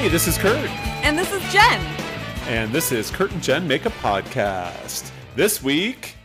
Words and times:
Hey, 0.00 0.08
this 0.08 0.26
is 0.26 0.38
Kurt. 0.38 0.70
And 1.04 1.18
this 1.18 1.30
is 1.30 1.42
Jen. 1.52 1.78
And 2.48 2.72
this 2.72 2.90
is 2.90 3.10
Kurt 3.10 3.32
and 3.32 3.42
Jen 3.42 3.68
Make 3.68 3.84
a 3.84 3.90
Podcast. 3.90 5.10
This 5.36 5.62
week, 5.62 6.16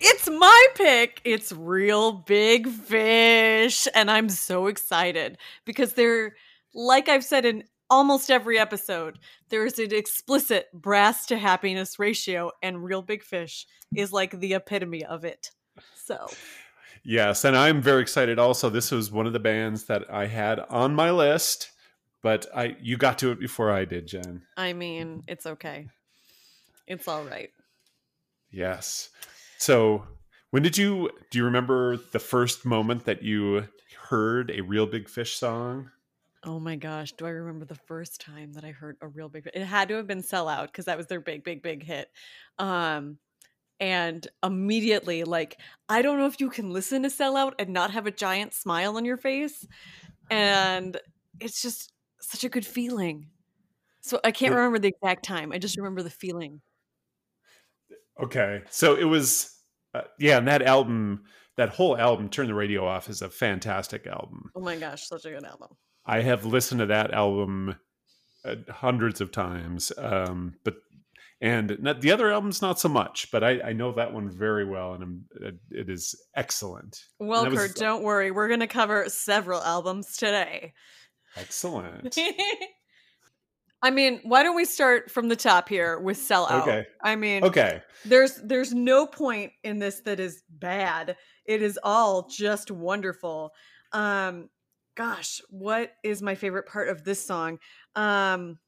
It's 0.00 0.28
my 0.28 0.66
pick. 0.74 1.22
It's 1.24 1.50
Real 1.50 2.12
Big 2.12 2.68
Fish. 2.68 3.88
And 3.94 4.10
I'm 4.10 4.28
so 4.28 4.66
excited 4.66 5.38
because 5.64 5.94
they're, 5.94 6.36
like 6.74 7.08
I've 7.08 7.24
said 7.24 7.46
in 7.46 7.64
almost 7.88 8.30
every 8.30 8.58
episode, 8.58 9.18
there 9.48 9.64
is 9.64 9.78
an 9.78 9.94
explicit 9.94 10.66
brass 10.74 11.24
to 11.28 11.38
happiness 11.38 11.98
ratio, 11.98 12.50
and 12.62 12.84
Real 12.84 13.00
Big 13.00 13.22
Fish 13.22 13.66
is 13.96 14.12
like 14.12 14.40
the 14.40 14.52
epitome 14.52 15.06
of 15.06 15.24
it. 15.24 15.52
So, 15.94 16.28
yes, 17.02 17.46
and 17.46 17.56
I'm 17.56 17.80
very 17.80 18.02
excited 18.02 18.38
also. 18.38 18.68
This 18.68 18.90
was 18.90 19.10
one 19.10 19.26
of 19.26 19.32
the 19.32 19.40
bands 19.40 19.84
that 19.84 20.04
I 20.12 20.26
had 20.26 20.60
on 20.68 20.94
my 20.94 21.10
list, 21.10 21.70
but 22.22 22.46
I 22.54 22.76
you 22.80 22.96
got 22.96 23.18
to 23.18 23.30
it 23.32 23.40
before 23.40 23.70
I 23.70 23.84
did, 23.84 24.06
Jen. 24.06 24.42
I 24.56 24.72
mean, 24.72 25.24
it's 25.26 25.46
okay. 25.46 25.88
It's 26.86 27.08
all 27.08 27.24
right. 27.24 27.50
Yes. 28.50 29.10
So, 29.58 30.04
when 30.50 30.62
did 30.62 30.76
you 30.76 31.10
do 31.30 31.38
you 31.38 31.44
remember 31.44 31.96
the 31.96 32.18
first 32.18 32.64
moment 32.64 33.04
that 33.04 33.22
you 33.22 33.68
heard 34.08 34.50
a 34.50 34.60
Real 34.60 34.86
Big 34.86 35.08
Fish 35.08 35.36
song? 35.36 35.90
Oh 36.44 36.58
my 36.58 36.74
gosh, 36.76 37.12
do 37.12 37.24
I 37.24 37.30
remember 37.30 37.64
the 37.64 37.76
first 37.76 38.20
time 38.20 38.52
that 38.54 38.64
I 38.64 38.72
heard 38.72 38.96
a 39.00 39.06
real 39.06 39.28
big 39.28 39.48
it 39.54 39.64
had 39.64 39.88
to 39.88 39.94
have 39.94 40.08
been 40.08 40.22
Sellout 40.22 40.66
because 40.66 40.86
that 40.86 40.98
was 40.98 41.06
their 41.06 41.20
big 41.20 41.44
big 41.44 41.62
big 41.62 41.84
hit. 41.84 42.10
Um 42.58 43.18
and 43.78 44.26
immediately 44.44 45.24
like 45.24 45.58
I 45.88 46.02
don't 46.02 46.18
know 46.18 46.26
if 46.26 46.40
you 46.40 46.50
can 46.50 46.70
listen 46.70 47.02
to 47.04 47.08
Sellout 47.08 47.54
and 47.58 47.70
not 47.70 47.92
have 47.92 48.06
a 48.06 48.10
giant 48.10 48.54
smile 48.54 48.96
on 48.96 49.04
your 49.04 49.16
face 49.16 49.66
and 50.30 50.98
it's 51.40 51.62
just 51.62 51.92
such 52.22 52.44
a 52.44 52.48
good 52.48 52.64
feeling. 52.66 53.28
So 54.00 54.20
I 54.24 54.30
can't 54.32 54.52
It- 54.52 54.56
remember 54.56 54.78
the 54.78 54.88
exact 54.88 55.24
time. 55.24 55.52
I 55.52 55.58
just 55.58 55.76
remember 55.76 56.02
the 56.02 56.10
feeling. 56.10 56.60
Okay. 58.22 58.62
So 58.70 58.94
it 58.94 59.04
was 59.04 59.54
uh, 59.94 60.02
yeah, 60.18 60.38
and 60.38 60.48
that 60.48 60.62
album, 60.62 61.24
that 61.56 61.68
whole 61.70 61.96
album 61.96 62.28
Turn 62.30 62.46
the 62.46 62.54
Radio 62.54 62.86
Off 62.86 63.08
is 63.10 63.22
a 63.22 63.28
fantastic 63.28 64.06
album. 64.06 64.50
Oh 64.54 64.60
my 64.60 64.76
gosh, 64.76 65.06
such 65.06 65.24
a 65.26 65.30
good 65.30 65.44
album. 65.44 65.68
I 66.06 66.22
have 66.22 66.44
listened 66.44 66.80
to 66.80 66.86
that 66.86 67.12
album 67.12 67.76
uh, 68.44 68.56
hundreds 68.70 69.20
of 69.20 69.30
times, 69.32 69.92
um, 69.98 70.54
but 70.64 70.74
and 71.40 71.76
not, 71.80 72.00
the 72.00 72.12
other 72.12 72.32
albums 72.32 72.62
not 72.62 72.78
so 72.80 72.88
much. 72.88 73.30
But 73.30 73.44
I, 73.44 73.60
I 73.60 73.72
know 73.72 73.92
that 73.92 74.12
one 74.14 74.30
very 74.30 74.64
well, 74.64 74.94
and 74.94 75.02
I'm, 75.02 75.24
it, 75.40 75.54
it 75.70 75.90
is 75.90 76.14
excellent. 76.34 77.04
Well, 77.18 77.42
that 77.44 77.50
was- 77.50 77.60
Kurt, 77.68 77.76
don't 77.76 78.02
worry. 78.02 78.30
We're 78.30 78.48
going 78.48 78.60
to 78.60 78.66
cover 78.66 79.08
several 79.08 79.60
albums 79.60 80.16
today. 80.16 80.72
Excellent. 81.36 82.16
I 83.84 83.90
mean, 83.90 84.20
why 84.22 84.42
don't 84.42 84.54
we 84.54 84.64
start 84.64 85.10
from 85.10 85.28
the 85.28 85.36
top 85.36 85.68
here 85.68 85.98
with 85.98 86.16
Sellout? 86.18 86.62
Okay. 86.62 86.86
I 87.02 87.16
mean, 87.16 87.42
Okay. 87.44 87.82
there's 88.04 88.36
there's 88.36 88.72
no 88.72 89.06
point 89.06 89.52
in 89.64 89.78
this 89.80 90.00
that 90.00 90.20
is 90.20 90.42
bad. 90.48 91.16
It 91.46 91.62
is 91.62 91.78
all 91.82 92.28
just 92.28 92.70
wonderful. 92.70 93.52
Um 93.92 94.50
gosh, 94.94 95.40
what 95.48 95.92
is 96.04 96.22
my 96.22 96.34
favorite 96.34 96.66
part 96.66 96.88
of 96.90 97.02
this 97.04 97.24
song? 97.26 97.58
Um 97.96 98.58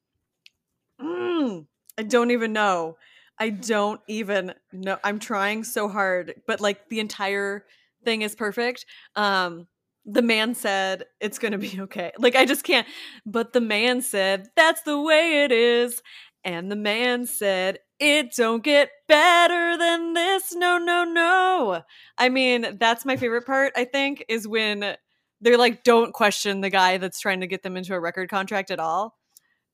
mm, 1.01 1.67
I 1.99 2.03
don't 2.03 2.31
even 2.31 2.53
know. 2.53 2.97
I 3.39 3.51
don't 3.51 4.01
even 4.09 4.55
know. 4.73 4.99
I'm 5.05 5.19
trying 5.19 5.65
so 5.65 5.89
hard, 5.89 6.35
but 6.47 6.61
like 6.61 6.89
the 6.89 7.01
entire 7.01 7.67
thing 8.05 8.23
is 8.23 8.35
perfect. 8.35 8.87
Um 9.17 9.69
the 10.07 10.23
man 10.23 10.55
said 10.55 11.05
it's 11.21 11.39
going 11.39 11.53
to 11.53 11.59
be 11.59 11.81
okay. 11.83 12.13
Like 12.19 12.37
I 12.37 12.45
just 12.45 12.65
can't. 12.65 12.87
But 13.25 13.53
the 13.53 13.61
man 13.61 14.03
said 14.03 14.49
that's 14.57 14.83
the 14.83 15.01
way 15.01 15.45
it 15.45 15.53
is. 15.53 16.03
And 16.45 16.71
the 16.71 16.77
man 16.77 17.27
said, 17.27 17.79
It 17.99 18.35
don't 18.37 18.63
get 18.63 18.91
better 19.09 19.79
than 19.79 20.13
this. 20.13 20.55
No, 20.55 20.79
no, 20.79 21.05
no. 21.05 21.83
I 22.19 22.29
mean, 22.29 22.77
that's 22.79 23.07
my 23.07 23.17
favorite 23.17 23.47
part, 23.47 23.73
I 23.77 23.85
think, 23.85 24.25
is 24.29 24.47
when 24.47 24.97
they're 25.41 25.59
like, 25.59 25.85
Don't 25.85 26.13
question 26.13 26.61
the 26.61 26.71
guy 26.71 26.99
that's 26.99 27.21
trying 27.21 27.41
to 27.41 27.47
get 27.47 27.63
them 27.63 27.77
into 27.77 27.95
a 27.95 28.01
record 28.01 28.29
contract 28.29 28.71
at 28.71 28.79
all. 28.79 29.17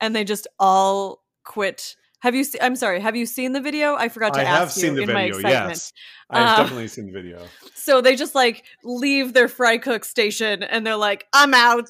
And 0.01 0.15
they 0.15 0.25
just 0.25 0.47
all 0.59 1.25
quit. 1.45 1.97
Have 2.21 2.35
you 2.35 2.45
seen? 2.45 2.61
I'm 2.63 2.77
sorry. 2.77 3.01
Have 3.01 3.17
you 3.17 3.27
seen 3.27 3.53
the 3.53 3.61
video? 3.61 3.95
I 3.97 4.09
forgot 4.09 4.35
to 4.35 4.41
I 4.41 4.45
ask 4.45 4.77
have 4.77 4.83
you 4.83 4.89
seen 4.89 4.95
the 4.97 5.03
in 5.03 5.09
my 5.13 5.23
video. 5.31 5.37
excitement. 5.39 5.69
Yes, 5.71 5.93
I've 6.29 6.43
Uh, 6.49 6.63
definitely 6.63 6.89
seen 6.89 7.07
the 7.07 7.13
video. 7.13 7.47
So 7.75 8.03
they 8.03 8.15
just 8.15 8.35
like 8.35 8.65
leave 8.85 9.33
their 9.33 9.49
fry 9.49 9.79
cook 9.79 10.05
station 10.05 10.63
and 10.63 10.87
they're 10.87 10.97
like, 10.97 11.27
I'm 11.33 11.55
out. 11.55 11.89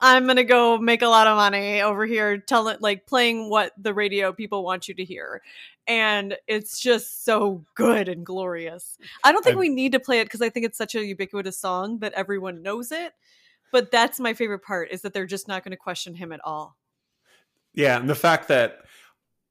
I'm 0.00 0.26
gonna 0.26 0.42
go 0.42 0.78
make 0.78 1.02
a 1.02 1.06
lot 1.08 1.26
of 1.26 1.36
money 1.36 1.82
over 1.82 2.06
here, 2.06 2.38
telling 2.38 2.78
like 2.80 3.06
playing 3.06 3.50
what 3.50 3.72
the 3.76 3.92
radio 3.92 4.32
people 4.32 4.64
want 4.64 4.88
you 4.88 4.94
to 4.94 5.04
hear. 5.04 5.42
And 5.86 6.34
it's 6.46 6.80
just 6.80 7.24
so 7.26 7.62
good 7.74 8.08
and 8.08 8.24
glorious. 8.24 8.96
I 9.22 9.32
don't 9.32 9.42
think 9.42 9.52
And- 9.54 9.60
we 9.60 9.68
need 9.68 9.92
to 9.92 10.00
play 10.00 10.20
it 10.20 10.24
because 10.24 10.40
I 10.40 10.48
think 10.48 10.64
it's 10.64 10.78
such 10.78 10.94
a 10.94 11.04
ubiquitous 11.04 11.58
song 11.58 11.98
that 11.98 12.14
everyone 12.14 12.62
knows 12.62 12.90
it. 12.90 13.12
But 13.70 13.90
that's 13.90 14.18
my 14.18 14.32
favorite 14.32 14.62
part 14.62 14.90
is 14.90 15.02
that 15.02 15.12
they're 15.12 15.26
just 15.26 15.46
not 15.46 15.62
going 15.62 15.72
to 15.72 15.76
question 15.76 16.14
him 16.14 16.32
at 16.32 16.40
all. 16.42 16.78
Yeah, 17.74 17.98
and 17.98 18.08
the 18.08 18.14
fact 18.14 18.48
that 18.48 18.78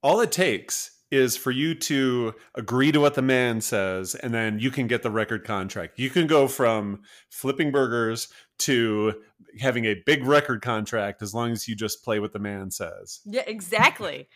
all 0.01 0.21
it 0.21 0.31
takes 0.31 0.91
is 1.09 1.37
for 1.37 1.51
you 1.51 1.73
to 1.73 2.33
agree 2.55 2.91
to 2.91 2.99
what 2.99 3.15
the 3.15 3.21
man 3.21 3.61
says, 3.61 4.13
and 4.15 4.33
then 4.33 4.59
you 4.59 4.69
can 4.69 4.87
get 4.87 5.03
the 5.03 5.11
record 5.11 5.45
contract. 5.45 5.97
You 5.97 6.09
can 6.09 6.27
go 6.27 6.47
from 6.47 7.01
flipping 7.29 7.71
burgers 7.71 8.27
to 8.59 9.13
having 9.59 9.85
a 9.85 9.95
big 10.05 10.25
record 10.25 10.61
contract 10.61 11.21
as 11.21 11.33
long 11.33 11.51
as 11.51 11.67
you 11.67 11.75
just 11.75 12.03
play 12.03 12.19
what 12.19 12.33
the 12.33 12.39
man 12.39 12.71
says. 12.71 13.21
Yeah, 13.25 13.43
exactly. 13.47 14.27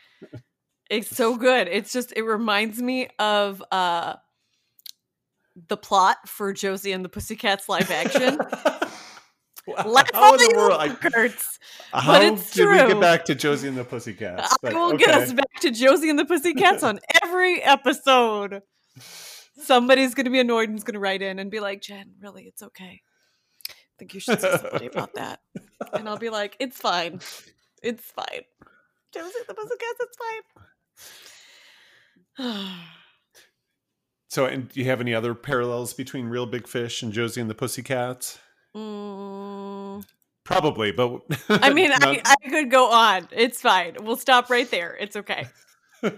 it's 0.89 1.09
so 1.09 1.35
good. 1.35 1.67
It's 1.67 1.91
just 1.91 2.13
it 2.15 2.23
reminds 2.23 2.81
me 2.81 3.09
of 3.19 3.61
uh 3.71 4.15
the 5.67 5.77
plot 5.77 6.17
for 6.27 6.53
Josie 6.53 6.93
and 6.93 7.03
the 7.03 7.09
Pussycats 7.09 7.67
live 7.67 7.91
action. 7.91 8.39
Laugh 9.67 10.09
how 10.13 10.33
in 10.33 10.39
the 10.39 10.53
world? 10.57 10.79
I, 10.79 10.89
Kurtz. 10.89 11.59
how 11.93 12.19
it's 12.21 12.51
did 12.51 12.67
we 12.67 12.75
get 12.75 12.99
back 12.99 13.25
to 13.25 13.35
Josie 13.35 13.67
and 13.67 13.77
the 13.77 13.83
Pussycats? 13.83 14.53
I 14.53 14.55
But 14.61 14.73
will 14.73 14.97
get 14.97 15.09
us 15.09 15.31
back 15.33 15.45
to 15.61 15.71
Josie 15.71 16.09
and 16.09 16.19
the 16.19 16.25
Pussycats 16.25 16.83
on 16.83 16.99
every 17.23 17.61
episode. 17.61 18.61
Somebody's 19.57 20.13
gonna 20.13 20.29
be 20.29 20.39
annoyed 20.39 20.69
and 20.69 20.77
is 20.77 20.83
gonna 20.83 20.99
write 20.99 21.21
in 21.21 21.39
and 21.39 21.49
be 21.49 21.59
like, 21.59 21.81
Jen, 21.81 22.13
really, 22.21 22.43
it's 22.43 22.63
okay. 22.63 23.01
I 23.69 23.73
think 23.99 24.13
you 24.13 24.19
should 24.19 24.41
say 24.41 24.57
somebody 24.57 24.87
about 24.87 25.13
that. 25.15 25.39
And 25.93 26.09
I'll 26.09 26.17
be 26.17 26.29
like, 26.29 26.57
it's 26.59 26.77
fine. 26.77 27.21
It's 27.83 28.03
fine. 28.11 28.41
Josie 29.13 29.33
and 29.39 29.47
the 29.47 29.53
Pussycats, 29.53 29.99
it's 29.99 30.17
fine. 32.37 32.75
So, 34.31 34.45
and 34.45 34.69
do 34.69 34.79
you 34.79 34.85
have 34.85 35.01
any 35.01 35.13
other 35.13 35.35
parallels 35.35 35.93
between 35.93 36.27
Real 36.27 36.45
Big 36.45 36.65
Fish 36.65 37.03
and 37.03 37.11
Josie 37.11 37.41
and 37.41 37.49
the 37.49 37.53
Pussycats? 37.53 38.39
Mm, 38.73 40.05
Probably, 40.51 40.91
but 40.91 41.21
I 41.49 41.71
mean, 41.71 41.91
I, 41.93 42.21
I 42.25 42.49
could 42.49 42.69
go 42.69 42.91
on. 42.91 43.27
It's 43.31 43.61
fine. 43.61 43.95
We'll 44.01 44.17
stop 44.17 44.49
right 44.49 44.69
there. 44.69 44.95
It's 44.99 45.15
okay. 45.15 45.47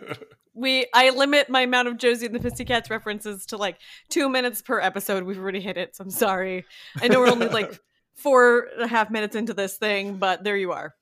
We 0.55 0.85
I 0.93 1.09
limit 1.09 1.49
my 1.49 1.61
amount 1.61 1.87
of 1.87 1.97
Josie 1.97 2.27
and 2.27 2.35
the 2.35 2.39
Pussycats 2.39 2.91
references 2.91 3.47
to 3.47 3.57
like 3.57 3.79
two 4.09 4.29
minutes 4.29 4.61
per 4.61 4.79
episode. 4.79 5.23
We've 5.23 5.39
already 5.39 5.59
hit 5.59 5.77
it, 5.77 5.95
so 5.95 6.03
I'm 6.03 6.11
sorry. 6.11 6.63
I 7.01 7.07
know 7.07 7.21
we're 7.21 7.31
only 7.31 7.47
like 7.47 7.79
four 8.13 8.67
and 8.75 8.83
a 8.83 8.87
half 8.87 9.09
minutes 9.09 9.35
into 9.35 9.55
this 9.55 9.77
thing, 9.77 10.17
but 10.17 10.43
there 10.43 10.55
you 10.55 10.71
are. 10.71 10.93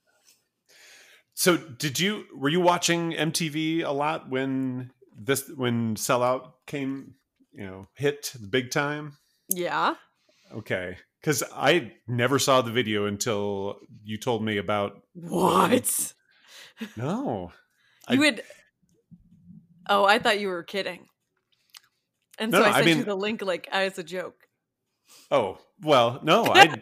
So 1.33 1.57
did 1.57 1.99
you 1.99 2.27
were 2.33 2.47
you 2.47 2.61
watching 2.61 3.11
MTV 3.11 3.83
a 3.83 3.91
lot 3.91 4.29
when 4.29 4.91
this 5.17 5.49
when 5.49 5.95
Sellout 5.95 6.53
came, 6.65 7.15
you 7.51 7.65
know, 7.65 7.87
hit 7.95 8.31
the 8.39 8.47
big 8.47 8.71
time? 8.71 9.17
Yeah. 9.49 9.95
Okay. 10.53 10.95
Cuz 11.23 11.43
I 11.53 11.93
never 12.07 12.39
saw 12.39 12.61
the 12.61 12.71
video 12.71 13.05
until 13.05 13.79
you 14.03 14.17
told 14.17 14.43
me 14.43 14.57
about 14.57 15.01
What? 15.13 16.13
No. 16.97 17.51
I- 18.07 18.13
You 18.13 18.19
would 18.21 18.43
Oh, 19.89 20.05
I 20.05 20.19
thought 20.19 20.39
you 20.39 20.47
were 20.47 20.63
kidding. 20.63 21.07
And 22.39 22.51
so 22.51 22.59
No, 22.59 22.65
I 22.65 22.69
I 22.69 22.73
sent 22.73 22.87
you 22.89 22.95
mean- 22.97 23.05
the 23.05 23.15
link 23.15 23.41
like 23.41 23.67
as 23.71 23.97
a 23.99 24.03
joke. 24.03 24.47
Oh, 25.29 25.57
well, 25.81 26.19
no, 26.23 26.45
I 26.53 26.81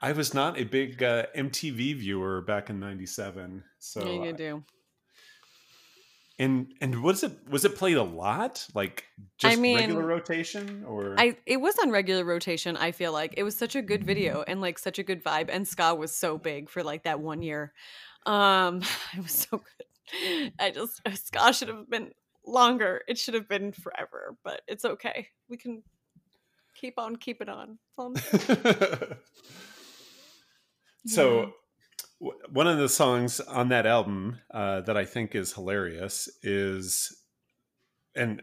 I 0.00 0.12
was 0.12 0.34
not 0.34 0.58
a 0.58 0.64
big 0.64 1.02
uh, 1.02 1.26
MTV 1.36 1.96
viewer 1.96 2.40
back 2.42 2.70
in 2.70 2.80
97. 2.80 3.62
So 3.78 4.04
yeah, 4.06 4.24
you 4.24 4.32
do. 4.32 4.64
And 6.38 6.72
and 6.80 7.02
was 7.02 7.22
it 7.22 7.32
was 7.48 7.64
it 7.64 7.76
played 7.76 7.96
a 7.96 8.02
lot? 8.02 8.66
Like 8.74 9.04
just 9.38 9.58
mean, 9.58 9.76
regular 9.76 10.06
rotation 10.06 10.84
or 10.86 11.14
I 11.18 11.36
it 11.46 11.58
was 11.58 11.78
on 11.78 11.90
regular 11.90 12.24
rotation. 12.24 12.76
I 12.76 12.92
feel 12.92 13.12
like 13.12 13.34
it 13.36 13.42
was 13.42 13.56
such 13.56 13.74
a 13.74 13.82
good 13.82 14.04
video 14.04 14.44
and 14.46 14.60
like 14.60 14.78
such 14.78 14.98
a 14.98 15.02
good 15.02 15.24
vibe. 15.24 15.48
And 15.50 15.66
ska 15.66 15.94
was 15.94 16.14
so 16.14 16.36
big 16.36 16.68
for 16.68 16.82
like 16.82 17.04
that 17.04 17.20
one 17.20 17.42
year. 17.42 17.72
Um, 18.26 18.82
it 19.16 19.22
was 19.22 19.32
so 19.50 19.58
good. 19.58 20.52
I 20.58 20.70
just 20.70 21.00
ska 21.14 21.52
should 21.52 21.68
have 21.68 21.88
been 21.88 22.10
longer. 22.46 23.02
It 23.08 23.18
should 23.18 23.34
have 23.34 23.48
been 23.48 23.72
forever, 23.72 24.36
but 24.44 24.60
it's 24.68 24.84
okay. 24.84 25.28
We 25.48 25.56
can 25.56 25.82
keep 26.74 26.98
on 26.98 27.16
keeping 27.16 27.48
on. 27.48 27.78
That's 27.88 27.98
all 27.98 28.06
I'm 28.08 28.16
saying. 28.16 29.16
so 31.06 31.52
one 32.18 32.66
of 32.66 32.78
the 32.78 32.88
songs 32.88 33.40
on 33.40 33.68
that 33.68 33.86
album 33.86 34.38
uh, 34.50 34.80
that 34.82 34.96
I 34.96 35.04
think 35.04 35.34
is 35.34 35.52
hilarious 35.52 36.28
is, 36.42 37.14
and 38.14 38.42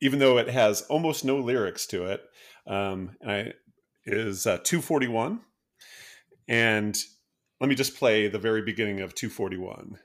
even 0.00 0.18
though 0.18 0.38
it 0.38 0.48
has 0.48 0.82
almost 0.82 1.24
no 1.24 1.36
lyrics 1.36 1.86
to 1.88 2.06
it, 2.06 2.22
um, 2.66 3.16
and 3.20 3.30
I, 3.30 3.52
is 4.04 4.46
uh, 4.46 4.58
241. 4.58 5.40
And 6.48 6.96
let 7.60 7.68
me 7.68 7.74
just 7.74 7.96
play 7.96 8.28
the 8.28 8.38
very 8.38 8.62
beginning 8.62 9.00
of 9.00 9.14
241. 9.14 9.98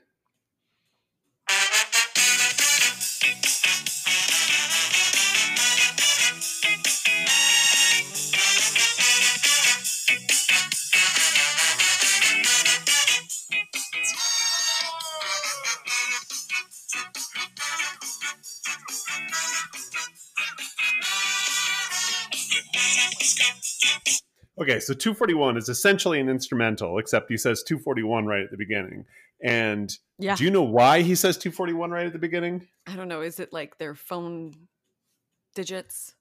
Okay, 24.62 24.78
so 24.78 24.94
241 24.94 25.56
is 25.56 25.68
essentially 25.68 26.20
an 26.20 26.28
instrumental, 26.28 26.98
except 26.98 27.28
he 27.28 27.36
says 27.36 27.64
241 27.64 28.26
right 28.26 28.42
at 28.44 28.50
the 28.52 28.56
beginning. 28.56 29.04
And 29.42 29.92
Yeah. 30.18 30.36
do 30.36 30.44
you 30.44 30.50
know 30.50 30.62
why 30.62 31.02
he 31.02 31.16
says 31.16 31.36
241 31.36 31.90
right 31.90 32.06
at 32.06 32.12
the 32.12 32.20
beginning? 32.20 32.68
I 32.86 32.94
don't 32.94 33.08
know. 33.08 33.22
Is 33.22 33.40
it 33.40 33.52
like 33.52 33.78
their 33.78 33.96
phone 33.96 34.54
digits? 35.56 36.14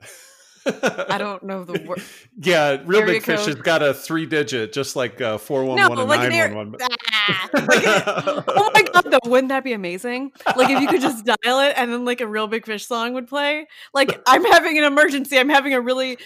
I 0.66 1.16
don't 1.18 1.44
know 1.44 1.62
the 1.62 1.80
word. 1.86 2.02
Yeah, 2.36 2.82
Real 2.84 3.02
Area 3.02 3.14
Big 3.14 3.22
fish 3.22 3.46
has 3.46 3.54
got 3.54 3.84
a 3.84 3.94
three 3.94 4.26
digit, 4.26 4.72
just 4.72 4.96
like 4.96 5.20
uh, 5.20 5.38
411 5.38 5.98
and 6.00 6.08
like 6.08 6.28
911. 6.32 6.80
Ah, 7.28 7.48
like 7.52 8.44
oh 8.48 8.70
my 8.72 8.82
god, 8.92 9.10
though, 9.10 9.18
wouldn't 9.30 9.48
that 9.48 9.64
be 9.64 9.72
amazing? 9.72 10.30
Like 10.56 10.70
if 10.70 10.80
you 10.80 10.86
could 10.86 11.00
just 11.00 11.24
dial 11.24 11.58
it 11.60 11.74
and 11.76 11.92
then 11.92 12.04
like 12.04 12.20
a 12.20 12.26
real 12.26 12.46
big 12.46 12.64
fish 12.66 12.86
song 12.86 13.14
would 13.14 13.26
play. 13.26 13.66
Like 13.94 14.20
I'm 14.28 14.44
having 14.44 14.78
an 14.78 14.84
emergency. 14.84 15.38
I'm 15.38 15.48
having 15.48 15.74
a 15.74 15.80
really 15.80 16.18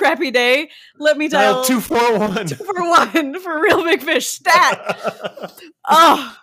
crappy 0.00 0.30
day. 0.30 0.70
Let 0.98 1.18
me 1.18 1.28
dial 1.28 1.62
Dial 1.62 1.64
241. 1.64 2.46
for 2.56 2.88
one 2.88 3.38
for 3.40 3.60
real 3.62 3.84
big 3.84 4.02
fish 4.02 4.26
stat. 4.26 4.98
Oh, 5.92 6.36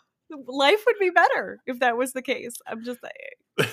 life 0.45 0.83
would 0.86 0.98
be 1.00 1.09
better 1.09 1.59
if 1.65 1.80
that 1.80 1.98
was 1.98 2.12
the 2.13 2.21
case. 2.21 2.54
I'm 2.68 2.83
just 2.83 3.00
saying. 3.01 3.71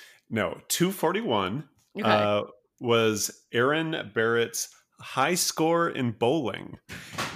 no, 0.30 0.58
241 0.68 1.64
Okay. 1.98 2.08
uh, 2.08 2.42
was 2.80 3.30
Aaron 3.52 4.10
Barrett's 4.14 4.68
high 4.98 5.34
score 5.34 5.90
in 5.90 6.12
bowling. 6.12 6.78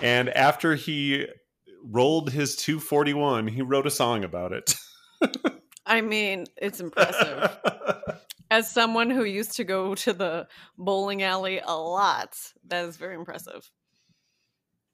And 0.03 0.31
after 0.31 0.75
he 0.75 1.27
rolled 1.85 2.31
his 2.31 2.57
241, 2.57 3.49
he 3.49 3.63
wrote 3.63 3.87
a 3.87 3.91
song 3.91 4.25
about 4.25 4.53
it. 4.53 4.75
I 5.87 6.01
mean, 6.01 6.47
it's 6.57 6.81
impressive. 6.81 7.57
As 8.51 8.71
someone 8.71 9.11
who 9.11 9.25
used 9.25 9.53
to 9.57 9.65
go 9.65 9.95
to 9.95 10.13
the 10.13 10.47
bowling 10.79 11.23
alley 11.23 11.61
a 11.65 11.73
lot, 11.75 12.37
that 12.67 12.85
is 12.85 12.97
very 12.97 13.15
impressive. 13.15 13.69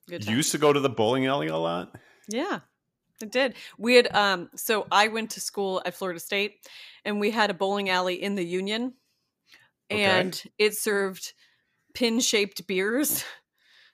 Good 0.08 0.26
you 0.26 0.36
used 0.36 0.52
to 0.52 0.58
go 0.58 0.72
to 0.72 0.80
the 0.80 0.88
bowling 0.88 1.26
alley 1.26 1.48
a 1.48 1.56
lot? 1.56 1.94
Yeah, 2.28 2.60
it 3.20 3.30
did. 3.30 3.54
We 3.78 3.94
had 3.96 4.14
um 4.14 4.50
so 4.56 4.86
I 4.90 5.08
went 5.08 5.30
to 5.30 5.40
school 5.40 5.82
at 5.84 5.94
Florida 5.94 6.20
State 6.20 6.66
and 7.04 7.20
we 7.20 7.30
had 7.30 7.50
a 7.50 7.54
bowling 7.54 7.90
alley 7.90 8.20
in 8.22 8.34
the 8.34 8.44
Union 8.44 8.94
Okay. 9.90 10.02
and 10.04 10.42
it 10.58 10.74
served 10.76 11.32
pin-shaped 11.94 12.66
beers. 12.66 13.24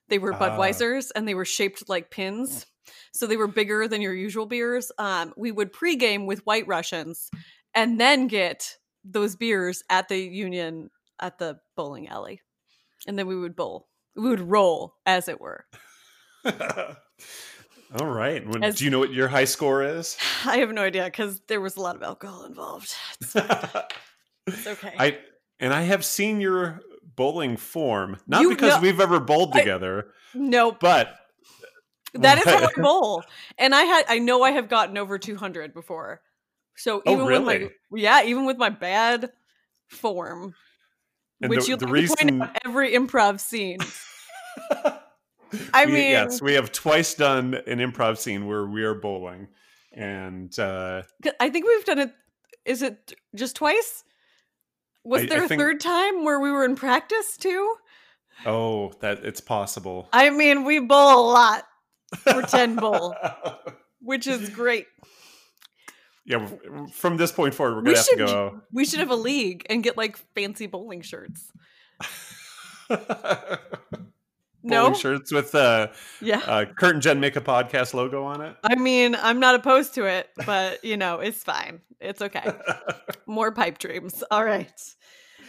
They 0.08 0.18
were 0.20 0.32
Ah. 0.34 0.38
Budweisers 0.38 1.10
and 1.16 1.26
they 1.26 1.34
were 1.34 1.44
shaped 1.44 1.88
like 1.88 2.12
pins. 2.12 2.64
So 3.12 3.26
they 3.26 3.36
were 3.36 3.48
bigger 3.48 3.88
than 3.88 4.00
your 4.00 4.14
usual 4.14 4.46
beers. 4.46 4.92
Um 4.98 5.34
we 5.36 5.50
would 5.50 5.72
pregame 5.72 6.26
with 6.26 6.46
White 6.46 6.68
Russians 6.68 7.28
and 7.74 7.98
then 8.00 8.28
get 8.28 8.76
those 9.08 9.36
beers 9.36 9.82
at 9.90 10.08
the 10.08 10.18
Union 10.18 10.90
at 11.20 11.38
the 11.38 11.58
bowling 11.76 12.08
alley. 12.08 12.40
And 13.06 13.18
then 13.18 13.26
we 13.26 13.36
would 13.36 13.54
bowl. 13.56 13.88
We 14.16 14.28
would 14.30 14.40
roll 14.40 14.94
as 15.06 15.28
it 15.28 15.40
were. 15.40 15.64
All 17.98 18.06
right. 18.06 18.46
When- 18.46 18.64
As- 18.64 18.76
Do 18.76 18.84
you 18.84 18.90
know 18.90 18.98
what 18.98 19.12
your 19.12 19.28
high 19.28 19.44
score 19.44 19.82
is? 19.82 20.16
I 20.44 20.58
have 20.58 20.70
no 20.72 20.82
idea 20.82 21.04
because 21.04 21.40
there 21.48 21.60
was 21.60 21.76
a 21.76 21.80
lot 21.80 21.96
of 21.96 22.02
alcohol 22.02 22.44
involved. 22.44 22.92
It's. 23.20 23.36
It's 24.46 24.66
okay. 24.66 24.94
I 24.98 25.18
and 25.60 25.72
I 25.72 25.82
have 25.82 26.04
seen 26.04 26.40
your 26.40 26.80
bowling 27.16 27.56
form, 27.56 28.18
not 28.26 28.42
You 28.42 28.50
because 28.50 28.74
know- 28.76 28.80
we've 28.80 29.00
ever 29.00 29.20
bowled 29.20 29.54
I- 29.54 29.60
together, 29.60 30.08
nope. 30.34 30.78
but 30.80 31.14
That 32.14 32.38
is 32.38 32.44
how 32.44 32.66
I 32.76 32.80
bowl. 32.80 33.22
And 33.58 33.74
I 33.74 33.82
had 33.82 34.04
I 34.08 34.18
know 34.18 34.42
I 34.42 34.50
have 34.52 34.68
gotten 34.68 34.98
over 34.98 35.18
200 35.18 35.72
before. 35.72 36.20
So 36.76 37.02
Oh, 37.06 37.12
even 37.12 37.26
with 37.26 37.42
my 37.44 37.70
yeah, 37.98 38.22
even 38.24 38.44
with 38.46 38.58
my 38.58 38.68
bad 38.70 39.32
form, 39.88 40.54
And 41.40 41.50
which 41.50 41.64
the- 41.64 41.70
you 41.70 41.76
the 41.76 41.86
like 41.86 42.06
point 42.08 42.20
reason- 42.20 42.42
out 42.42 42.56
every 42.64 42.92
improv 42.92 43.40
scene. 43.40 43.78
I 45.72 45.86
We- 45.86 45.92
mean, 45.92 46.10
yes, 46.10 46.42
we 46.42 46.54
have 46.54 46.72
twice 46.72 47.14
done 47.14 47.54
an 47.66 47.78
improv 47.78 48.18
scene 48.18 48.46
where 48.46 48.66
we 48.66 48.82
are 48.82 48.94
bowling, 48.94 49.48
and 49.92 50.56
uh, 50.58 51.02
I 51.40 51.50
think 51.50 51.66
we've 51.66 51.84
done 51.84 51.98
it. 52.00 52.12
Is 52.64 52.82
it 52.82 53.14
just 53.34 53.56
twice? 53.56 54.02
Was 55.04 55.22
I- 55.22 55.24
I 55.24 55.28
there 55.28 55.44
a 55.44 55.48
think- 55.48 55.60
third 55.60 55.80
time 55.80 56.24
where 56.24 56.40
we 56.40 56.50
were 56.50 56.64
in 56.64 56.74
practice 56.76 57.36
too? 57.36 57.74
oh, 58.44 58.92
that 59.00 59.24
it's 59.24 59.40
possible. 59.40 60.08
I 60.12 60.28
mean, 60.30 60.64
we 60.64 60.78
bowl 60.80 61.20
a 61.20 61.24
lot. 61.32 61.64
Pretend 62.24 62.76
bowl, 62.78 63.14
which 64.00 64.26
is 64.26 64.50
great. 64.50 64.86
Yeah, 66.26 66.46
from 66.92 67.16
this 67.16 67.32
point 67.32 67.54
forward, 67.54 67.76
we're 67.76 67.82
gonna 67.82 67.96
have 67.96 68.04
should 68.06 68.18
to 68.18 68.26
go. 68.26 68.60
We 68.72 68.84
should 68.84 69.00
have 69.00 69.10
a 69.10 69.16
league 69.16 69.64
and 69.70 69.82
get 69.82 69.96
like 69.96 70.16
fancy 70.34 70.66
bowling 70.66 71.02
shirts. 71.02 71.52
No, 74.66 74.86
Bowling 74.86 74.98
shirts 74.98 75.32
with 75.32 75.54
uh, 75.54 75.88
yeah. 76.20 76.38
uh, 76.38 76.64
Kurt 76.64 76.94
and 76.94 77.02
Jen 77.02 77.20
make 77.20 77.36
a 77.36 77.40
podcast 77.40 77.94
logo 77.94 78.24
on 78.24 78.40
it. 78.40 78.56
I 78.64 78.74
mean, 78.74 79.14
I'm 79.14 79.38
not 79.38 79.54
opposed 79.54 79.94
to 79.94 80.06
it, 80.06 80.28
but 80.44 80.84
you 80.84 80.96
know, 80.96 81.20
it's 81.20 81.44
fine. 81.44 81.82
It's 82.00 82.20
okay. 82.20 82.50
More 83.26 83.52
pipe 83.52 83.78
dreams. 83.78 84.24
All 84.28 84.44
right. 84.44 84.72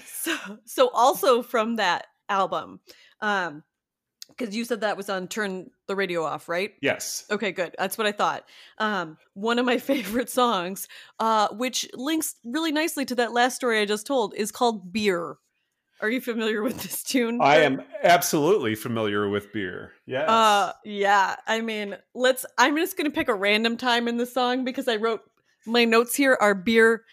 So, 0.06 0.36
so 0.66 0.90
also 0.94 1.42
from 1.42 1.78
that 1.78 2.06
album, 2.30 2.80
um, 3.20 3.64
because 4.30 4.56
you 4.56 4.66
said 4.66 4.82
that 4.82 4.98
was 4.98 5.10
on 5.10 5.28
"Turn 5.28 5.70
the 5.88 5.96
Radio 5.96 6.24
Off," 6.24 6.50
right? 6.50 6.74
yes. 6.82 7.26
Okay, 7.30 7.52
good. 7.52 7.76
That's 7.78 7.98
what 7.98 8.08
I 8.08 8.12
thought. 8.12 8.46
Um, 8.78 9.18
one 9.34 9.60
of 9.60 9.66
my 9.66 9.78
favorite 9.78 10.30
songs, 10.30 10.88
uh, 11.20 11.50
which 11.50 11.88
links 11.94 12.36
really 12.44 12.72
nicely 12.72 13.06
to 13.06 13.16
that 13.16 13.34
last 13.34 13.56
story 13.56 13.80
I 13.80 13.86
just 13.86 14.08
told, 14.08 14.34
is 14.36 14.52
called 14.52 14.92
"Beer." 14.92 15.38
Are 16.00 16.10
you 16.10 16.22
familiar 16.22 16.62
with 16.62 16.82
this 16.82 17.04
tune? 17.04 17.40
I 17.42 17.58
am 17.58 17.82
absolutely 18.04 18.76
familiar 18.76 19.28
with 19.30 19.52
beer. 19.52 19.94
Yes. 20.06 20.30
Uh 20.30 20.74
yeah. 20.86 21.38
I 21.48 21.62
mean, 21.62 21.98
let's 22.14 22.46
I'm 22.58 22.78
just 22.78 22.98
gonna 22.98 23.10
pick 23.10 23.30
a 23.30 23.34
random 23.34 23.78
time 23.78 24.08
in 24.08 24.18
the 24.18 24.26
song 24.26 24.64
because 24.64 24.88
I 24.88 24.98
wrote 24.98 25.22
my 25.66 25.86
notes 25.86 26.16
here 26.16 26.38
are 26.40 26.54
beer 26.54 27.04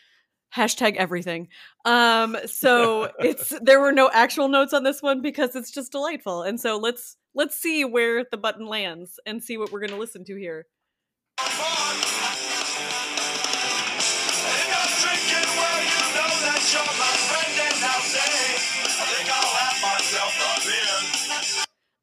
hashtag 0.55 0.97
everything. 0.97 1.49
Um 1.85 2.37
so 2.47 3.11
it's 3.19 3.53
there 3.61 3.81
were 3.81 3.93
no 3.93 4.11
actual 4.13 4.49
notes 4.49 4.73
on 4.73 4.83
this 4.83 5.03
one 5.03 5.21
because 5.21 5.57
it's 5.57 5.71
just 5.71 5.93
delightful. 5.93 6.43
And 6.43 6.61
so 6.61 6.79
let's 6.79 7.17
let's 7.35 7.57
see 7.57 7.85
where 7.85 8.25
the 8.31 8.37
button 8.37 8.67
lands 8.67 9.19
and 9.27 9.43
see 9.43 9.57
what 9.59 9.73
we're 9.73 9.81
gonna 9.81 9.99
listen 9.99 10.25
to 10.25 10.37
here. 10.37 10.67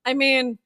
I 0.06 0.14
mean, 0.14 0.58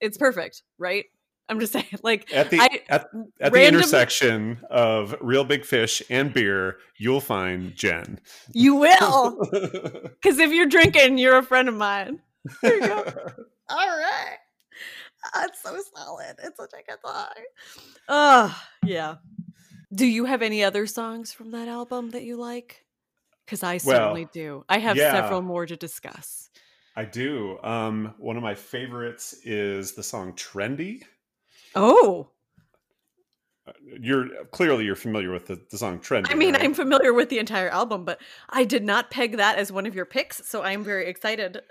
it's 0.00 0.18
perfect, 0.18 0.62
right? 0.78 1.06
I'm 1.48 1.60
just 1.60 1.72
saying, 1.74 1.86
like 2.02 2.32
at 2.32 2.50
the 2.50 2.58
I- 2.60 2.80
at, 2.88 3.06
at 3.40 3.52
the 3.52 3.66
intersection 3.66 4.60
of 4.70 5.14
real 5.20 5.44
big 5.44 5.64
fish 5.64 6.02
and 6.10 6.32
beer, 6.32 6.78
you'll 6.96 7.20
find 7.20 7.74
Jen. 7.74 8.20
you 8.52 8.74
will. 8.76 9.38
Because 10.22 10.38
if 10.38 10.52
you're 10.52 10.66
drinking, 10.66 11.18
you're 11.18 11.36
a 11.36 11.42
friend 11.42 11.68
of 11.68 11.74
mine. 11.74 12.20
There 12.62 12.74
you 12.74 12.80
go. 12.80 12.96
All 13.68 13.88
right. 13.88 14.36
That's 15.34 15.62
so 15.62 15.78
solid. 15.94 16.36
It's 16.42 16.56
such 16.56 16.72
a 16.72 16.82
good 16.90 16.98
song. 17.04 17.26
Oh, 18.08 18.62
yeah. 18.84 19.16
Do 19.94 20.06
you 20.06 20.24
have 20.24 20.42
any 20.42 20.64
other 20.64 20.86
songs 20.86 21.32
from 21.32 21.50
that 21.52 21.68
album 21.68 22.10
that 22.10 22.24
you 22.24 22.36
like? 22.36 22.84
Because 23.44 23.62
I 23.62 23.74
Well, 23.84 23.96
certainly 23.98 24.26
do. 24.32 24.64
I 24.68 24.78
have 24.78 24.96
yeah. 24.96 25.12
several 25.12 25.42
more 25.42 25.66
to 25.66 25.76
discuss. 25.76 26.48
I 26.96 27.04
do. 27.04 27.58
Um, 27.62 28.14
one 28.18 28.36
of 28.36 28.42
my 28.42 28.54
favorites 28.54 29.34
is 29.44 29.92
the 29.92 30.02
song 30.02 30.32
"Trendy." 30.34 31.02
Oh, 31.74 32.28
uh, 33.66 33.72
You're 34.00 34.28
clearly 34.50 34.84
you're 34.84 34.96
familiar 34.96 35.32
with 35.32 35.46
the, 35.46 35.60
the 35.70 35.78
song 35.78 36.00
Trend. 36.00 36.26
I 36.30 36.34
mean, 36.34 36.54
right? 36.54 36.62
I'm 36.62 36.74
familiar 36.74 37.12
with 37.12 37.30
the 37.30 37.38
entire 37.38 37.68
album, 37.68 38.04
but 38.04 38.20
I 38.50 38.64
did 38.64 38.84
not 38.84 39.10
peg 39.10 39.36
that 39.38 39.58
as 39.58 39.72
one 39.72 39.86
of 39.86 39.94
your 39.94 40.04
picks, 40.04 40.46
so 40.48 40.62
I'm 40.62 40.84
very 40.84 41.06
excited. 41.06 41.62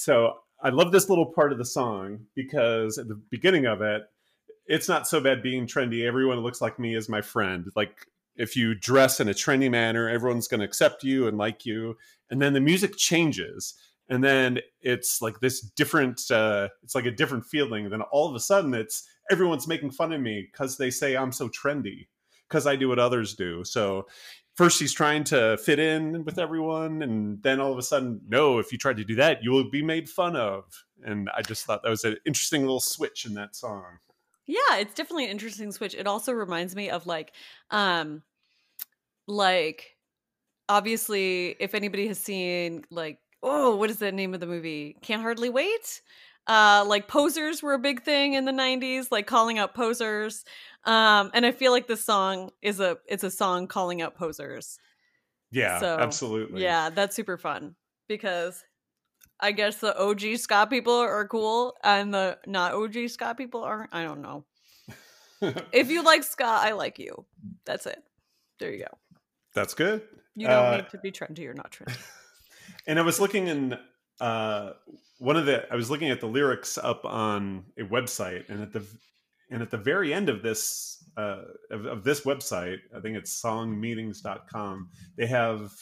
So 0.00 0.38
I 0.62 0.70
love 0.70 0.92
this 0.92 1.10
little 1.10 1.26
part 1.26 1.52
of 1.52 1.58
the 1.58 1.64
song 1.66 2.20
because 2.34 2.96
at 2.96 3.06
the 3.06 3.20
beginning 3.30 3.66
of 3.66 3.82
it, 3.82 4.04
it's 4.64 4.88
not 4.88 5.06
so 5.06 5.20
bad 5.20 5.42
being 5.42 5.66
trendy. 5.66 6.06
Everyone 6.06 6.38
looks 6.38 6.62
like 6.62 6.78
me 6.78 6.94
is 6.96 7.10
my 7.10 7.20
friend. 7.20 7.66
Like 7.76 8.06
if 8.34 8.56
you 8.56 8.74
dress 8.74 9.20
in 9.20 9.28
a 9.28 9.34
trendy 9.34 9.70
manner, 9.70 10.08
everyone's 10.08 10.48
going 10.48 10.60
to 10.60 10.64
accept 10.64 11.04
you 11.04 11.28
and 11.28 11.36
like 11.36 11.66
you. 11.66 11.98
And 12.30 12.40
then 12.40 12.54
the 12.54 12.62
music 12.62 12.96
changes. 12.96 13.74
And 14.08 14.24
then 14.24 14.60
it's 14.80 15.20
like 15.20 15.40
this 15.40 15.60
different, 15.60 16.30
uh, 16.30 16.68
it's 16.82 16.94
like 16.94 17.04
a 17.04 17.10
different 17.10 17.44
feeling. 17.44 17.90
Then 17.90 18.00
all 18.00 18.26
of 18.26 18.34
a 18.34 18.40
sudden, 18.40 18.72
it's 18.72 19.06
everyone's 19.30 19.68
making 19.68 19.90
fun 19.90 20.14
of 20.14 20.22
me 20.22 20.48
because 20.50 20.78
they 20.78 20.90
say 20.90 21.14
I'm 21.14 21.30
so 21.30 21.50
trendy 21.50 22.06
because 22.48 22.66
I 22.66 22.74
do 22.74 22.88
what 22.88 22.98
others 22.98 23.34
do. 23.34 23.64
So 23.64 24.06
first 24.56 24.80
he's 24.80 24.92
trying 24.92 25.24
to 25.24 25.56
fit 25.58 25.78
in 25.78 26.24
with 26.24 26.38
everyone 26.38 27.02
and 27.02 27.42
then 27.42 27.60
all 27.60 27.72
of 27.72 27.78
a 27.78 27.82
sudden 27.82 28.20
no 28.28 28.58
if 28.58 28.72
you 28.72 28.78
try 28.78 28.92
to 28.92 29.04
do 29.04 29.14
that 29.14 29.42
you 29.42 29.50
will 29.50 29.70
be 29.70 29.82
made 29.82 30.08
fun 30.08 30.36
of. 30.36 30.64
And 31.02 31.30
i 31.36 31.42
just 31.42 31.64
thought 31.64 31.82
that 31.82 31.88
was 31.88 32.04
an 32.04 32.16
interesting 32.26 32.62
little 32.62 32.80
switch 32.80 33.24
in 33.24 33.34
that 33.34 33.56
song. 33.56 33.84
Yeah 34.46 34.76
it's 34.76 34.94
definitely 34.94 35.24
an 35.24 35.30
interesting 35.30 35.72
switch. 35.72 35.94
It 35.94 36.06
also 36.06 36.32
reminds 36.32 36.76
me 36.76 36.90
of 36.90 37.06
like 37.06 37.32
um 37.70 38.22
like 39.26 39.96
obviously 40.68 41.56
if 41.60 41.74
anybody 41.74 42.06
has 42.08 42.18
seen 42.18 42.84
like 42.90 43.18
oh 43.42 43.76
what 43.76 43.90
is 43.90 43.98
the 43.98 44.12
name 44.12 44.34
of 44.34 44.40
the 44.40 44.46
movie? 44.46 44.96
Can't 45.02 45.22
hardly 45.22 45.48
wait? 45.48 46.02
Uh 46.46 46.84
like 46.86 47.06
posers 47.08 47.62
were 47.62 47.74
a 47.74 47.78
big 47.78 48.02
thing 48.02 48.34
in 48.34 48.44
the 48.44 48.52
90s 48.52 49.06
like 49.10 49.26
calling 49.26 49.58
out 49.58 49.74
posers 49.74 50.44
um 50.84 51.30
and 51.34 51.44
i 51.44 51.52
feel 51.52 51.72
like 51.72 51.86
this 51.86 52.04
song 52.04 52.50
is 52.62 52.80
a 52.80 52.96
it's 53.06 53.24
a 53.24 53.30
song 53.30 53.66
calling 53.66 54.02
out 54.02 54.14
posers. 54.16 54.78
Yeah 55.52 55.80
so, 55.80 55.98
absolutely. 55.98 56.62
yeah 56.62 56.90
that's 56.90 57.16
super 57.16 57.36
fun 57.36 57.74
because 58.08 58.64
i 59.40 59.52
guess 59.52 59.78
the 59.78 59.94
og 59.98 60.20
ska 60.38 60.66
people 60.66 60.94
are 60.94 61.26
cool 61.26 61.74
and 61.82 62.14
the 62.14 62.38
not 62.46 62.72
og 62.72 62.94
ska 63.08 63.34
people 63.34 63.62
aren't 63.62 63.88
i 63.92 64.04
don't 64.04 64.22
know. 64.22 64.44
If 65.72 65.90
you 65.90 66.02
like 66.02 66.22
ska 66.22 66.44
i 66.44 66.72
like 66.72 66.98
you. 66.98 67.24
That's 67.64 67.86
it. 67.86 68.02
There 68.58 68.70
you 68.70 68.80
go. 68.80 68.98
That's 69.54 69.74
good. 69.74 70.02
You 70.36 70.46
don't 70.46 70.66
uh, 70.66 70.76
need 70.76 70.90
to 70.90 70.98
be 70.98 71.10
trendy 71.10 71.46
or 71.46 71.54
not 71.54 71.72
trendy. 71.72 71.96
And 72.86 72.98
i 72.98 73.02
was 73.02 73.20
looking 73.20 73.48
in 73.48 73.78
uh 74.20 74.72
one 75.18 75.36
of 75.36 75.46
the 75.46 75.70
i 75.72 75.76
was 75.76 75.90
looking 75.90 76.10
at 76.10 76.20
the 76.20 76.26
lyrics 76.26 76.78
up 76.78 77.04
on 77.04 77.64
a 77.78 77.82
website 77.82 78.48
and 78.48 78.62
at 78.62 78.72
the 78.72 78.84
and 79.50 79.62
at 79.62 79.70
the 79.70 79.78
very 79.78 80.14
end 80.14 80.28
of 80.28 80.42
this 80.42 81.04
uh, 81.16 81.42
of, 81.70 81.86
of, 81.86 82.04
this 82.04 82.22
website, 82.22 82.78
I 82.96 83.00
think 83.00 83.16
it's 83.16 83.42
songmeanings.com, 83.42 84.88
they 85.16 85.26
have, 85.26 85.72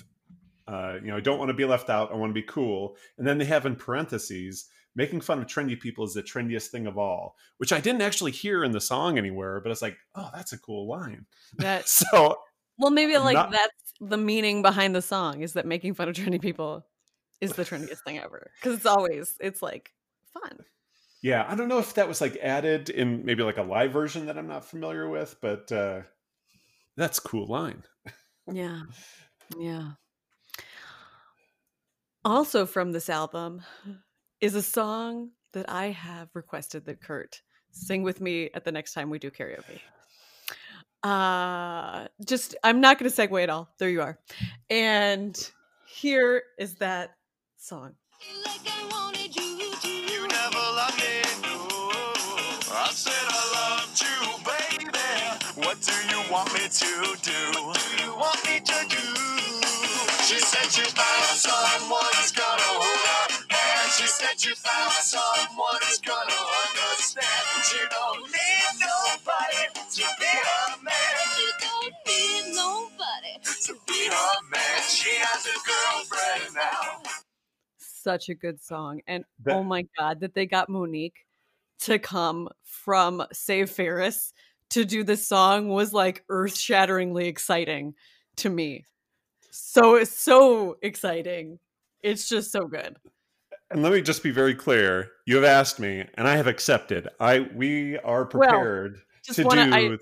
uh, 0.66 0.94
you 1.02 1.08
know, 1.08 1.16
I 1.16 1.20
don't 1.20 1.38
want 1.38 1.50
to 1.50 1.54
be 1.54 1.64
left 1.64 1.90
out. 1.90 2.10
I 2.12 2.16
want 2.16 2.30
to 2.30 2.34
be 2.34 2.46
cool. 2.46 2.96
And 3.18 3.26
then 3.26 3.38
they 3.38 3.44
have 3.44 3.66
in 3.66 3.76
parentheses, 3.76 4.68
making 4.96 5.20
fun 5.20 5.40
of 5.40 5.46
trendy 5.46 5.78
people 5.78 6.04
is 6.04 6.14
the 6.14 6.22
trendiest 6.22 6.68
thing 6.68 6.86
of 6.86 6.98
all, 6.98 7.36
which 7.58 7.72
I 7.72 7.80
didn't 7.80 8.02
actually 8.02 8.32
hear 8.32 8.64
in 8.64 8.72
the 8.72 8.80
song 8.80 9.18
anywhere, 9.18 9.60
but 9.60 9.70
it's 9.70 9.82
like, 9.82 9.96
oh, 10.14 10.30
that's 10.34 10.52
a 10.52 10.58
cool 10.58 10.88
line. 10.88 11.26
That, 11.58 11.88
so, 11.88 12.38
well, 12.78 12.90
maybe 12.90 13.16
like 13.18 13.34
not, 13.34 13.50
that's 13.50 13.92
the 14.00 14.18
meaning 14.18 14.62
behind 14.62 14.94
the 14.94 15.02
song 15.02 15.42
is 15.42 15.52
that 15.52 15.66
making 15.66 15.94
fun 15.94 16.08
of 16.08 16.16
trendy 16.16 16.40
people 16.40 16.86
is 17.40 17.52
the 17.52 17.64
trendiest 17.64 18.02
thing 18.04 18.18
ever. 18.18 18.50
Cause 18.62 18.74
it's 18.74 18.86
always, 18.86 19.36
it's 19.40 19.62
like 19.62 19.92
fun. 20.32 20.64
Yeah, 21.22 21.44
I 21.48 21.56
don't 21.56 21.68
know 21.68 21.78
if 21.78 21.94
that 21.94 22.08
was 22.08 22.20
like 22.20 22.36
added 22.36 22.90
in 22.90 23.24
maybe 23.24 23.42
like 23.42 23.58
a 23.58 23.62
live 23.62 23.92
version 23.92 24.26
that 24.26 24.38
I'm 24.38 24.46
not 24.46 24.64
familiar 24.64 25.08
with, 25.08 25.36
but 25.40 25.70
uh 25.72 26.02
that's 26.96 27.20
cool 27.20 27.46
line. 27.46 27.84
yeah. 28.50 28.82
Yeah. 29.58 29.92
Also 32.22 32.66
from 32.66 32.92
this 32.92 33.08
album 33.08 33.62
is 34.42 34.54
a 34.54 34.60
song 34.60 35.30
that 35.54 35.70
I 35.70 35.86
have 35.86 36.28
requested 36.34 36.84
that 36.84 37.00
Kurt 37.00 37.40
sing 37.70 38.02
with 38.02 38.20
me 38.20 38.50
at 38.52 38.66
the 38.66 38.72
next 38.72 38.92
time 38.92 39.08
we 39.08 39.18
do 39.18 39.30
karaoke. 39.30 39.80
Uh 41.02 42.08
just 42.26 42.56
I'm 42.62 42.82
not 42.82 42.98
going 42.98 43.10
to 43.10 43.16
segue 43.16 43.42
at 43.42 43.48
all. 43.48 43.70
There 43.78 43.88
you 43.88 44.02
are. 44.02 44.18
And 44.68 45.50
here 45.86 46.42
is 46.58 46.74
that 46.74 47.14
song. 47.56 47.94
Want 56.38 56.54
me 56.54 56.68
to 56.70 56.86
do? 57.26 57.66
What 57.66 57.82
do 57.90 58.04
you 58.04 58.14
want 58.14 58.38
me 58.46 58.60
to 58.60 58.78
do? 58.86 59.04
She 60.22 60.38
said 60.38 60.70
you 60.78 60.86
found 60.86 61.34
someone 61.34 62.10
who's 62.14 62.30
gonna 62.30 62.62
hold 62.78 63.06
up. 63.18 63.30
And 63.50 63.90
she 63.90 64.06
said 64.06 64.38
you 64.46 64.54
found 64.54 64.92
someone 64.92 65.78
who's 65.82 65.98
gonna 65.98 66.38
understand. 66.62 67.42
You 67.74 67.84
don't 67.90 68.22
need 68.30 68.70
nobody 68.78 69.62
to 69.98 70.04
be 70.20 70.32
a 70.54 70.84
man. 70.84 71.18
You 71.42 71.50
don't 71.66 71.94
need 72.06 72.54
nobody 72.54 73.34
to 73.66 73.72
be 73.88 74.06
a 74.06 74.30
man. 74.48 74.80
She 74.88 75.10
has 75.18 75.44
a 75.44 75.58
girlfriend 75.66 76.54
now. 76.54 77.02
Such 77.78 78.28
a 78.28 78.34
good 78.36 78.62
song. 78.62 79.00
And 79.08 79.24
that- 79.42 79.56
oh 79.56 79.64
my 79.64 79.86
God, 79.98 80.20
that 80.20 80.34
they 80.34 80.46
got 80.46 80.68
Monique 80.68 81.26
to 81.80 81.98
come 81.98 82.48
from 82.62 83.24
Save 83.32 83.70
Ferris 83.70 84.32
to 84.70 84.84
do 84.84 85.02
this 85.04 85.26
song 85.26 85.68
was 85.68 85.92
like 85.92 86.24
earth 86.28 86.56
shatteringly 86.56 87.26
exciting 87.26 87.94
to 88.36 88.50
me. 88.50 88.84
So 89.50 89.96
it's 89.96 90.16
so 90.16 90.76
exciting. 90.82 91.58
It's 92.02 92.28
just 92.28 92.52
so 92.52 92.66
good. 92.66 92.96
And 93.70 93.82
let 93.82 93.92
me 93.92 94.00
just 94.00 94.22
be 94.22 94.30
very 94.30 94.54
clear. 94.54 95.10
You 95.26 95.36
have 95.36 95.44
asked 95.44 95.78
me 95.78 96.04
and 96.14 96.26
I 96.26 96.36
have 96.36 96.46
accepted. 96.46 97.08
I 97.20 97.40
we 97.54 97.98
are 97.98 98.24
prepared 98.24 98.94
well, 99.28 99.34
to 99.34 99.44
wanna, 99.44 99.66
do 99.66 99.74
I, 99.74 99.98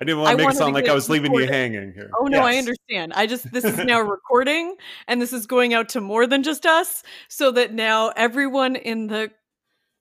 I 0.00 0.04
didn't 0.04 0.20
want 0.20 0.38
to 0.38 0.44
make 0.44 0.54
it 0.54 0.56
sound 0.56 0.74
like 0.74 0.88
I 0.88 0.94
was 0.94 1.08
leaving 1.08 1.32
recorded. 1.32 1.48
you 1.48 1.54
hanging 1.54 1.92
here. 1.92 2.10
Oh 2.18 2.26
no, 2.26 2.38
yes. 2.38 2.46
I 2.46 2.58
understand. 2.58 3.12
I 3.14 3.26
just 3.26 3.50
this 3.52 3.64
is 3.64 3.78
now 3.84 4.00
recording 4.00 4.76
and 5.06 5.20
this 5.20 5.32
is 5.32 5.46
going 5.46 5.72
out 5.72 5.88
to 5.90 6.00
more 6.00 6.26
than 6.26 6.42
just 6.42 6.66
us 6.66 7.02
so 7.28 7.50
that 7.52 7.72
now 7.72 8.12
everyone 8.16 8.76
in 8.76 9.06
the 9.06 9.30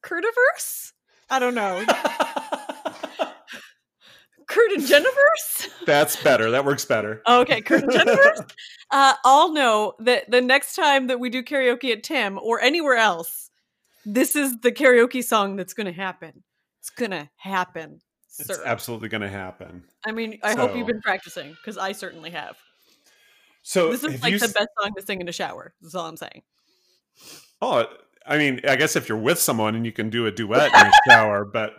Curtiverse, 0.03 0.91
I 1.29 1.39
don't 1.39 1.55
know. 1.55 1.85
Kurt 4.47 4.71
and 4.71 4.85
Jennifer's? 4.85 5.69
That's 5.85 6.21
better. 6.23 6.51
That 6.51 6.65
works 6.65 6.85
better. 6.85 7.21
okay, 7.27 7.61
Kurt 7.61 7.83
and 7.83 7.91
Jennifer's. 7.91 8.41
uh, 8.91 9.13
all 9.23 9.53
know 9.53 9.93
that 9.99 10.29
the 10.31 10.41
next 10.41 10.75
time 10.75 11.07
that 11.07 11.19
we 11.19 11.29
do 11.29 11.43
karaoke 11.43 11.91
at 11.91 12.03
Tim 12.03 12.39
or 12.39 12.61
anywhere 12.61 12.95
else, 12.95 13.49
this 14.05 14.35
is 14.35 14.59
the 14.61 14.71
karaoke 14.71 15.23
song 15.23 15.57
that's 15.57 15.73
going 15.73 15.87
to 15.87 15.93
happen. 15.93 16.43
It's 16.79 16.89
going 16.89 17.11
to 17.11 17.29
happen. 17.35 17.99
Sir. 18.29 18.53
It's 18.53 18.61
absolutely 18.65 19.09
going 19.09 19.21
to 19.21 19.29
happen. 19.29 19.83
I 20.05 20.11
mean, 20.11 20.39
I 20.43 20.53
so, 20.53 20.61
hope 20.61 20.77
you've 20.77 20.87
been 20.87 21.01
practicing 21.01 21.51
because 21.51 21.77
I 21.77 21.91
certainly 21.91 22.29
have. 22.29 22.55
So 23.63 23.91
this 23.91 24.03
is 24.03 24.21
like 24.21 24.39
the 24.39 24.45
s- 24.45 24.53
best 24.53 24.69
song 24.79 24.93
to 24.95 25.05
sing 25.05 25.19
in 25.19 25.27
a 25.27 25.33
shower. 25.33 25.73
That's 25.81 25.95
all 25.95 26.05
I'm 26.05 26.15
saying. 26.15 26.43
Oh, 27.61 27.85
I 28.25 28.37
mean, 28.37 28.61
I 28.65 28.75
guess 28.75 28.95
if 28.95 29.09
you're 29.09 29.17
with 29.17 29.39
someone 29.39 29.75
and 29.75 29.85
you 29.85 29.91
can 29.91 30.09
do 30.09 30.25
a 30.25 30.31
duet 30.31 30.73
in 30.73 30.87
a 30.87 30.91
shower, 31.09 31.43
but 31.43 31.73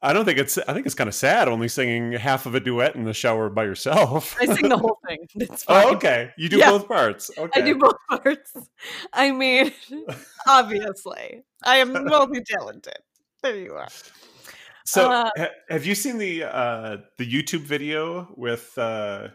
I 0.00 0.12
don't 0.12 0.24
think 0.24 0.38
it's. 0.38 0.56
I 0.58 0.72
think 0.74 0.86
it's 0.86 0.94
kind 0.94 1.08
of 1.08 1.14
sad 1.14 1.48
only 1.48 1.66
singing 1.66 2.12
half 2.12 2.46
of 2.46 2.54
a 2.54 2.60
duet 2.60 2.94
in 2.94 3.04
the 3.04 3.12
shower 3.12 3.50
by 3.50 3.64
yourself. 3.64 4.36
I 4.40 4.46
sing 4.46 4.68
the 4.68 4.78
whole 4.78 4.98
thing. 5.06 5.18
It's 5.34 5.64
oh, 5.66 5.74
fine. 5.74 5.86
Oh, 5.86 5.96
okay. 5.96 6.30
You 6.36 6.48
do 6.48 6.58
yeah. 6.58 6.70
both 6.70 6.86
parts. 6.86 7.30
Okay. 7.36 7.60
I 7.60 7.64
do 7.64 7.76
both 7.76 7.96
parts. 8.08 8.52
I 9.12 9.32
mean, 9.32 9.72
obviously, 10.46 11.42
I 11.64 11.78
am 11.78 11.92
multi-talented. 12.04 12.98
There 13.42 13.56
you 13.56 13.74
are. 13.74 13.88
So, 14.84 15.10
uh, 15.10 15.30
ha- 15.36 15.50
have 15.68 15.84
you 15.84 15.94
seen 15.94 16.18
the 16.18 16.44
uh, 16.44 16.98
the 17.16 17.30
YouTube 17.30 17.62
video 17.62 18.28
with 18.36 18.72
uh, 18.78 19.28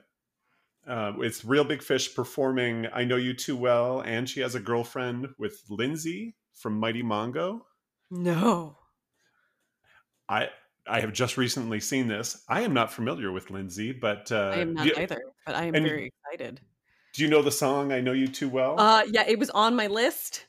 uh, 0.88 1.14
it's 1.20 1.44
Real 1.44 1.66
Big 1.66 1.84
Fish 1.84 2.16
performing 2.16 2.88
"I 2.94 3.04
Know 3.04 3.18
You 3.18 3.34
Too 3.34 3.58
Well" 3.58 4.00
and 4.00 4.30
she 4.30 4.40
has 4.40 4.56
a 4.56 4.62
girlfriend 4.62 5.28
with 5.38 5.62
Lindsay 5.70 6.36
from 6.54 6.80
Mighty 6.80 7.04
Mongo? 7.04 7.62
No. 8.10 8.78
I 10.30 10.50
I 10.88 11.00
have 11.00 11.14
just 11.14 11.38
recently 11.38 11.80
seen 11.80 12.08
this. 12.08 12.44
I 12.50 12.62
am 12.62 12.74
not 12.74 12.92
familiar 12.92 13.32
with 13.32 13.50
Lindsay, 13.50 13.92
but 13.92 14.32
uh, 14.32 14.52
I 14.54 14.58
am 14.58 14.74
not 14.74 14.86
you, 14.86 14.94
either. 14.98 15.22
But 15.46 15.56
I 15.56 15.66
am 15.66 15.74
very 15.74 16.12
excited. 16.26 16.60
Do 17.14 17.24
you 17.24 17.30
know 17.30 17.42
the 17.42 17.52
song 17.52 17.92
"I 17.92 18.02
Know 18.02 18.12
You 18.12 18.28
Too 18.28 18.50
Well"? 18.50 18.80
Uh, 18.80 19.04
yeah, 19.10 19.24
it 19.28 19.40
was 19.40 19.50
on 19.52 19.76
my 19.76 19.88
list. 19.88 20.46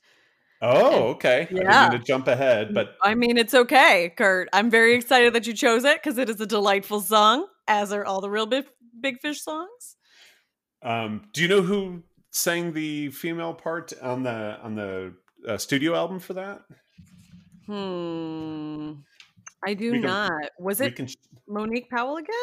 Oh, 0.63 1.09
okay. 1.09 1.47
Yeah. 1.51 1.61
I 1.61 1.91
didn't 1.91 2.01
to 2.01 2.07
jump 2.07 2.27
ahead, 2.27 2.73
but 2.73 2.97
I 3.03 3.15
mean, 3.15 3.37
it's 3.37 3.53
okay, 3.53 4.13
Kurt. 4.17 4.49
I'm 4.53 4.71
very 4.71 4.95
excited 4.95 5.35
that 5.35 5.47
you 5.47 5.53
chose 5.53 5.85
it 5.85 6.03
because 6.03 6.17
it 6.17 6.31
is 6.31 6.41
a 6.41 6.47
delightful 6.47 7.01
song, 7.01 7.47
as 7.69 7.93
are 7.93 8.05
all 8.05 8.23
the 8.23 8.31
real 8.31 8.47
big, 8.47 8.65
big 8.99 9.21
fish 9.21 9.43
songs. 9.43 9.97
Um, 10.83 11.29
do 11.33 11.43
you 11.43 11.49
know 11.49 11.61
who 11.61 12.03
sang 12.31 12.73
the 12.73 13.11
female 13.11 13.53
part 13.53 13.93
on 14.01 14.23
the 14.23 14.59
on 14.63 14.75
the 14.75 15.15
uh, 15.47 15.59
studio 15.59 15.95
album 15.95 16.19
for 16.19 16.35
that? 16.35 16.63
Hmm. 17.67 18.93
I 19.67 19.75
do 19.75 19.93
can, 19.93 20.01
not. 20.03 20.51
Was 20.59 20.81
it 20.81 20.97
can, 20.97 21.09
Monique 21.49 21.89
Powell 21.91 22.17
again? 22.17 22.35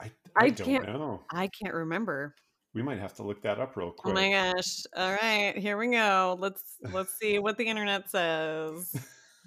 I, 0.00 0.10
I, 0.36 0.44
I 0.46 0.50
can't. 0.50 0.86
Know. 0.86 1.22
I 1.32 1.48
can't 1.48 1.74
remember. 1.74 2.34
We 2.74 2.82
might 2.82 2.98
have 2.98 3.14
to 3.14 3.22
look 3.22 3.42
that 3.42 3.58
up 3.58 3.76
real 3.76 3.90
quick. 3.90 4.12
Oh 4.12 4.14
my 4.14 4.30
gosh. 4.30 4.82
All 4.96 5.10
right, 5.12 5.56
here 5.56 5.76
we 5.76 5.88
go. 5.88 6.36
Let's 6.38 6.62
let's 6.92 7.18
see 7.18 7.38
what 7.38 7.56
the 7.56 7.64
internet 7.64 8.10
says. 8.10 8.94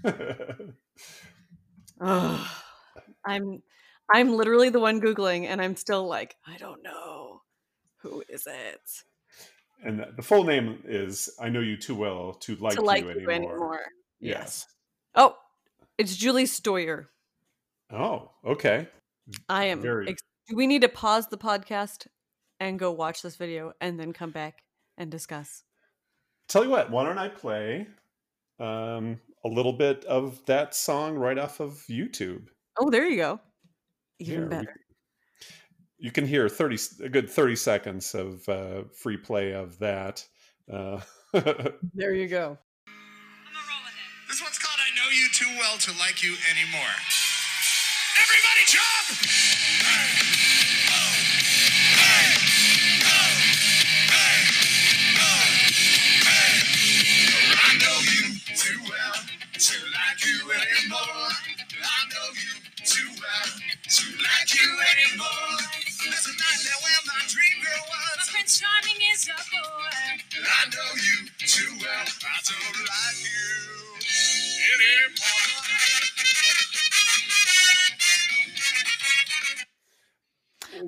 Ugh. 2.02 2.48
I'm 3.26 3.62
I'm 4.14 4.36
literally 4.36 4.70
the 4.70 4.80
one 4.80 5.00
googling 5.00 5.46
and 5.46 5.62
I'm 5.62 5.76
still 5.76 6.08
like, 6.08 6.36
I 6.48 6.58
don't 6.58 6.84
know. 6.84 7.42
Who 7.98 8.24
is 8.28 8.48
it? 8.48 8.82
and 9.84 10.06
the- 10.16 10.22
full 10.22 10.44
name 10.44 10.82
is 10.86 11.30
"I 11.40 11.50
Know 11.50 11.60
You 11.60 11.78
Too 11.78 11.96
Well 11.96 12.34
to 12.42 12.56
Like, 12.56 12.76
to 12.76 12.82
like 12.82 13.04
You, 13.04 13.12
you 13.12 13.30
anymore. 13.30 13.52
anymore. 13.52 13.80
Yes. 14.20 14.66
Oh, 15.16 15.36
it's 16.02 16.16
Julie 16.16 16.46
Stoyer. 16.46 17.06
Oh, 17.94 18.32
okay. 18.44 18.88
I 19.48 19.66
am. 19.66 19.82
Very- 19.82 20.10
Ex- 20.10 20.24
do 20.48 20.56
we 20.56 20.66
need 20.66 20.82
to 20.82 20.90
pause 20.90 21.28
the 21.28 21.38
podcast 21.38 22.08
and 22.60 22.80
go 22.80 22.92
watch 22.92 23.22
this 23.22 23.36
video 23.36 23.74
and 23.80 24.00
then 24.00 24.12
come 24.12 24.32
back 24.32 24.64
and 24.98 25.12
discuss? 25.12 25.62
Tell 26.48 26.64
you 26.64 26.72
what, 26.72 26.90
why 26.90 27.06
don't 27.06 27.20
I 27.20 27.28
play 27.30 27.86
um, 28.60 29.20
a 29.46 29.48
little 29.48 29.74
bit 29.74 30.04
of 30.06 30.44
that 30.48 30.74
song 30.74 31.16
right 31.16 31.38
off 31.38 31.60
of 31.60 31.74
YouTube? 31.88 32.48
Oh, 32.80 32.90
there 32.90 33.08
you 33.08 33.18
go. 33.18 33.40
Even 34.20 34.34
Here, 34.34 34.42
we- 34.44 34.50
better. 34.50 34.76
you 36.00 36.12
can 36.12 36.26
hear 36.26 36.50
30 36.50 36.78
a 37.04 37.10
good 37.10 37.30
30 37.30 37.56
seconds 37.56 38.16
of 38.16 38.50
uh, 38.50 38.84
free 38.96 39.18
play 39.18 39.54
of 39.54 39.78
that. 39.80 40.26
Uh, 40.72 41.00
There 41.94 42.14
you 42.14 42.28
go. 42.28 42.58
You 45.22 45.30
Too 45.30 45.46
Well 45.60 45.78
to 45.78 45.92
Like 46.00 46.24
You 46.24 46.36
Anymore. 46.50 46.96
Everybody 48.18 48.66
jump! 48.66 49.22
I 57.54 57.78
know 57.78 58.00
you 58.02 58.34
too 58.58 58.80
well 58.90 59.22
to 59.54 59.91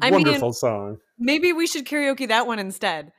I 0.03 0.11
mean- 0.11 0.23
wonderful 0.23 0.53
song. 0.53 0.97
Maybe 1.17 1.53
we 1.53 1.67
should 1.67 1.85
karaoke 1.85 2.27
that 2.27 2.47
one 2.47 2.59
instead. 2.59 3.11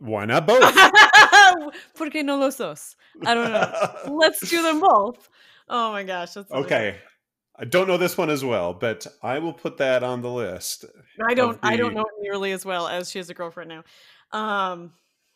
Why 0.00 0.24
not 0.24 0.46
both? 0.46 0.60
Porque 1.94 2.16
no 2.24 2.36
los 2.36 2.56
dos? 2.56 2.96
I 3.24 3.34
don't 3.34 3.52
know. 3.52 4.16
Let's 4.16 4.48
do 4.48 4.60
them 4.62 4.80
both. 4.80 5.28
Oh 5.68 5.92
my 5.92 6.02
gosh. 6.02 6.34
Amazing. 6.34 6.56
okay. 6.56 6.96
I 7.60 7.64
don't 7.64 7.88
know 7.88 7.96
this 7.96 8.16
one 8.16 8.30
as 8.30 8.44
well, 8.44 8.72
but 8.72 9.06
I 9.22 9.38
will 9.40 9.52
put 9.52 9.78
that 9.78 10.02
on 10.02 10.22
the 10.22 10.30
list. 10.30 10.84
I 11.28 11.34
don't 11.34 11.54
of 11.54 11.58
I 11.62 11.76
don't 11.76 11.94
know 11.94 12.02
it 12.02 12.22
nearly 12.22 12.52
as 12.52 12.64
well 12.64 12.86
as 12.88 13.10
she 13.10 13.18
has 13.18 13.30
a 13.30 13.34
girlfriend 13.34 13.70
now. 13.70 13.84
Um 14.32 14.92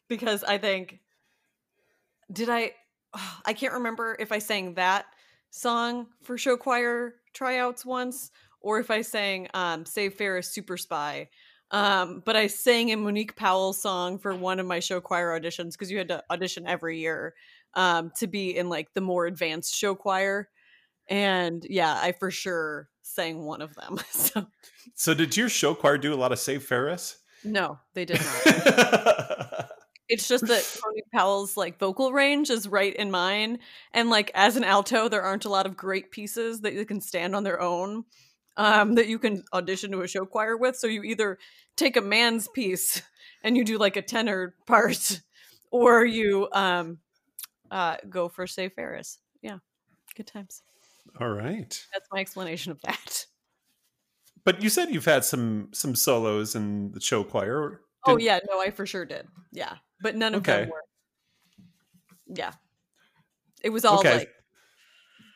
because 0.08 0.44
I 0.44 0.58
think 0.58 1.00
did 2.32 2.48
I 2.48 2.72
I 3.44 3.52
can't 3.52 3.74
remember 3.74 4.16
if 4.18 4.32
I 4.32 4.38
sang 4.38 4.74
that 4.74 5.06
song 5.50 6.06
for 6.22 6.38
show 6.38 6.56
choir 6.56 7.14
tryouts 7.32 7.84
once 7.84 8.30
or 8.62 8.78
if 8.80 8.90
I 8.90 9.02
sang 9.02 9.48
um 9.54 9.84
Save 9.86 10.14
Ferris 10.14 10.48
Super 10.48 10.76
Spy. 10.76 11.28
Um 11.70 12.22
but 12.24 12.36
I 12.36 12.46
sang 12.48 12.90
a 12.92 12.96
Monique 12.96 13.36
Powell 13.36 13.72
song 13.72 14.18
for 14.18 14.34
one 14.34 14.60
of 14.60 14.66
my 14.66 14.80
show 14.80 15.00
choir 15.00 15.38
auditions 15.38 15.72
because 15.72 15.90
you 15.90 15.98
had 15.98 16.08
to 16.08 16.22
audition 16.30 16.66
every 16.66 16.98
year 17.00 17.34
um 17.74 18.10
to 18.18 18.26
be 18.26 18.56
in 18.56 18.68
like 18.68 18.92
the 18.94 19.00
more 19.00 19.26
advanced 19.26 19.74
show 19.74 19.94
choir. 19.94 20.48
And 21.08 21.66
yeah, 21.68 21.98
I 22.00 22.12
for 22.12 22.30
sure 22.30 22.88
sang 23.02 23.44
one 23.44 23.62
of 23.62 23.74
them. 23.74 23.98
So 24.10 24.46
So, 24.94 25.14
did 25.14 25.36
your 25.36 25.48
show 25.48 25.74
choir 25.74 25.98
do 25.98 26.12
a 26.14 26.16
lot 26.16 26.32
of 26.32 26.38
Save 26.38 26.64
Ferris? 26.64 27.18
no, 27.44 27.78
they 27.94 28.04
did 28.04 28.20
not. 28.22 28.46
It's 30.08 30.28
just 30.28 30.46
that 30.48 30.68
Tony 30.82 31.02
Powell's 31.14 31.56
like 31.56 31.78
vocal 31.78 32.12
range 32.12 32.50
is 32.50 32.68
right 32.68 32.94
in 32.94 33.10
mine. 33.10 33.58
And 33.92 34.10
like 34.10 34.30
as 34.34 34.56
an 34.56 34.64
alto, 34.64 35.08
there 35.08 35.22
aren't 35.22 35.46
a 35.46 35.48
lot 35.50 35.64
of 35.64 35.76
great 35.76 36.10
pieces 36.10 36.60
that 36.62 36.74
you 36.74 36.84
can 36.84 37.00
stand 37.00 37.34
on 37.34 37.44
their 37.44 37.60
own 37.60 38.04
um, 38.56 38.94
that 38.94 39.08
you 39.08 39.18
can 39.18 39.42
audition 39.52 39.90
to 39.92 40.00
a 40.02 40.08
show 40.08 40.24
choir 40.26 40.56
with. 40.56 40.76
So 40.76 40.86
you 40.86 41.02
either 41.02 41.38
take 41.76 41.96
a 41.96 42.00
man's 42.00 42.48
piece 42.48 43.02
and 43.44 43.56
you 43.56 43.64
do 43.64 43.78
like 43.78 43.96
a 43.96 44.02
tenor 44.02 44.54
part, 44.66 45.20
or 45.70 46.04
you 46.04 46.48
um, 46.52 46.98
uh, 47.70 47.96
go 48.08 48.28
for 48.28 48.46
Save 48.46 48.72
Ferris. 48.74 49.18
Yeah, 49.42 49.58
good 50.16 50.26
times. 50.26 50.62
All 51.20 51.30
right. 51.30 51.84
That's 51.92 52.08
my 52.12 52.20
explanation 52.20 52.72
of 52.72 52.80
that. 52.82 53.26
But 54.44 54.62
you 54.62 54.68
said 54.70 54.90
you've 54.90 55.04
had 55.04 55.24
some 55.24 55.68
some 55.72 55.94
solos 55.94 56.54
in 56.56 56.92
the 56.92 57.00
show 57.00 57.22
choir. 57.24 57.80
Oh 58.06 58.12
Didn't- 58.16 58.22
yeah, 58.26 58.40
no, 58.50 58.60
I 58.60 58.70
for 58.70 58.86
sure 58.86 59.04
did. 59.04 59.28
Yeah, 59.52 59.76
but 60.00 60.16
none 60.16 60.34
of 60.34 60.40
Okay. 60.40 60.62
them 60.62 60.70
were. 60.70 60.82
Yeah, 62.26 62.52
it 63.62 63.70
was 63.70 63.84
all 63.84 63.98
Okay. 64.00 64.18
like 64.18 64.30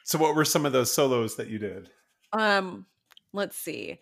So, 0.04 0.18
what 0.18 0.34
were 0.34 0.44
some 0.44 0.66
of 0.66 0.72
those 0.72 0.92
solos 0.92 1.36
that 1.36 1.48
you 1.48 1.58
did? 1.58 1.90
Um, 2.32 2.86
let's 3.36 3.56
see. 3.56 4.00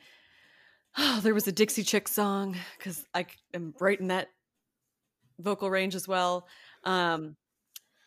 Oh, 0.97 1.21
there 1.23 1.35
was 1.35 1.47
a 1.47 1.53
Dixie 1.53 1.83
Chick 1.83 2.09
song 2.09 2.57
because 2.79 3.05
I 3.15 3.27
am 3.53 3.75
right 3.81 4.01
in 4.01 4.09
that 4.09 4.29
vocal 5.39 5.69
range 5.69 5.95
as 5.95 6.09
well. 6.09 6.47
Um, 6.85 7.37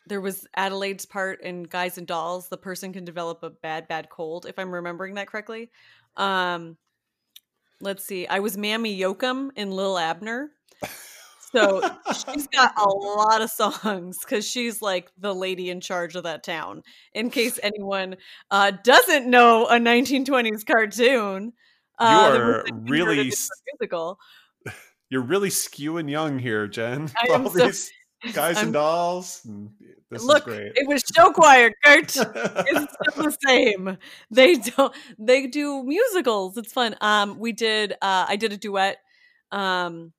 there 0.06 0.20
was 0.20 0.46
Adelaide's 0.56 1.04
part 1.04 1.42
in 1.42 1.64
Guys 1.64 1.98
and 1.98 2.06
Dolls. 2.06 2.48
The 2.48 2.56
person 2.56 2.92
can 2.92 3.04
develop 3.04 3.42
a 3.42 3.50
bad, 3.50 3.86
bad 3.88 4.08
cold, 4.08 4.46
if 4.46 4.58
I'm 4.58 4.72
remembering 4.72 5.14
that 5.14 5.28
correctly. 5.28 5.70
Um, 6.16 6.78
let's 7.80 8.04
see. 8.04 8.26
I 8.26 8.38
was 8.38 8.56
Mammy 8.56 8.98
Yokum 8.98 9.50
in 9.54 9.70
Lil 9.70 9.98
Abner. 9.98 10.50
So 11.52 11.80
she's 12.32 12.46
got 12.48 12.72
a 12.76 12.88
lot 12.88 13.40
of 13.40 13.50
songs 13.50 14.18
because 14.20 14.46
she's 14.48 14.82
like 14.82 15.10
the 15.18 15.34
lady 15.34 15.70
in 15.70 15.80
charge 15.80 16.14
of 16.14 16.24
that 16.24 16.42
town. 16.44 16.82
In 17.14 17.30
case 17.30 17.58
anyone 17.62 18.16
uh, 18.50 18.72
doesn't 18.84 19.26
know 19.28 19.66
a 19.66 19.74
1920s 19.78 20.66
cartoon, 20.66 21.52
uh, 21.98 22.30
that 22.32 22.40
are 22.40 22.64
really 22.72 23.20
into 23.20 23.32
s- 23.32 23.48
a 23.50 23.76
musical. 23.80 24.18
You're 25.10 25.22
really 25.22 25.48
skewing 25.48 26.10
young 26.10 26.38
here, 26.38 26.66
Jen. 26.66 27.10
All 27.30 27.50
so- 27.50 27.66
these 27.66 27.90
guys 28.34 28.56
I'm- 28.56 28.66
and 28.66 28.72
dolls. 28.74 29.46
This 30.10 30.22
Look, 30.22 30.48
is 30.48 30.54
great. 30.54 30.72
it 30.74 30.88
was 30.88 31.02
show 31.14 31.30
choir, 31.32 31.70
Kurt. 31.84 32.04
it's 32.04 32.14
still 32.14 33.24
the 33.24 33.36
same. 33.46 33.98
They 34.30 34.54
don't. 34.54 34.94
They 35.18 35.46
do 35.46 35.82
musicals. 35.84 36.56
It's 36.56 36.72
fun. 36.72 36.96
Um, 37.02 37.38
we 37.38 37.52
did. 37.52 37.92
Uh, 37.92 38.24
I 38.26 38.36
did 38.36 38.52
a 38.52 38.56
duet. 38.56 38.96
Um, 39.52 40.12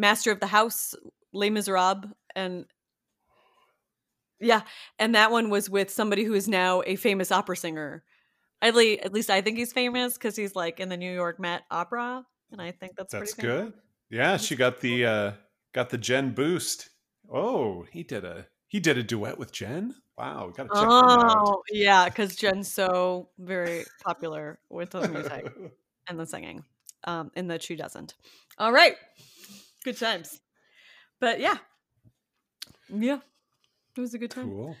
Master 0.00 0.32
of 0.32 0.40
the 0.40 0.46
House, 0.46 0.94
Les 1.32 1.50
Miserables, 1.50 2.06
and 2.34 2.66
yeah, 4.40 4.62
and 4.98 5.14
that 5.14 5.30
one 5.30 5.50
was 5.50 5.68
with 5.68 5.90
somebody 5.90 6.24
who 6.24 6.34
is 6.34 6.48
now 6.48 6.82
a 6.86 6.96
famous 6.96 7.30
opera 7.30 7.56
singer. 7.56 8.02
At 8.62 8.74
least, 8.74 9.02
at 9.04 9.12
least 9.12 9.30
I 9.30 9.40
think 9.40 9.58
he's 9.58 9.72
famous 9.72 10.14
because 10.14 10.36
he's 10.36 10.56
like 10.56 10.80
in 10.80 10.88
the 10.88 10.96
New 10.96 11.12
York 11.12 11.38
Met 11.38 11.62
Opera, 11.70 12.24
and 12.50 12.60
I 12.60 12.72
think 12.72 12.96
that's 12.96 13.12
That's 13.12 13.34
good. 13.34 13.72
Yeah, 14.08 14.36
she 14.38 14.56
got 14.56 14.80
the 14.80 15.06
uh 15.06 15.32
got 15.72 15.90
the 15.90 15.98
Jen 15.98 16.34
boost. 16.34 16.90
Oh, 17.32 17.84
he 17.90 18.02
did 18.02 18.24
a 18.24 18.46
he 18.68 18.80
did 18.80 18.98
a 18.98 19.02
duet 19.02 19.38
with 19.38 19.52
Jen. 19.52 19.94
Wow, 20.18 20.52
gotta 20.54 20.68
check. 20.68 20.88
Oh, 20.90 21.62
yeah, 21.70 22.06
because 22.06 22.36
Jen's 22.36 22.72
so 22.72 23.30
very 23.38 23.84
popular 24.02 24.58
with 24.68 24.90
the 24.90 25.08
music. 25.08 25.52
and 26.08 26.18
the 26.18 26.26
singing 26.26 26.64
um 27.04 27.30
and 27.34 27.50
that 27.50 27.62
she 27.62 27.76
doesn't 27.76 28.14
all 28.58 28.72
right 28.72 28.96
good 29.84 29.98
times 29.98 30.40
but 31.20 31.40
yeah 31.40 31.58
yeah 32.88 33.18
it 33.96 34.00
was 34.00 34.14
a 34.14 34.18
good 34.18 34.30
time 34.30 34.48
Cool. 34.48 34.76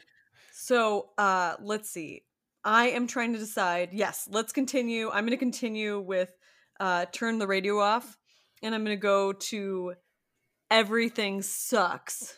so 0.52 1.10
uh 1.18 1.54
let's 1.60 1.90
see 1.90 2.22
i 2.64 2.88
am 2.88 3.06
trying 3.06 3.32
to 3.32 3.38
decide 3.38 3.90
yes 3.92 4.28
let's 4.30 4.52
continue 4.52 5.08
i'm 5.10 5.24
going 5.24 5.30
to 5.30 5.36
continue 5.36 6.00
with 6.00 6.32
uh 6.80 7.06
turn 7.12 7.38
the 7.38 7.46
radio 7.46 7.78
off 7.78 8.16
and 8.62 8.74
i'm 8.74 8.84
going 8.84 8.96
to 8.96 9.00
go 9.00 9.32
to 9.32 9.94
everything 10.70 11.42
sucks 11.42 12.36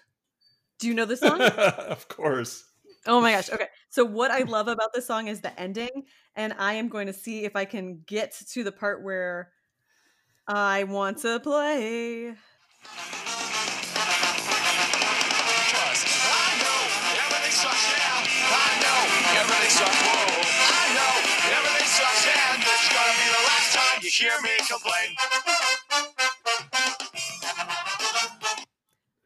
do 0.78 0.88
you 0.88 0.94
know 0.94 1.04
this 1.04 1.20
song 1.20 1.40
of 1.40 2.08
course. 2.08 2.64
Oh 3.06 3.20
my 3.20 3.32
gosh. 3.32 3.50
Okay. 3.50 3.66
So 3.88 4.04
what 4.04 4.30
I 4.30 4.42
love 4.42 4.68
about 4.68 4.92
this 4.92 5.06
song 5.06 5.28
is 5.28 5.40
the 5.40 5.58
ending 5.58 6.04
and 6.36 6.54
I 6.58 6.74
am 6.74 6.88
going 6.88 7.06
to 7.08 7.12
see 7.12 7.44
if 7.44 7.56
I 7.56 7.64
can 7.64 8.02
get 8.06 8.32
to 8.52 8.62
the 8.64 8.72
part 8.72 9.02
where 9.02 9.50
I 10.46 10.84
want 10.84 11.18
to 11.18 11.40
play. 11.40 12.34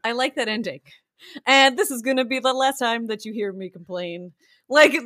I 0.04 0.12
like 0.12 0.36
that 0.36 0.48
ending. 0.48 0.80
And 1.46 1.76
this 1.76 1.90
is 1.90 2.02
gonna 2.02 2.24
be 2.24 2.38
the 2.38 2.52
last 2.52 2.78
time 2.78 3.06
that 3.06 3.24
you 3.24 3.32
hear 3.32 3.52
me 3.52 3.70
complain. 3.70 4.32
Like 4.68 4.96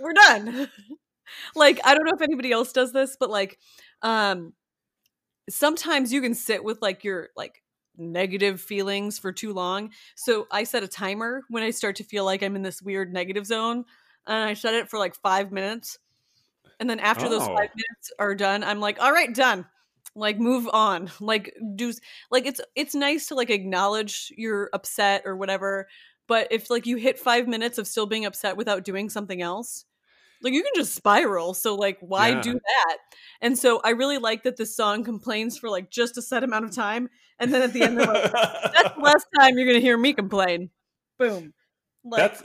we're 0.00 0.12
done. 0.12 0.68
like 1.54 1.80
I 1.84 1.94
don't 1.94 2.04
know 2.04 2.12
if 2.14 2.22
anybody 2.22 2.52
else 2.52 2.72
does 2.72 2.92
this, 2.92 3.16
but 3.18 3.30
like 3.30 3.58
um 4.02 4.52
sometimes 5.48 6.12
you 6.12 6.20
can 6.20 6.34
sit 6.34 6.64
with 6.64 6.80
like 6.82 7.04
your 7.04 7.30
like 7.36 7.62
negative 7.98 8.60
feelings 8.60 9.18
for 9.18 9.32
too 9.32 9.52
long. 9.52 9.90
So 10.14 10.46
I 10.50 10.64
set 10.64 10.82
a 10.82 10.88
timer 10.88 11.42
when 11.48 11.62
I 11.62 11.70
start 11.70 11.96
to 11.96 12.04
feel 12.04 12.24
like 12.24 12.42
I'm 12.42 12.56
in 12.56 12.62
this 12.62 12.82
weird 12.82 13.12
negative 13.12 13.46
zone. 13.46 13.84
And 14.26 14.36
I 14.50 14.54
set 14.54 14.74
it 14.74 14.88
for 14.90 14.98
like 14.98 15.14
five 15.16 15.52
minutes. 15.52 15.98
And 16.78 16.88
then 16.90 17.00
after 17.00 17.28
those 17.28 17.42
Oh. 17.42 17.54
five 17.54 17.70
minutes 17.74 18.12
are 18.18 18.34
done, 18.34 18.62
I'm 18.64 18.80
like, 18.80 19.00
all 19.00 19.12
right, 19.12 19.32
done. 19.34 19.66
Like 20.14 20.38
move 20.38 20.68
on. 20.72 21.10
Like 21.20 21.54
do 21.76 21.92
like 22.30 22.46
it's 22.46 22.60
it's 22.74 22.94
nice 22.94 23.26
to 23.28 23.34
like 23.34 23.50
acknowledge 23.50 24.32
you're 24.36 24.70
upset 24.72 25.22
or 25.24 25.36
whatever. 25.36 25.88
But 26.26 26.48
if 26.50 26.70
like 26.70 26.86
you 26.86 26.96
hit 26.96 27.18
five 27.18 27.46
minutes 27.48 27.78
of 27.78 27.86
still 27.86 28.06
being 28.06 28.24
upset 28.26 28.56
without 28.56 28.84
doing 28.84 29.08
something 29.10 29.40
else, 29.42 29.84
like 30.42 30.52
you 30.54 30.62
can 30.62 30.72
just 30.74 30.94
spiral. 30.94 31.54
So 31.54 31.74
like 31.74 31.98
why 32.00 32.30
Yeah. 32.30 32.40
do 32.40 32.52
that? 32.54 32.98
And 33.40 33.58
so 33.58 33.80
I 33.84 33.90
really 33.90 34.18
like 34.18 34.42
that 34.44 34.56
this 34.56 34.74
song 34.76 35.04
complains 35.04 35.58
for 35.58 35.70
like 35.70 35.90
just 35.90 36.18
a 36.18 36.22
set 36.22 36.44
amount 36.44 36.64
of 36.66 36.74
time. 36.74 37.08
And 37.38 37.52
then 37.52 37.62
at 37.62 37.72
the 37.72 37.82
end 37.82 37.96
like, 37.96 38.32
that's 38.32 38.94
the 38.96 39.00
last 39.00 39.26
time 39.38 39.58
you're 39.58 39.66
gonna 39.66 39.80
hear 39.80 39.98
me 39.98 40.12
complain. 40.12 40.70
Boom. 41.18 41.52
Like 42.04 42.18
That's 42.18 42.42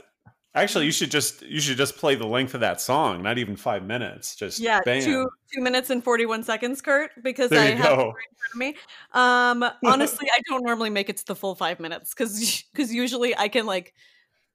actually 0.54 0.86
you 0.86 0.92
should 0.92 1.10
just 1.10 1.42
you 1.42 1.60
should 1.60 1.76
just 1.76 1.96
play 1.96 2.14
the 2.14 2.26
length 2.26 2.54
of 2.54 2.60
that 2.60 2.80
song, 2.80 3.22
not 3.22 3.38
even 3.38 3.56
five 3.56 3.84
minutes. 3.84 4.34
Just 4.36 4.58
yeah, 4.58 4.80
bam. 4.84 5.02
two 5.02 5.28
two 5.54 5.62
minutes 5.62 5.90
and 5.90 6.02
forty 6.02 6.26
one 6.26 6.42
seconds, 6.42 6.80
Kurt, 6.80 7.10
because 7.22 7.50
There 7.50 7.60
I 7.60 7.70
you 7.70 7.76
have 7.76 7.92
it 7.92 7.96
go. 7.96 8.12
right 8.12 8.26
in 8.30 8.36
front 8.36 8.52
of 8.52 8.58
me. 8.58 8.76
Um, 9.12 9.70
honestly, 9.92 10.28
I 10.30 10.40
don't 10.48 10.64
normally 10.64 10.90
make 10.90 11.08
it 11.08 11.16
to 11.18 11.26
the 11.26 11.36
full 11.36 11.54
five 11.54 11.80
minutes 11.80 12.12
because 12.14 12.64
because 12.72 12.92
usually 12.92 13.36
I 13.36 13.48
can 13.48 13.66
like 13.66 13.94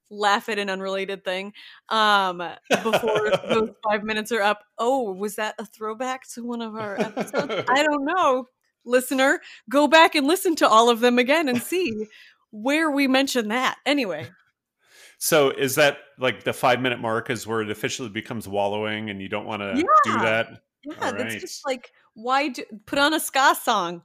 laugh 0.09 0.47
at 0.47 0.57
an 0.57 0.69
unrelated 0.69 1.25
thing 1.25 1.51
um 1.89 2.37
before 2.69 3.29
those 3.49 3.69
five 3.89 4.03
minutes 4.03 4.31
are 4.31 4.41
up. 4.41 4.63
Oh, 4.77 5.13
was 5.13 5.35
that 5.35 5.55
a 5.59 5.65
throwback 5.65 6.27
to 6.33 6.45
one 6.45 6.61
of 6.61 6.75
our 6.75 6.99
episodes? 6.99 7.65
I 7.69 7.83
don't 7.83 8.05
know, 8.05 8.47
listener. 8.87 9.41
Go 9.69 9.87
back 9.87 10.15
and 10.15 10.25
listen 10.25 10.55
to 10.57 10.67
all 10.67 10.89
of 10.89 10.99
them 10.99 11.19
again 11.19 11.47
and 11.49 11.61
see 11.73 11.93
where 12.51 12.89
we 12.89 13.07
mention 13.07 13.49
that. 13.49 13.77
Anyway, 13.85 14.27
So 15.19 15.49
is 15.51 15.75
that 15.75 15.97
like 16.19 16.43
the 16.43 16.53
five 16.53 16.79
minute 16.81 16.99
mark 16.99 17.29
is 17.29 17.45
where 17.45 17.61
it 17.61 17.69
officially 17.69 18.09
becomes 18.09 18.47
wallowing 18.47 19.09
and 19.09 19.21
you 19.21 19.29
don't 19.29 19.45
want 19.45 19.61
to 19.61 19.73
do 20.03 20.11
that? 20.19 20.47
yeah, 20.83 20.93
All 21.01 21.11
that's 21.11 21.23
right. 21.23 21.39
just 21.41 21.65
like 21.65 21.91
why 22.13 22.47
do 22.49 22.63
put 22.85 22.97
on 22.99 23.13
a 23.13 23.19
ska 23.19 23.55
song? 23.61 24.01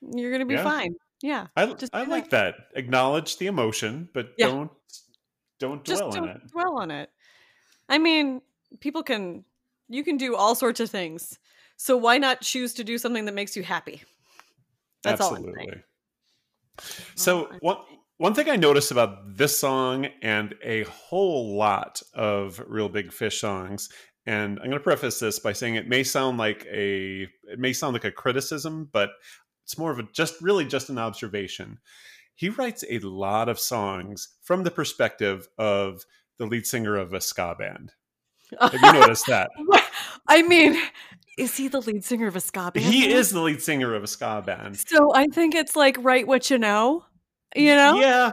You're 0.00 0.30
gonna 0.30 0.46
be 0.46 0.54
Yeah. 0.54 0.62
fine. 0.64 0.94
Yeah. 1.22 1.46
I, 1.56 1.66
Just 1.72 1.92
I 1.94 2.04
like 2.04 2.30
that. 2.30 2.54
Acknowledge 2.74 3.38
the 3.38 3.46
emotion, 3.46 4.08
but 4.14 4.32
Yeah. 4.38 4.46
don't 4.48 4.70
don't 5.58 5.84
just 5.84 6.00
dwell 6.02 6.12
don't 6.12 6.24
in 6.30 6.36
it. 6.36 6.46
dwell 6.52 6.78
on 6.80 6.90
it. 6.92 7.10
I 7.88 7.98
mean, 7.98 8.42
people 8.80 9.02
can 9.02 9.44
you 9.88 10.04
can 10.04 10.16
do 10.18 10.36
all 10.36 10.54
sorts 10.54 10.78
of 10.80 10.90
things. 10.90 11.38
So 11.76 11.96
why 11.96 12.18
not 12.18 12.40
choose 12.42 12.74
to 12.74 12.84
do 12.84 12.98
something 12.98 13.24
that 13.24 13.34
makes 13.34 13.56
you 13.56 13.62
happy? 13.62 14.02
That's 15.02 15.20
Absolutely. 15.20 15.82
So 17.14 17.50
one 17.60 17.78
one 18.18 18.34
thing 18.34 18.50
I 18.50 18.56
noticed 18.56 18.90
about 18.90 19.36
this 19.36 19.56
song 19.56 20.08
and 20.22 20.54
a 20.62 20.82
whole 20.84 21.56
lot 21.56 22.02
of 22.14 22.60
Real 22.66 22.88
Big 22.88 23.12
Fish 23.12 23.40
songs, 23.40 23.88
and 24.26 24.58
I'm 24.58 24.66
going 24.66 24.78
to 24.78 24.80
preface 24.80 25.20
this 25.20 25.38
by 25.38 25.52
saying 25.52 25.76
it 25.76 25.88
may 25.88 26.02
sound 26.02 26.36
like 26.36 26.66
a 26.70 27.22
it 27.44 27.58
may 27.58 27.72
sound 27.72 27.92
like 27.94 28.04
a 28.04 28.12
criticism, 28.12 28.88
but 28.92 29.10
it's 29.64 29.78
more 29.78 29.90
of 29.90 29.98
a 29.98 30.04
just 30.12 30.40
really 30.42 30.64
just 30.64 30.90
an 30.90 30.98
observation. 30.98 31.78
He 32.34 32.48
writes 32.48 32.84
a 32.88 32.98
lot 33.00 33.48
of 33.48 33.58
songs 33.58 34.28
from 34.42 34.62
the 34.62 34.70
perspective 34.70 35.48
of 35.58 36.04
the 36.38 36.46
lead 36.46 36.66
singer 36.66 36.96
of 36.96 37.12
a 37.12 37.20
ska 37.20 37.54
band. 37.58 37.92
Have 38.60 38.74
you 38.74 38.80
noticed 38.92 39.26
that? 39.26 39.50
I 40.28 40.42
mean, 40.42 40.78
is 41.36 41.56
he 41.56 41.68
the 41.68 41.80
lead 41.80 42.04
singer 42.04 42.26
of 42.26 42.36
a 42.36 42.40
ska 42.40 42.70
band? 42.72 42.86
He 42.86 43.12
is 43.12 43.30
the 43.30 43.40
lead 43.40 43.62
singer 43.62 43.94
of 43.94 44.02
a 44.02 44.06
ska 44.06 44.42
band. 44.44 44.78
So 44.86 45.14
I 45.14 45.26
think 45.26 45.54
it's 45.54 45.76
like 45.76 45.96
write 46.00 46.26
what 46.26 46.50
you 46.50 46.58
know. 46.58 47.04
You 47.56 47.74
know? 47.74 47.98
Yeah. 48.00 48.32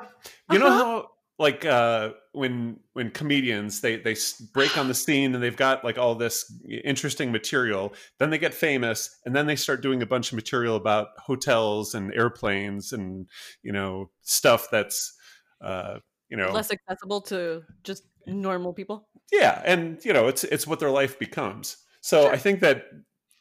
You 0.51 0.59
know 0.59 0.67
Uh-huh. 0.67 0.77
how 0.77 1.09
like 1.37 1.65
uh 1.65 2.11
when 2.31 2.79
when 2.93 3.11
comedians 3.11 3.81
they 3.81 3.97
they 3.97 4.15
break 4.53 4.77
on 4.77 4.87
the 4.87 4.93
scene 5.03 5.33
and 5.35 5.43
they've 5.43 5.55
got 5.55 5.83
like 5.83 5.97
all 5.97 6.15
this 6.15 6.51
interesting 6.83 7.31
material, 7.31 7.93
then 8.19 8.29
they 8.29 8.37
get 8.37 8.53
famous 8.53 9.19
and 9.25 9.35
then 9.35 9.45
they 9.45 9.55
start 9.55 9.81
doing 9.81 10.01
a 10.01 10.05
bunch 10.05 10.31
of 10.31 10.35
material 10.35 10.75
about 10.75 11.09
hotels 11.17 11.93
and 11.95 12.13
airplanes 12.13 12.91
and 12.93 13.27
you 13.63 13.71
know 13.71 14.09
stuff 14.21 14.67
that's 14.71 15.13
uh 15.61 15.95
you 16.29 16.37
know 16.37 16.51
Less 16.51 16.71
accessible 16.71 17.21
to 17.21 17.63
just 17.83 18.03
normal 18.27 18.73
people. 18.73 19.07
yeah 19.31 19.61
and 19.65 20.03
you 20.05 20.13
know 20.13 20.27
it's 20.27 20.43
it's 20.43 20.67
what 20.67 20.79
their 20.79 20.91
life 20.91 21.17
becomes 21.19 21.77
so 22.01 22.23
Sure. 22.23 22.31
i 22.31 22.37
think 22.37 22.59
that 22.59 22.85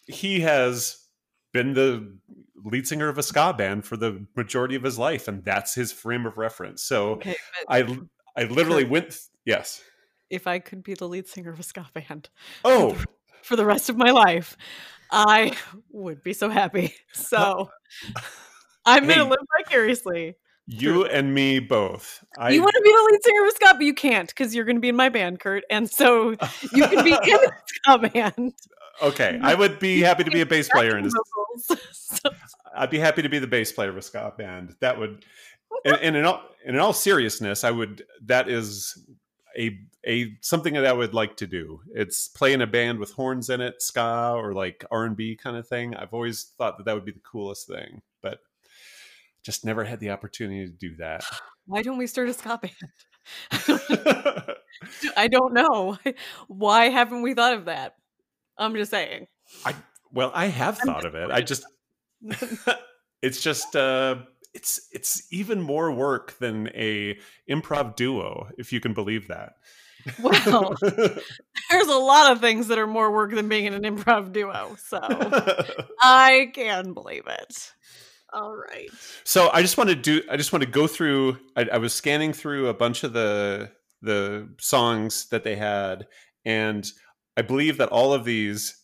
he 0.07 0.41
has 0.41 0.99
been 1.53 1.75
the 1.75 2.17
lead 2.65 2.87
singer 2.87 3.09
of 3.09 3.19
a 3.19 3.23
ska 3.23 3.53
band 3.53 3.85
for 3.85 3.97
the 3.97 4.27
majority 4.37 4.75
of 4.75 4.83
his 4.83 4.99
life 4.99 5.29
and 5.29 5.45
that's 5.45 5.75
his 5.75 5.93
frame 5.93 6.25
of 6.27 6.39
reference 6.39 6.83
so 6.83 7.13
Okay, 7.13 7.37
i 7.69 7.83
i 8.37 8.45
literally 8.45 8.85
went 8.85 9.11
th- 9.11 9.21
yes 9.45 9.83
if 10.31 10.47
I 10.47 10.59
could 10.59 10.83
be 10.83 10.95
the 10.95 11.07
lead 11.07 11.29
singer 11.29 11.51
of 11.53 11.61
a 11.61 11.63
ska 11.63 11.87
band 11.95 12.31
oh 12.65 12.97
for 13.43 13.57
the 13.57 13.65
rest 13.67 13.91
of 13.91 13.97
my 13.97 14.11
life, 14.11 14.57
I 15.11 15.55
would 15.93 16.23
be 16.25 16.33
so 16.33 16.49
happy. 16.49 16.95
So 17.13 17.69
I'm 18.87 19.05
Hey. 19.05 19.17
gonna 19.19 19.29
live 19.29 19.39
vicariously. 19.59 20.35
You 20.67 21.05
and 21.07 21.35
me 21.35 21.59
both 21.59 22.25
i 22.39 22.51
you 22.51 22.63
want 22.63 22.75
to 22.75 22.81
be 22.83 22.91
the 22.91 23.09
lead 23.13 23.23
singer 23.23 23.45
of 23.45 23.51
ska, 23.53 23.75
but 23.75 23.83
you 23.85 23.93
can't 23.95 24.29
because 24.29 24.55
you're 24.55 24.65
gonna 24.65 24.81
be 24.81 24.89
in 24.89 24.97
my 24.97 25.09
band, 25.09 25.41
Kurt. 25.41 25.63
And 25.71 25.91
so 25.91 26.31
you 26.73 26.89
can 26.89 27.05
be 27.05 27.13
in 27.13 27.35
a 27.35 27.53
ska 27.67 27.99
band. 28.09 28.55
okay 29.03 29.39
i 29.43 29.55
would 29.55 29.79
be 29.79 30.01
happy 30.01 30.25
to 30.25 30.31
be 30.31 30.41
a 30.41 30.47
bass 30.47 30.69
player 30.69 30.97
in 30.97 31.05
this. 31.05 31.15
So- 31.93 32.31
I'd 32.77 32.91
be 32.91 32.99
happy 32.99 33.23
to 33.23 33.29
be 33.29 33.39
the 33.39 33.47
bass 33.47 33.71
player 33.73 33.91
of 33.91 33.97
a 33.97 34.03
ska 34.03 34.33
band. 34.37 34.75
That 34.81 34.99
would, 34.99 35.25
and, 35.85 35.97
and 35.97 36.17
in 36.17 36.25
all 36.25 36.43
and 36.67 36.75
in 36.75 36.83
all 36.83 36.93
seriousness, 36.93 37.63
I 37.63 37.71
would. 37.71 38.05
That 38.27 38.49
is 38.49 38.99
a 39.57 39.79
a 40.07 40.37
something 40.41 40.75
that 40.75 40.85
I 40.87 40.93
would 40.93 41.15
like 41.15 41.37
to 41.37 41.47
do. 41.47 41.81
It's 41.95 42.27
play 42.29 42.53
in 42.53 42.63
a 42.63 42.67
band 42.67 42.99
with 42.99 43.13
horns 43.13 43.51
in 43.51 43.61
it, 43.61 43.81
ska 43.81 44.35
or 44.37 44.53
like 44.53 44.85
R 44.91 45.05
and 45.05 45.17
B 45.17 45.37
kind 45.37 45.57
of 45.57 45.69
thing. 45.69 45.95
I've 45.95 46.13
always 46.13 46.53
thought 46.59 46.77
that 46.79 46.85
that 46.87 46.95
would 46.95 47.05
be 47.05 47.13
the 47.13 47.21
coolest 47.21 47.69
thing, 47.69 48.03
just 49.45 49.65
never 49.65 49.85
had 49.85 50.01
the 50.01 50.11
opportunity 50.11 50.67
to 50.67 50.73
do 50.73 50.97
that. 50.97 51.25
Why 51.67 51.83
don't 51.83 51.99
we 51.99 52.07
start 52.07 52.29
a 52.29 52.35
ska 52.35 52.61
band? 52.61 52.75
I 55.17 55.29
don't 55.29 55.55
know. 55.55 55.99
Why 56.49 56.89
haven't 56.89 57.23
we 57.23 57.35
thought 57.35 57.55
of 57.55 57.67
that? 57.67 57.95
I'm 58.59 58.75
just 58.75 58.91
saying. 58.91 59.27
I 59.65 59.75
well, 60.13 60.31
I 60.35 60.47
have 60.47 60.79
thought 60.79 61.05
of 61.05 61.15
it. 61.15 61.31
I 61.31 61.41
just, 61.41 61.65
it's 63.23 63.41
just, 63.41 63.75
uh, 63.75 64.17
it's 64.53 64.89
it's 64.93 65.27
even 65.33 65.61
more 65.61 65.91
work 65.91 66.39
than 66.39 66.69
a 66.69 67.19
improv 67.51 67.97
duo, 67.97 68.49
if 68.57 68.73
you 68.73 68.79
can 68.79 68.95
believe 68.95 69.27
that. 69.29 69.55
Well, 70.23 70.77
there's 71.71 71.89
a 71.89 71.97
lot 71.97 72.31
of 72.31 72.41
things 72.41 72.69
that 72.69 72.79
are 72.79 72.87
more 72.87 73.11
work 73.11 73.33
than 73.33 73.49
being 73.49 73.65
in 73.65 73.75
an 73.75 73.83
improv 73.83 74.33
duo. 74.33 74.77
So 74.79 75.01
I 76.01 76.53
can 76.55 76.93
believe 76.93 77.25
it. 77.27 77.73
All 78.35 78.55
right. 78.57 78.91
so 79.25 79.49
I 79.53 79.63
just 79.63 79.79
want 79.79 79.91
to 79.91 79.97
do. 79.97 80.23
I 80.31 80.37
just 80.37 80.53
want 80.53 80.65
to 80.65 80.71
go 80.71 80.87
through. 80.87 81.39
I, 81.57 81.63
I 81.73 81.79
was 81.79 81.93
scanning 81.95 82.33
through 82.33 82.69
a 82.69 82.75
bunch 82.75 83.05
of 83.05 83.13
the 83.13 83.71
the 84.03 84.49
songs 84.61 85.29
that 85.31 85.45
they 85.45 85.57
had, 85.57 86.07
and 86.45 86.87
I 87.37 87.43
believe 87.43 87.79
that 87.79 87.89
all 87.91 88.13
of 88.13 88.25
these 88.25 88.77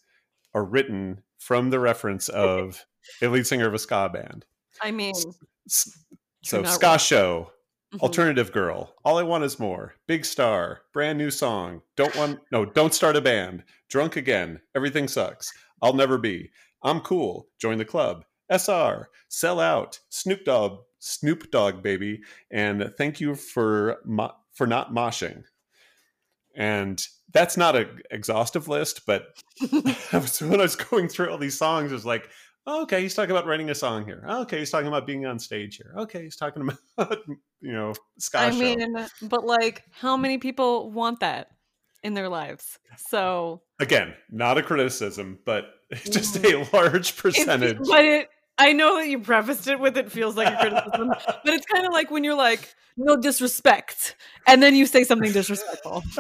are 0.55 0.65
written 0.65 1.23
from 1.39 1.71
the 1.71 1.81
reference 1.81 2.29
of 2.29 2.85
a 3.21 3.27
lead 3.29 3.47
singer 3.47 3.67
of 3.67 3.75
a 3.75 3.79
ska 3.79 4.09
band. 4.13 4.45
I 4.81 4.91
mean, 4.93 5.15
S- 5.69 5.99
You're 6.11 6.19
So 6.43 6.63
ska 6.65 6.87
wrong. 6.87 6.99
show, 6.99 7.51
mhm. 7.95 8.01
alternative 8.01 8.53
girl, 8.53 8.95
all 9.05 9.19
I 9.19 9.23
want 9.25 9.45
is 9.45 9.59
more, 9.59 9.95
big 10.07 10.25
star, 10.25 10.83
brand 10.93 11.19
new 11.19 11.31
song, 11.31 11.83
don't 11.97 12.15
want 12.17 12.41
no, 12.53 12.65
don't 12.65 12.95
start 12.95 13.17
a 13.17 13.21
band, 13.21 13.65
drunk 13.91 14.17
again, 14.17 14.61
everything 14.75 15.07
sucks, 15.09 15.53
I'll 15.83 15.93
never 15.93 16.19
be, 16.19 16.51
I'm 16.83 17.01
cool, 17.01 17.49
join 17.61 17.79
the 17.79 17.85
club, 17.85 18.25
SR, 18.51 19.09
sell 19.29 19.61
out, 19.61 20.01
Snoop 20.09 20.45
Dogg, 20.45 20.81
Snoop 20.99 21.51
Dogg 21.51 21.83
baby, 21.83 22.21
and 22.51 22.93
thank 22.99 23.21
you 23.21 23.35
for 23.35 23.99
mo- 24.05 24.35
for 24.53 24.67
not 24.67 24.93
moshing. 24.93 25.45
And 26.57 27.01
that's 27.33 27.57
not 27.57 27.77
an 27.77 28.01
exhaustive 28.11 28.69
list, 28.69 29.07
but 29.07 29.29
I 30.13 30.19
was, 30.19 30.41
when 30.43 30.61
I 30.61 30.65
was 30.65 30.77
going 30.77 31.09
through 31.09 31.31
all 31.31 31.39
these 31.39 31.57
songs, 31.57 31.93
it 31.93 31.95
was 31.95 32.05
like, 32.05 32.29
oh, 32.67 32.83
okay, 32.83 33.01
he's 33.03 33.15
talking 33.15 33.31
about 33.31 33.47
writing 33.47 33.71
a 33.71 33.75
song 33.75 34.05
here. 34.05 34.25
Oh, 34.27 34.43
okay, 34.43 34.59
he's 34.59 34.71
talking 34.71 34.89
about 34.89 35.07
being 35.07 35.27
on 35.27 35.39
stage 35.39 35.77
here. 35.77 35.95
Okay, 35.97 36.25
he's 36.25 36.37
talking 36.37 36.63
about 36.99 37.19
you 37.61 37.73
know 37.73 37.95
ska 38.19 38.39
I 38.41 38.51
show. 38.51 38.59
mean, 38.59 39.07
but 39.23 39.45
like, 39.47 39.85
how 39.93 40.17
many 40.17 40.39
people 40.39 40.91
want 40.91 41.21
that 41.21 41.49
in 42.03 42.15
their 42.15 42.29
lives? 42.29 42.79
So, 43.09 43.63
Again, 43.79 44.15
not 44.31 44.59
a 44.59 44.63
criticism, 44.63 45.39
but 45.47 45.67
just 46.11 46.37
a 46.37 46.41
mm. 46.41 46.73
large 46.73 47.11
It's- 47.11 47.13
percentage. 47.13 47.79
but 47.89 48.05
it, 48.05 48.29
I 48.61 48.73
know 48.75 48.97
that 48.99 49.09
you 49.09 49.19
prefaced 49.19 49.67
it 49.69 49.81
with 49.81 49.97
it 49.97 50.13
feels 50.13 50.37
like 50.37 50.53
a 50.53 50.57
criticism, 50.57 51.09
but 51.09 51.55
it's 51.55 51.67
kind 51.67 51.87
of 51.87 51.93
like 51.93 52.11
when 52.11 52.25
you're 52.25 52.37
like, 52.37 52.75
no 52.97 53.17
disrespect, 53.17 54.17
and 54.47 54.63
then 54.63 54.75
you 54.75 54.85
say 54.85 55.05
something 55.05 55.33
disrespectful. 55.33 56.03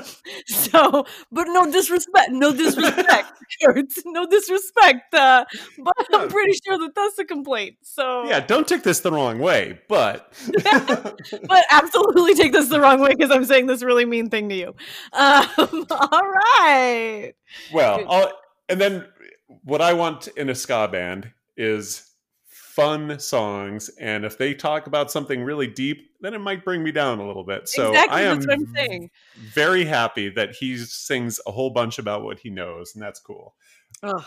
So, 0.47 1.05
but 1.31 1.47
no 1.49 1.71
disrespect, 1.71 2.31
no 2.31 2.53
disrespect, 2.53 3.33
no 4.07 4.27
disrespect. 4.27 5.13
Uh, 5.15 5.45
but 5.79 5.95
I'm 6.15 6.29
pretty 6.29 6.53
sure 6.65 6.79
that 6.79 6.95
that's 6.95 7.19
a 7.19 7.25
complaint. 7.25 7.77
So, 7.83 8.25
Yeah, 8.25 8.41
don't 8.41 8.67
take 8.67 8.83
this 8.83 9.01
the 9.01 9.13
wrong 9.13 9.39
way, 9.39 9.81
but 9.89 10.33
but 11.49 11.65
absolutely 11.71 12.35
take 12.35 12.53
this 12.53 12.69
the 12.69 12.81
wrong 12.81 13.01
way 13.01 13.11
because 13.11 13.31
I'm 13.31 13.45
saying 13.45 13.67
this 13.67 13.83
really 13.83 14.07
mean 14.07 14.31
thing 14.31 14.49
to 14.49 14.55
you. 14.55 14.69
Um, 15.13 15.87
all 15.91 16.23
right. 16.23 17.33
well, 17.73 18.05
I'll, 18.09 18.33
and 18.69 18.81
then 18.81 19.07
what 19.65 19.83
I 19.83 19.93
want 19.93 20.29
in 20.29 20.49
a 20.49 20.55
ska 20.55 20.89
band 20.89 21.31
is 21.57 22.10
fun 22.71 23.19
songs, 23.19 23.89
and 24.01 24.25
if 24.25 24.39
they 24.39 24.55
talk 24.55 24.87
about 24.87 25.11
something 25.11 25.43
really 25.43 25.67
deep, 25.67 26.13
then 26.21 26.35
it 26.35 26.39
might 26.39 26.65
bring 26.65 26.83
me 26.83 26.93
down 26.93 27.19
a 27.19 27.27
little 27.27 27.45
bit. 27.45 27.69
So 27.69 27.91
exactly, 27.91 28.17
I 28.17 28.23
am 28.23 28.37
that's 28.37 28.47
what 28.47 28.55
I'm 28.55 28.75
saying. 28.75 29.11
very 29.37 29.85
happy 29.85 30.29
that 30.31 30.55
he 30.55 30.77
sings 30.79 31.41
a 31.47 31.53
whole 31.53 31.71
bunch 31.71 31.99
about 31.99 32.23
what 32.23 32.39
he 32.39 32.51
knows, 32.51 32.95
and 32.95 33.03
that's 33.03 33.21
cool. 33.21 33.55
Ugh. 34.03 34.25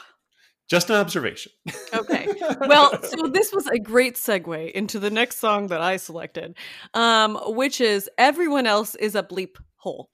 Just 0.70 0.90
an 0.90 0.96
observation. 0.96 1.52
Okay. 1.94 2.28
Well, 2.68 3.02
so 3.04 3.28
this 3.28 3.52
was 3.52 3.68
a 3.68 3.80
great 3.80 4.16
segue 4.16 4.72
into 4.72 5.00
the 5.00 5.10
next 5.10 5.40
song 5.40 5.68
that 5.68 5.82
I 5.82 5.98
selected, 5.98 6.56
um, 6.94 7.38
which 7.48 7.82
is 7.82 8.10
"Everyone 8.18 8.68
Else 8.68 8.96
Is 8.96 9.16
a 9.16 9.24
Bleep 9.24 9.56
Hole," 9.78 10.10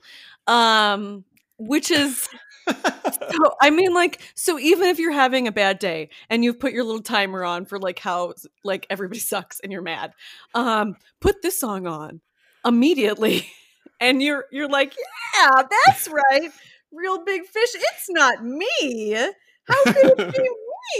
um, 0.48 1.26
which 1.60 1.92
is 1.92 2.28
so. 2.68 3.56
I 3.62 3.70
mean, 3.70 3.94
like, 3.94 4.22
so 4.36 4.58
even 4.60 4.88
if 4.88 5.00
you're 5.00 5.12
having 5.12 5.48
a 5.48 5.52
bad 5.52 5.80
day 5.80 6.10
and 6.30 6.44
you've 6.44 6.60
put 6.60 6.74
your 6.74 6.84
little 6.84 7.02
timer 7.02 7.44
on 7.44 7.66
for 7.66 7.80
like 7.80 8.00
how 8.00 8.34
like 8.64 8.88
everybody 8.90 9.20
sucks 9.20 9.60
and 9.60 9.72
you're 9.72 9.82
mad, 9.82 10.14
um, 10.56 10.96
put 11.20 11.42
this 11.42 11.60
song 11.60 11.88
on 11.88 12.22
immediately, 12.66 13.48
and 14.00 14.22
you're 14.22 14.46
you're 14.52 14.70
like, 14.70 14.96
yeah, 15.36 15.64
that's 15.86 16.08
right, 16.08 16.52
real 16.92 17.24
big 17.24 17.46
fish. 17.46 17.70
It's 17.76 18.10
not 18.10 18.44
me. 18.44 19.14
How 19.68 19.84
could 19.84 20.20
it 20.20 20.34
be 20.36 20.50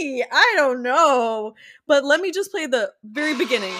me? 0.00 0.24
I 0.30 0.54
don't 0.56 0.82
know. 0.82 1.54
But 1.86 2.04
let 2.04 2.20
me 2.20 2.30
just 2.30 2.50
play 2.50 2.66
the 2.66 2.92
very 3.02 3.34
beginning. 3.34 3.74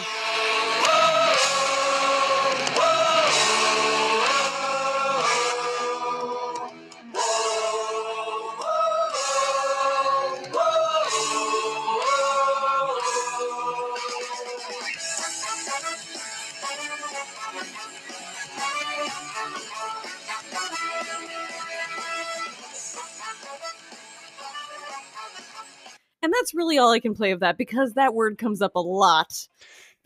And 26.23 26.33
that's 26.33 26.55
really 26.55 26.79
all 26.79 26.91
I 26.91 27.01
can 27.01 27.15
play 27.15 27.31
of 27.31 27.41
that 27.41 27.57
because 27.57 27.95
that 27.95 28.15
word 28.15 28.39
comes 28.39 28.61
up 28.61 28.75
a 28.75 28.81
lot. 28.81 29.49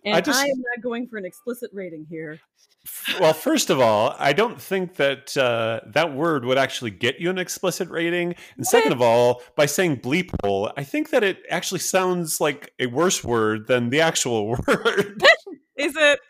And 0.04 0.16
I, 0.16 0.32
I 0.32 0.44
am 0.44 0.58
not 0.58 0.82
going 0.82 1.08
for 1.08 1.16
an 1.16 1.24
explicit 1.24 1.70
rating 1.72 2.06
here. 2.08 2.40
well, 3.18 3.32
first 3.32 3.70
of 3.70 3.80
all, 3.80 4.14
I 4.18 4.34
don't 4.34 4.60
think 4.60 4.96
that 4.96 5.34
uh, 5.36 5.80
that 5.86 6.14
word 6.14 6.44
would 6.44 6.58
actually 6.58 6.90
get 6.90 7.18
you 7.18 7.30
an 7.30 7.38
explicit 7.38 7.88
rating. 7.88 8.34
And 8.56 8.66
second 8.66 8.92
of 8.92 9.00
all, 9.00 9.42
by 9.56 9.64
saying 9.66 10.00
bleep 10.00 10.30
hole, 10.44 10.70
I 10.76 10.84
think 10.84 11.10
that 11.10 11.24
it 11.24 11.42
actually 11.48 11.80
sounds 11.80 12.40
like 12.40 12.72
a 12.78 12.86
worse 12.86 13.24
word 13.24 13.66
than 13.66 13.88
the 13.88 14.02
actual 14.02 14.48
word. 14.68 15.22
Is 15.76 15.96
it? 15.96 16.20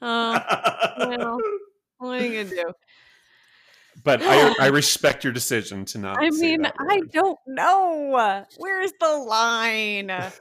Uh, 0.00 0.40
well, 0.98 1.38
what 1.98 2.20
are 2.20 2.26
you 2.26 2.44
gonna 2.44 2.56
do? 2.56 2.72
But 4.06 4.22
I, 4.22 4.54
I 4.60 4.66
respect 4.68 5.24
your 5.24 5.34
decision 5.34 5.84
to 5.86 5.98
not. 5.98 6.16
I 6.18 6.30
mean, 6.30 6.64
I 6.64 7.02
don't 7.12 7.38
know. 7.46 8.44
Where's 8.56 8.92
the 8.98 9.18
line? 9.18 10.10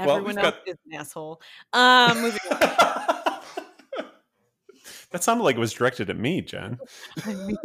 Well, 0.00 0.16
Everyone 0.16 0.36
we've 0.36 0.44
else 0.44 0.54
got- 0.54 0.68
is 0.68 0.76
an 0.90 0.98
asshole. 0.98 1.42
Um, 1.74 2.22
moving 2.22 2.40
on. 2.50 2.58
that 5.10 5.22
sounded 5.22 5.44
like 5.44 5.54
it 5.56 5.60
was 5.60 5.74
directed 5.74 6.08
at 6.08 6.16
me, 6.16 6.40
Jen. 6.40 6.78
I 7.26 7.34
mean, 7.34 7.56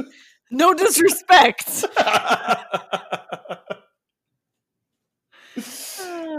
no 0.52 0.74
disrespect. 0.74 1.86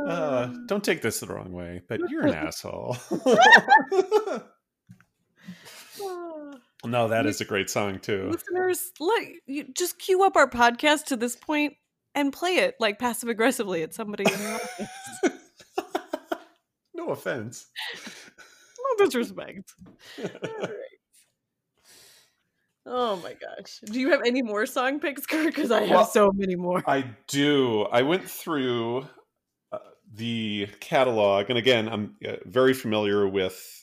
Uh, 0.07 0.47
don't 0.67 0.85
take 0.85 1.03
this 1.03 1.21
the 1.21 1.27
wrong 1.27 1.53
way, 1.53 1.83
but 1.89 2.01
you're 2.09 2.27
an 2.27 2.35
asshole. 2.35 2.97
No, 6.85 7.09
that 7.09 7.27
is 7.27 7.41
a 7.41 7.45
great 7.45 7.71
song 7.71 7.99
too. 7.99 8.31
Listeners, 8.31 8.91
let 9.01 9.29
you 9.47 9.65
just 9.75 9.99
cue 9.99 10.23
up 10.25 10.37
our 10.37 10.49
podcast 10.49 11.05
to 11.07 11.17
this 11.17 11.37
point 11.37 11.75
and 12.15 12.33
play 12.33 12.57
it 12.57 12.75
like 12.81 12.99
passive 12.99 13.29
aggressively 13.29 13.83
at 13.83 13.95
somebody 13.95 14.25
in 14.33 14.41
your 14.41 14.55
office. 14.55 14.89
no 16.95 17.09
offense. 17.11 17.67
No 18.99 19.05
disrespect. 19.05 19.75
All 20.19 20.25
right. 20.61 20.71
Oh 22.87 23.17
my 23.17 23.35
gosh. 23.35 23.81
Do 23.85 24.01
you 24.01 24.11
have 24.13 24.23
any 24.25 24.41
more 24.41 24.65
song 24.65 24.99
picks, 24.99 25.27
Kurt? 25.27 25.47
Because 25.47 25.71
I 25.71 25.81
have 25.81 25.91
Well, 25.91 26.05
so 26.07 26.31
many 26.33 26.57
more. 26.57 26.83
I 26.87 27.05
do. 27.27 27.83
I 27.83 28.03
went 28.03 28.29
through 28.29 29.07
uh, 29.71 29.79
the 30.15 30.69
catalog, 30.81 31.51
and 31.51 31.59
again, 31.59 31.89
I'm 31.89 32.17
uh, 32.27 32.37
very 32.47 32.73
familiar 32.73 33.29
with 33.29 33.78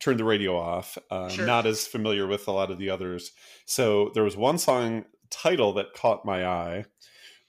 "Turn 0.00 0.16
the 0.16 0.24
Radio 0.24 0.56
Off." 0.56 0.96
Uh, 1.10 1.28
Sure. 1.28 1.46
Not 1.46 1.66
as 1.66 1.86
familiar 1.86 2.26
with 2.26 2.48
a 2.48 2.52
lot 2.52 2.70
of 2.70 2.78
the 2.78 2.90
others. 2.90 3.32
So 3.66 4.10
there 4.14 4.24
was 4.24 4.36
one 4.36 4.58
song 4.58 5.04
title 5.30 5.72
that 5.74 5.92
caught 5.94 6.24
my 6.24 6.46
eye, 6.46 6.84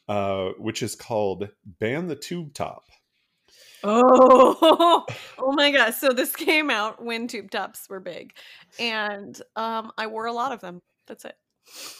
uh, 0.07 0.49
which 0.57 0.81
is 0.83 0.95
called 0.95 1.49
"Ban 1.65 2.07
the 2.07 2.15
Tube 2.15 2.53
Top." 2.53 2.85
Oh, 3.83 5.05
oh 5.37 5.51
my 5.53 5.71
gosh. 5.71 5.95
So 5.95 6.09
this 6.09 6.35
came 6.35 6.69
out 6.69 7.03
when 7.03 7.27
tube 7.27 7.49
tops 7.51 7.87
were 7.89 7.99
big. 8.01 8.33
And 8.77 9.41
um 9.55 9.91
I 9.97 10.07
wore 10.07 10.25
a 10.25 10.33
lot 10.33 10.51
of 10.51 10.59
them. 10.59 10.81
That's 11.07 11.25
it. 11.25 11.37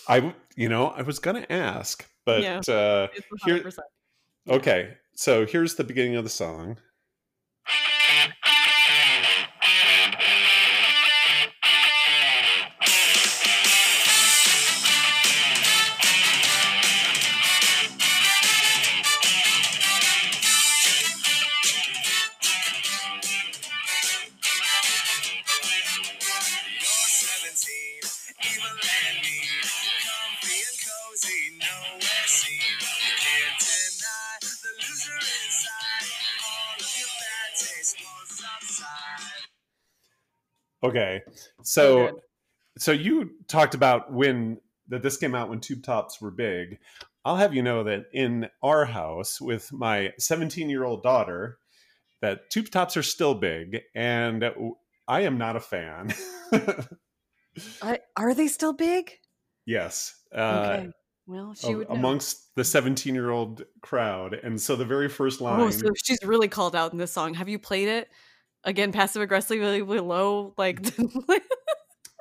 I, 0.07 0.33
you 0.55 0.67
know, 0.67 0.87
I 0.87 1.03
was 1.03 1.19
gonna 1.19 1.45
ask, 1.49 2.05
but 2.25 2.41
Yeah. 2.41 2.59
uh, 2.67 3.07
Here- 3.45 3.63
okay. 4.49 4.97
So 5.15 5.45
here's 5.45 5.75
the 5.75 5.83
beginning 5.83 6.15
of 6.15 6.23
the 6.23 6.29
song. 6.29 6.77
Okay, 40.89 41.21
So 41.63 42.07
so 42.07 42.19
so 42.77 42.91
you 42.91 43.31
talked 43.47 43.75
about 43.75 44.11
when 44.13 44.59
that 44.87 45.03
this 45.03 45.17
came 45.17 45.35
out 45.35 45.49
when 45.49 45.59
tube 45.59 45.83
tops 45.83 46.21
were 46.21 46.31
big. 46.31 46.79
I'll 47.25 47.35
have 47.37 47.53
you 47.53 47.61
know 47.61 47.83
that 47.83 48.05
in 48.13 48.49
our 48.63 48.85
house 48.85 49.39
with 49.41 49.71
my 49.71 50.13
17 50.17 50.69
year 50.69 50.83
old 50.83 51.03
daughter, 51.03 51.59
that 52.21 52.49
tube 52.49 52.69
tops 52.69 52.97
are 52.97 53.03
still 53.03 53.35
big, 53.35 53.81
and 53.95 54.43
I 55.07 55.21
am 55.21 55.37
not 55.37 55.55
a 55.55 55.59
fan. 55.59 56.13
I, 57.81 57.99
are 58.15 58.33
they 58.33 58.47
still 58.47 58.73
big? 58.73 59.19
yes, 59.65 60.15
uh, 60.33 60.65
Okay. 60.75 60.89
Well, 61.27 61.53
she 61.53 61.75
would 61.75 61.89
know. 61.89 61.95
amongst 61.95 62.55
the 62.55 62.63
17 62.63 63.13
year 63.13 63.29
old 63.29 63.63
crowd, 63.81 64.33
and 64.33 64.59
so 64.59 64.75
the 64.75 64.85
very 64.85 65.09
first 65.09 65.41
line. 65.41 65.59
Oh, 65.59 65.69
so 65.69 65.89
she's 66.03 66.19
really 66.25 66.47
called 66.47 66.75
out 66.75 66.91
in 66.91 66.97
this 66.97 67.11
song. 67.11 67.35
Have 67.35 67.47
you 67.47 67.59
played 67.59 67.87
it? 67.87 68.09
Again, 68.63 68.91
passive 68.91 69.21
aggressively 69.21 69.81
low. 69.81 70.53
Like 70.57 70.85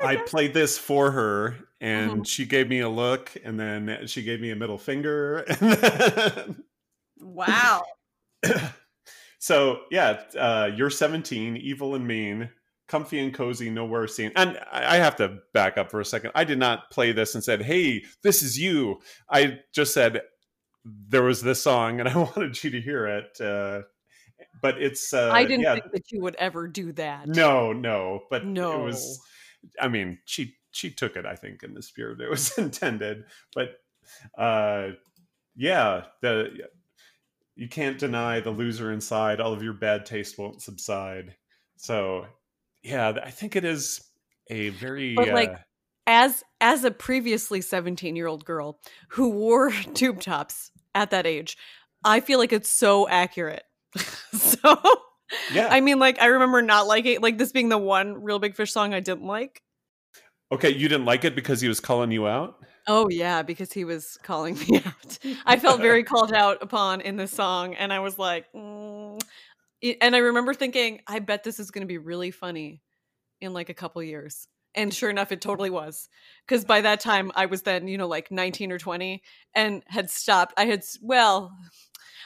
I 0.01 0.17
played 0.27 0.55
this 0.55 0.79
for 0.79 1.11
her, 1.11 1.57
and 1.81 2.11
Mm-hmm. 2.13 2.23
she 2.25 2.47
gave 2.47 2.69
me 2.69 2.81
a 2.81 2.89
look, 2.89 3.33
and 3.45 3.59
then 3.59 4.07
she 4.07 4.23
gave 4.23 4.41
me 4.41 4.51
a 4.51 4.57
middle 4.57 4.79
finger, 4.79 5.45
then 5.61 6.63
Wow. 7.21 7.83
so 9.39 9.81
yeah, 9.91 10.21
uh, 10.39 10.71
you're 10.75 10.91
17, 10.91 11.57
evil 11.57 11.95
and 11.95 12.07
mean, 12.07 12.51
comfy 12.89 13.19
and 13.21 13.35
cozy, 13.35 13.71
nowhere 13.71 14.07
seen. 14.07 14.33
And 14.37 14.59
I 14.73 14.95
I 14.95 14.97
have 14.99 15.17
to 15.17 15.39
back 15.55 15.77
up 15.79 15.91
for 15.91 16.01
a 16.01 16.05
second. 16.05 16.33
I 16.35 16.45
did 16.45 16.59
not 16.59 16.91
play 16.91 17.13
this 17.13 17.35
and 17.35 17.43
said, 17.45 17.63
"Hey, 17.63 18.05
this 18.23 18.43
is 18.43 18.59
you." 18.59 19.01
I 19.31 19.59
just 19.75 19.93
said 19.95 20.23
there 20.85 21.23
was 21.23 21.43
this 21.43 21.63
song, 21.63 22.01
and 22.01 22.09
I 22.09 22.17
wanted 22.17 22.63
you 22.63 22.71
to 22.71 22.81
hear 22.81 23.07
it. 23.07 23.41
Uh, 23.41 23.83
but 24.61 24.81
it's 24.81 25.13
uh, 25.13 25.31
I 25.33 25.45
didn't 25.45 25.63
yeah, 25.63 25.75
think 25.75 25.93
that 25.93 26.11
you 26.13 26.21
would 26.23 26.35
ever 26.37 26.69
do 26.69 26.93
that. 26.93 27.29
no, 27.29 27.73
no, 27.73 28.23
but 28.31 28.45
No. 28.45 28.73
it 28.73 28.85
was. 28.85 29.21
I 29.81 29.89
mean, 29.89 30.19
she 30.25 30.55
she 30.71 30.91
took 30.91 31.17
it, 31.17 31.27
I 31.27 31.35
think, 31.35 31.63
in 31.63 31.75
the 31.75 31.83
spirit 31.83 32.21
it 32.21 32.31
was 32.31 32.57
intended. 32.59 33.25
But 33.55 33.79
uh, 34.37 34.91
yeah, 35.57 36.05
the 36.23 36.69
you 37.57 37.69
can't 37.69 37.99
deny 37.99 38.41
the 38.41 38.51
loser 38.51 38.93
inside. 38.93 39.41
All 39.41 39.53
of 39.53 39.63
your 39.63 39.73
bad 39.73 40.07
taste 40.07 40.39
won't 40.39 40.63
subside. 40.63 41.37
So 41.77 42.27
yeah, 42.83 43.13
I 43.23 43.31
think 43.31 43.57
it 43.57 43.65
is 43.65 44.01
a 44.49 44.71
very 44.71 45.15
But, 45.15 45.29
like, 45.31 45.51
uh, 45.51 45.57
As 46.07 46.43
as 46.61 46.85
a 46.85 46.91
previously 46.91 47.61
17 47.61 48.17
year 48.17 48.27
old 48.27 48.45
girl 48.45 48.81
who 49.11 49.31
wore 49.31 49.71
tube 49.95 50.21
tops 50.21 50.71
at 50.95 51.11
that 51.11 51.27
age, 51.27 51.57
I 52.05 52.21
feel 52.21 52.39
like 52.39 52.53
it's 52.53 52.71
so 52.71 53.09
accurate. 53.09 53.65
so 54.33 54.77
yeah. 55.53 55.69
I 55.71 55.81
mean, 55.81 55.99
like 55.99 56.21
I 56.21 56.27
remember 56.27 56.63
not 56.63 56.87
liking 56.87 57.21
like 57.21 57.39
this 57.39 57.53
being 57.53 57.69
the 57.69 57.79
one 57.79 58.23
real 58.23 58.39
big 58.39 58.55
fish 58.55 58.73
song 58.73 58.95
I 58.95 59.01
didn't 59.01 59.27
like. 59.27 59.63
okay, 60.53 60.71
you 60.71 60.89
didn't 60.89 61.05
like 61.05 61.25
it 61.25 61.35
because 61.35 61.61
he 61.61 61.69
was 61.69 61.81
calling 61.81 62.11
you 62.11 62.27
out. 62.27 62.57
Oh 62.87 63.09
yeah, 63.11 63.43
because 63.43 63.73
he 63.73 63.85
was 63.85 64.19
calling 64.23 64.59
me 64.59 64.83
out. 64.85 65.19
I 65.45 65.59
felt 65.59 65.81
very 65.81 66.05
called 66.05 66.33
out 66.33 66.63
upon 66.63 67.03
in 67.03 67.17
this 67.17 67.31
song, 67.31 67.75
and 67.75 67.93
I 67.93 68.01
was 68.01 68.19
like, 68.19 68.47
mm. 68.55 69.21
And 70.01 70.17
I 70.17 70.19
remember 70.19 70.55
thinking, 70.55 71.03
I 71.07 71.21
bet 71.21 71.45
this 71.45 71.61
is 71.61 71.71
going 71.71 71.83
to 71.83 71.87
be 71.87 71.99
really 71.99 72.31
funny 72.33 72.83
in 73.41 73.53
like 73.53 73.69
a 73.69 73.75
couple 73.75 74.03
years. 74.03 74.49
And 74.75 74.93
sure 74.93 75.11
enough, 75.11 75.33
it 75.33 75.41
totally 75.41 75.71
was. 75.71 76.09
Because 76.47 76.65
by 76.65 76.81
that 76.81 77.01
time, 77.01 77.31
I 77.35 77.47
was 77.47 77.63
then, 77.63 77.87
you 77.87 77.97
know, 77.97 78.09
like 78.09 78.31
19 78.31 78.73
or 78.73 78.79
20 78.79 79.23
and 79.55 79.83
had 79.87 80.11
stopped. 80.11 80.55
I 80.57 80.67
had, 80.67 80.83
well, 81.01 81.57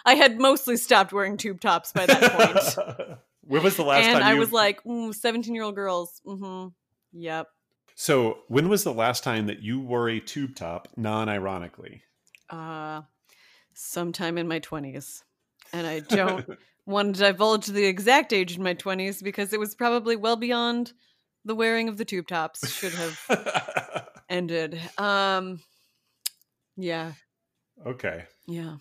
I 0.05 0.15
had 0.15 0.39
mostly 0.39 0.77
stopped 0.77 1.13
wearing 1.13 1.37
tube 1.37 1.61
tops 1.61 1.93
by 1.93 2.07
that 2.07 2.33
point. 2.33 3.19
when 3.43 3.63
was 3.63 3.77
the 3.77 3.85
last 3.85 4.05
and 4.05 4.15
time 4.15 4.17
And 4.17 4.25
I 4.25 4.35
you 4.35 4.41
was 4.41 4.53
like, 4.53 4.81
17 4.85 5.55
year 5.55 5.65
old 5.65 5.75
girls. 5.75 6.21
Mm-hmm. 6.27 6.69
Yep. 7.13 7.49
So, 7.95 8.39
when 8.49 8.69
was 8.69 8.85
the 8.85 8.95
last 8.95 9.23
time 9.23 9.47
that 9.47 9.63
you 9.63 9.79
wore 9.79 10.09
a 10.09 10.19
tube 10.19 10.57
top 10.57 10.89
non-ironically? 10.97 12.03
Uh, 12.49 13.03
sometime 13.75 14.39
in 14.39 14.49
my 14.49 14.61
20s. 14.61 15.23
And 15.73 15.87
I 15.87 16.01
don't 16.01 16.47
want 16.87 17.17
to 17.17 17.23
divulge 17.23 17.67
the 17.67 17.85
exact 17.85 18.33
age 18.33 18.57
in 18.57 18.63
my 18.63 18.75
20s 18.75 19.23
because 19.23 19.53
it 19.53 19.61
was 19.61 19.75
probably 19.75 20.17
well 20.17 20.37
beyond 20.37 20.93
the 21.45 21.55
wearing 21.55 21.89
of 21.89 21.99
the 21.99 22.05
tube 22.05 22.29
tops 22.29 22.69
should 22.71 22.95
have 22.95 24.09
ended. 24.29 24.81
Um, 24.99 25.61
yeah, 26.77 27.13
okay. 27.87 28.25
yeah. 28.47 28.77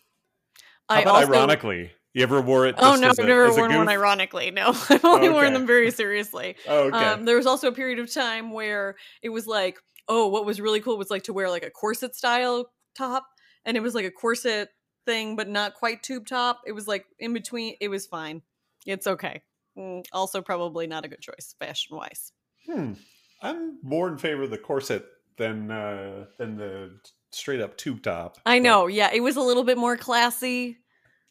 How 0.91 0.99
I 0.99 1.01
about 1.01 1.15
also, 1.15 1.33
ironically? 1.33 1.91
You 2.13 2.23
ever 2.23 2.41
wore 2.41 2.67
it? 2.67 2.75
Oh 2.77 2.95
no, 2.95 3.09
I've 3.09 3.17
never 3.17 3.45
a 3.45 3.55
worn 3.55 3.73
one 3.73 3.87
ironically. 3.87 4.51
No, 4.51 4.75
I've 4.89 5.05
only 5.05 5.29
worn 5.29 5.53
them 5.53 5.65
very 5.65 5.91
seriously. 5.91 6.55
Oh, 6.67 6.87
okay. 6.87 6.97
Um, 6.97 7.25
there 7.25 7.37
was 7.37 7.45
also 7.45 7.69
a 7.69 7.71
period 7.71 7.99
of 7.99 8.13
time 8.13 8.51
where 8.51 8.95
it 9.21 9.29
was 9.29 9.47
like, 9.47 9.79
oh, 10.07 10.27
what 10.27 10.45
was 10.45 10.59
really 10.59 10.81
cool 10.81 10.97
was 10.97 11.09
like 11.09 11.23
to 11.23 11.33
wear 11.33 11.49
like 11.49 11.63
a 11.63 11.69
corset 11.69 12.15
style 12.15 12.71
top, 12.95 13.25
and 13.65 13.77
it 13.77 13.79
was 13.79 13.95
like 13.95 14.05
a 14.05 14.11
corset 14.11 14.69
thing, 15.05 15.35
but 15.35 15.47
not 15.47 15.73
quite 15.75 16.03
tube 16.03 16.27
top. 16.27 16.61
It 16.65 16.73
was 16.73 16.87
like 16.87 17.05
in 17.19 17.33
between. 17.33 17.75
It 17.79 17.87
was 17.87 18.05
fine. 18.05 18.41
It's 18.85 19.07
okay. 19.07 19.41
Mm, 19.77 20.03
also, 20.11 20.41
probably 20.41 20.87
not 20.87 21.05
a 21.05 21.07
good 21.07 21.21
choice 21.21 21.55
fashion 21.59 21.95
wise. 21.95 22.33
Hmm. 22.65 22.93
I'm 23.41 23.79
more 23.81 24.07
in 24.09 24.17
favor 24.17 24.43
of 24.43 24.51
the 24.51 24.57
corset 24.57 25.05
than 25.37 25.71
uh, 25.71 26.25
than 26.37 26.57
the 26.57 26.99
straight 27.31 27.61
up 27.61 27.77
tube 27.77 28.03
top. 28.03 28.37
I 28.45 28.59
but, 28.59 28.63
know. 28.63 28.87
Yeah, 28.87 29.11
it 29.13 29.21
was 29.21 29.37
a 29.37 29.41
little 29.41 29.63
bit 29.63 29.77
more 29.77 29.97
classy. 29.97 30.77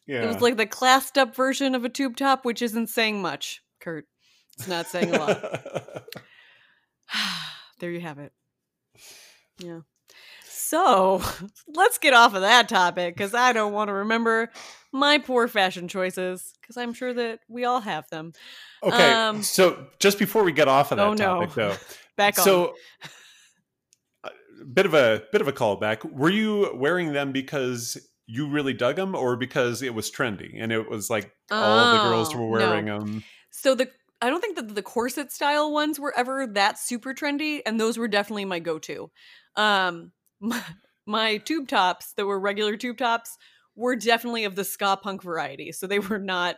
Yeah. 0.07 0.23
It 0.23 0.27
was 0.27 0.41
like 0.41 0.57
the 0.57 0.65
classed 0.65 1.17
up 1.17 1.35
version 1.35 1.75
of 1.75 1.85
a 1.85 1.89
tube 1.89 2.17
top, 2.17 2.43
which 2.45 2.61
isn't 2.61 2.87
saying 2.87 3.21
much. 3.21 3.61
Kurt, 3.79 4.05
it's 4.57 4.67
not 4.67 4.87
saying 4.87 5.13
a 5.13 5.19
lot. 5.19 6.03
there 7.79 7.91
you 7.91 8.01
have 8.01 8.19
it. 8.19 8.31
Yeah. 9.59 9.81
So 10.45 11.21
let's 11.67 11.97
get 11.97 12.13
off 12.13 12.33
of 12.33 12.41
that 12.41 12.69
topic 12.69 13.15
because 13.15 13.33
I 13.33 13.53
don't 13.53 13.73
want 13.73 13.89
to 13.89 13.93
remember 13.93 14.49
my 14.91 15.17
poor 15.17 15.47
fashion 15.47 15.87
choices 15.87 16.53
because 16.61 16.77
I'm 16.77 16.93
sure 16.93 17.13
that 17.13 17.39
we 17.47 17.65
all 17.65 17.81
have 17.81 18.09
them. 18.09 18.33
okay. 18.83 19.11
um, 19.13 19.43
so 19.43 19.87
just 19.99 20.19
before 20.19 20.43
we 20.43 20.51
get 20.51 20.67
off 20.67 20.91
of 20.91 20.97
that 20.97 21.07
Oh, 21.07 21.13
no. 21.13 21.45
though, 21.45 21.75
Back 22.17 22.37
on. 22.39 22.45
so 22.45 22.75
a 24.23 24.65
bit 24.65 24.85
of 24.85 24.93
a 24.93 25.23
bit 25.31 25.41
of 25.41 25.47
a 25.47 25.53
callback. 25.53 26.09
Were 26.09 26.29
you 26.29 26.71
wearing 26.75 27.13
them 27.13 27.31
because 27.31 27.97
you 28.31 28.47
really 28.47 28.73
dug 28.73 28.95
them, 28.95 29.13
or 29.13 29.35
because 29.35 29.81
it 29.81 29.93
was 29.93 30.09
trendy 30.09 30.51
and 30.57 30.71
it 30.71 30.89
was 30.89 31.09
like 31.09 31.31
all 31.51 31.91
the 31.91 31.99
girls 31.99 32.33
Oh, 32.33 32.39
were 32.39 32.47
wearing 32.47 32.85
no. 32.85 32.99
them? 32.99 33.23
So 33.49 33.75
the 33.75 33.89
I 34.21 34.29
don't 34.29 34.39
think 34.39 34.55
that 34.55 34.73
the 34.73 34.81
corset 34.83 35.31
style 35.31 35.73
ones 35.73 35.99
were 35.99 36.13
ever 36.15 36.47
that 36.47 36.79
super 36.79 37.13
trendy, 37.13 37.61
and 37.65 37.79
those 37.79 37.97
were 37.97 38.07
definitely 38.07 38.45
my 38.45 38.59
go-to. 38.59 39.09
Um, 39.55 40.11
my, 40.39 40.63
my 41.05 41.37
tube 41.37 41.67
tops 41.67 42.13
that 42.13 42.25
were 42.25 42.39
regular 42.39 42.77
tube 42.77 42.97
tops 42.97 43.37
were 43.75 43.95
definitely 43.95 44.45
of 44.45 44.55
the 44.55 44.63
ska 44.63 44.97
punk 45.01 45.23
variety, 45.23 45.71
so 45.71 45.87
they 45.87 45.99
were 45.99 46.19
not 46.19 46.57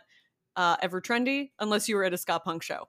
uh, 0.56 0.76
ever 0.82 1.00
trendy 1.00 1.50
unless 1.58 1.88
you 1.88 1.96
were 1.96 2.04
at 2.04 2.12
a 2.14 2.18
ska 2.18 2.38
punk 2.38 2.62
show. 2.62 2.86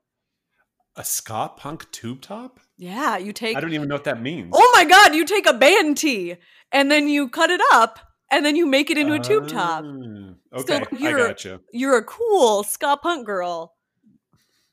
A 0.98 1.04
ska 1.04 1.52
punk 1.58 1.90
tube 1.92 2.22
top? 2.22 2.60
Yeah, 2.78 3.18
you 3.18 3.34
take. 3.34 3.58
I 3.58 3.62
don't 3.62 3.74
even 3.74 3.88
know 3.88 3.96
what 3.96 4.04
that 4.06 4.22
means. 4.22 4.52
Oh 4.54 4.72
my 4.76 4.84
god, 4.86 5.16
you 5.16 5.26
take 5.26 5.48
a 5.48 5.54
band 5.54 5.98
tee 5.98 6.36
and 6.72 6.92
then 6.92 7.08
you 7.10 7.30
cut 7.30 7.50
it 7.50 7.62
up 7.74 8.00
and 8.32 8.46
then 8.46 8.56
you 8.56 8.66
make 8.66 8.90
it 8.90 8.98
into 8.98 9.14
a 9.14 9.20
tube 9.20 9.48
top. 9.48 9.84
Ah, 9.86 10.60
Okay, 10.60 10.78
I 10.78 10.86
you're- 10.98 11.28
gotcha. 11.28 11.62
You're 11.74 11.98
a 11.98 12.04
cool 12.04 12.64
ska 12.64 12.98
punk 13.02 13.26
girl 13.26 13.74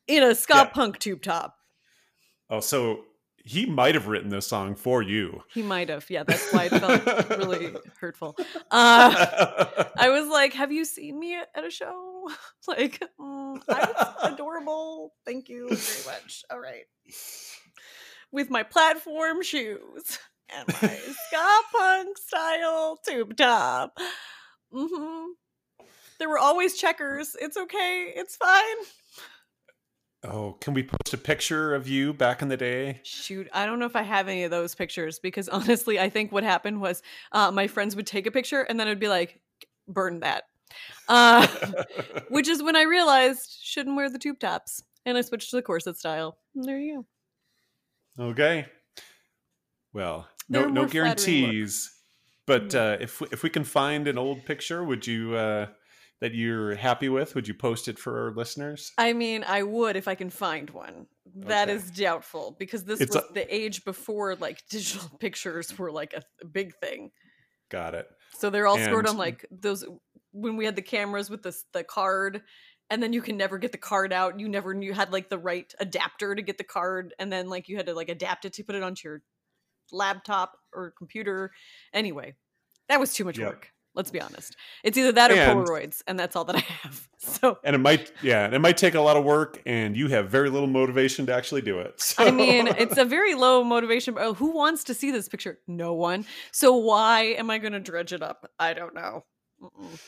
in 0.07 0.23
a 0.23 0.35
ska 0.35 0.55
Yeah. 0.55 0.65
punk 0.67 0.99
tube 0.99 1.23
top. 1.23 1.57
Oh, 2.51 2.61
so 2.61 3.05
he 3.45 3.67
might 3.67 3.95
have 3.95 4.07
written 4.07 4.29
this 4.29 4.47
song 4.47 4.77
for 4.77 5.03
you. 5.03 5.43
He 5.53 5.63
might 5.63 5.89
have. 5.89 6.09
Yeah, 6.09 6.23
that's 6.23 6.53
why 6.53 6.65
it 6.65 6.71
felt 6.71 7.29
really 7.31 7.75
hurtful. 8.01 8.37
Uh, 8.71 9.85
I 9.97 10.09
was 10.11 10.29
like, 10.29 10.53
"Have 10.53 10.71
you 10.71 10.85
seen 10.85 11.19
me 11.19 11.35
at 11.37 11.65
a 11.65 11.71
show? 11.71 12.29
like, 12.69 13.03
mm, 13.19 13.61
I'm 13.69 14.35
adorable. 14.35 15.13
Thank 15.27 15.49
you 15.49 15.69
very 15.75 16.17
much. 16.17 16.45
All 16.51 16.61
right, 16.61 16.85
with 18.31 18.49
my 18.51 18.63
platform 18.63 19.43
shoes 19.43 20.19
and 20.57 20.69
my 20.69 20.89
ska 20.89 21.61
punk 21.73 22.19
style 22.19 22.99
tube 23.07 23.37
top. 23.37 23.97
hmm 24.73 25.27
There 26.19 26.29
were 26.29 26.39
always 26.39 26.77
checkers. 26.79 27.37
It's 27.41 27.57
okay. 27.57 28.13
It's 28.15 28.37
fine. 28.37 28.77
oh, 30.25 30.53
can 30.61 30.75
we 30.75 30.83
post 30.83 31.13
a 31.15 31.19
picture 31.19 31.75
of 31.75 31.89
you 31.89 32.13
back 32.13 32.43
in 32.43 32.49
the 32.49 32.57
day? 32.57 33.01
Shoot, 33.03 33.49
I 33.53 33.67
don't 33.67 33.79
know 33.79 33.87
if 33.87 33.97
I 33.97 34.03
have 34.03 34.29
any 34.29 34.45
of 34.45 34.51
those 34.51 34.75
pictures 34.75 35.19
because 35.19 35.49
honestly, 35.49 35.99
I 35.99 36.09
think 36.09 36.33
what 36.33 36.45
happened 36.45 36.81
was 36.81 37.03
uh, 37.33 37.51
my 37.51 37.67
friends 37.67 37.97
would 37.97 38.07
take 38.07 38.27
a 38.27 38.31
picture 38.31 38.63
and 38.63 38.79
then 38.79 38.87
it'd 38.87 39.01
be 39.01 39.09
like, 39.09 39.41
burn 39.89 40.21
that. 40.21 40.45
Uh, 41.09 41.47
which 42.29 42.49
is 42.49 42.63
when 42.63 42.77
I 42.77 42.83
realized 42.83 43.59
shouldn't 43.63 43.97
wear 43.97 44.09
the 44.09 44.19
tube 44.19 44.39
tops 44.39 44.83
and 45.05 45.19
I 45.19 45.23
switched 45.23 45.51
to 45.51 45.57
the 45.57 45.63
corset 45.63 45.99
style. 45.99 46.39
And 46.55 46.65
there 46.65 46.79
you 46.79 47.05
go. 48.19 48.25
okay. 48.31 48.67
Well, 49.93 50.27
no 50.53 50.69
no 50.69 50.83
more 50.83 50.89
flattering 50.89 51.07
look. 51.07 51.17
guarantees. 51.17 51.91
But 52.47 52.75
uh, 52.75 52.97
if 53.01 53.21
we- 53.21 53.29
if 53.33 53.43
we 53.43 53.51
can 53.51 53.65
find 53.65 54.09
an 54.09 54.19
old 54.19 54.45
picture, 54.45 54.83
would 54.85 55.07
you 55.07 55.35
uh, 55.37 55.67
that 56.21 56.35
you're 56.35 56.75
happy 56.75 57.09
with? 57.09 57.35
Would 57.35 57.49
you 57.49 57.55
post 57.55 57.89
it 57.89 57.99
for 57.99 58.25
our 58.27 58.35
listeners? 58.35 58.93
I 58.99 59.13
mean, 59.13 59.45
I 59.47 59.63
would 59.63 59.97
if 59.97 60.07
I 60.09 60.15
can 60.15 60.31
find 60.31 60.69
one. 60.71 61.07
That 61.35 61.69
Okay. 61.69 61.77
is 61.77 61.91
doubtful 61.91 62.57
because 62.59 62.85
this 62.85 63.01
It's 63.01 63.15
was 63.15 63.25
a- 63.31 63.33
the 63.33 63.55
age 63.55 63.85
before 63.85 64.35
like 64.37 64.63
digital 64.71 65.09
pictures 65.19 65.77
were 65.79 65.91
like 65.93 66.13
a, 66.15 66.23
a 66.43 66.47
big 66.47 66.75
thing. 66.77 67.11
Got 67.71 67.95
it. 67.95 68.07
So 68.39 68.51
they're 68.51 68.67
all 68.67 68.77
And- 68.77 69.09
on 69.09 69.17
like 69.17 69.47
those 69.51 69.85
when 70.33 70.57
we 70.57 70.65
had 70.65 70.77
the 70.77 70.83
cameras 70.83 71.31
with 71.31 71.43
this 71.43 71.65
the 71.73 71.85
card 71.85 72.43
and 72.91 73.03
then 73.03 73.13
you 73.15 73.23
can 73.23 73.37
never 73.39 73.57
get 73.59 73.73
the 73.73 73.79
card 73.79 74.13
out. 74.13 74.39
You 74.41 74.49
never 74.49 74.75
knew 74.75 74.87
you 74.87 74.93
had 74.95 75.13
like 75.13 75.31
the 75.31 75.39
right 75.39 75.73
adapter 75.81 76.35
to 76.35 76.43
get 76.43 76.59
the 76.59 76.65
card 76.65 77.15
and 77.19 77.33
then 77.33 77.49
like 77.49 77.69
you 77.69 77.77
had 77.77 77.87
to 77.87 77.95
like 77.95 78.09
adapt 78.11 78.45
it 78.45 78.53
to 78.55 78.65
put 78.65 78.75
it 78.75 78.83
onto 78.83 79.09
your 79.09 79.23
laptop 79.93 80.59
or 80.75 80.93
computer. 80.97 81.51
Anyway, 81.93 82.35
that 82.89 82.99
was 83.01 83.13
too 83.15 83.25
much 83.25 83.39
Yep. 83.39 83.49
work. 83.49 83.69
Let's 83.95 84.11
be 84.11 84.23
honest. 84.23 84.57
It's 84.85 84.97
either 84.97 85.13
that 85.13 85.31
or 85.31 85.35
And- 85.35 85.61
Polaroids 85.67 86.03
and 86.07 86.19
that's 86.19 86.35
all 86.35 86.45
that 86.47 86.57
I 86.57 86.61
have. 86.61 87.09
So 87.25 87.59
And 87.63 87.77
it 87.77 87.79
might, 87.79 88.11
yeah, 88.21 88.53
it 88.53 88.59
might 88.61 88.77
take 88.77 88.95
a 88.97 89.01
lot 89.01 89.17
of 89.17 89.23
work, 89.23 89.63
and 89.65 89.97
you 89.97 90.09
have 90.09 90.29
very 90.29 90.51
little 90.51 90.67
motivation 90.67 91.25
to 91.27 91.33
actually 91.35 91.61
do 91.63 91.79
it. 91.79 92.01
So. 92.01 92.25
I 92.27 92.33
mean, 92.33 92.67
it's 92.67 92.99
a 92.99 93.05
very 93.05 93.35
low 93.37 93.63
motivation. 93.63 94.17
Oh, 94.19 94.35
who 94.35 94.51
wants 94.51 94.83
to 94.85 94.95
see 94.95 95.13
this 95.13 95.29
picture? 95.29 95.61
No 95.69 95.95
one. 95.95 96.25
So 96.51 96.75
why 96.75 97.37
am 97.39 97.49
I 97.49 97.59
going 97.59 97.75
to 97.75 97.81
dredge 97.81 98.13
it 98.13 98.23
up? 98.25 98.51
I 98.59 98.73
don't 98.75 98.93
know. 98.93 99.25
Mm-mm. 99.63 100.01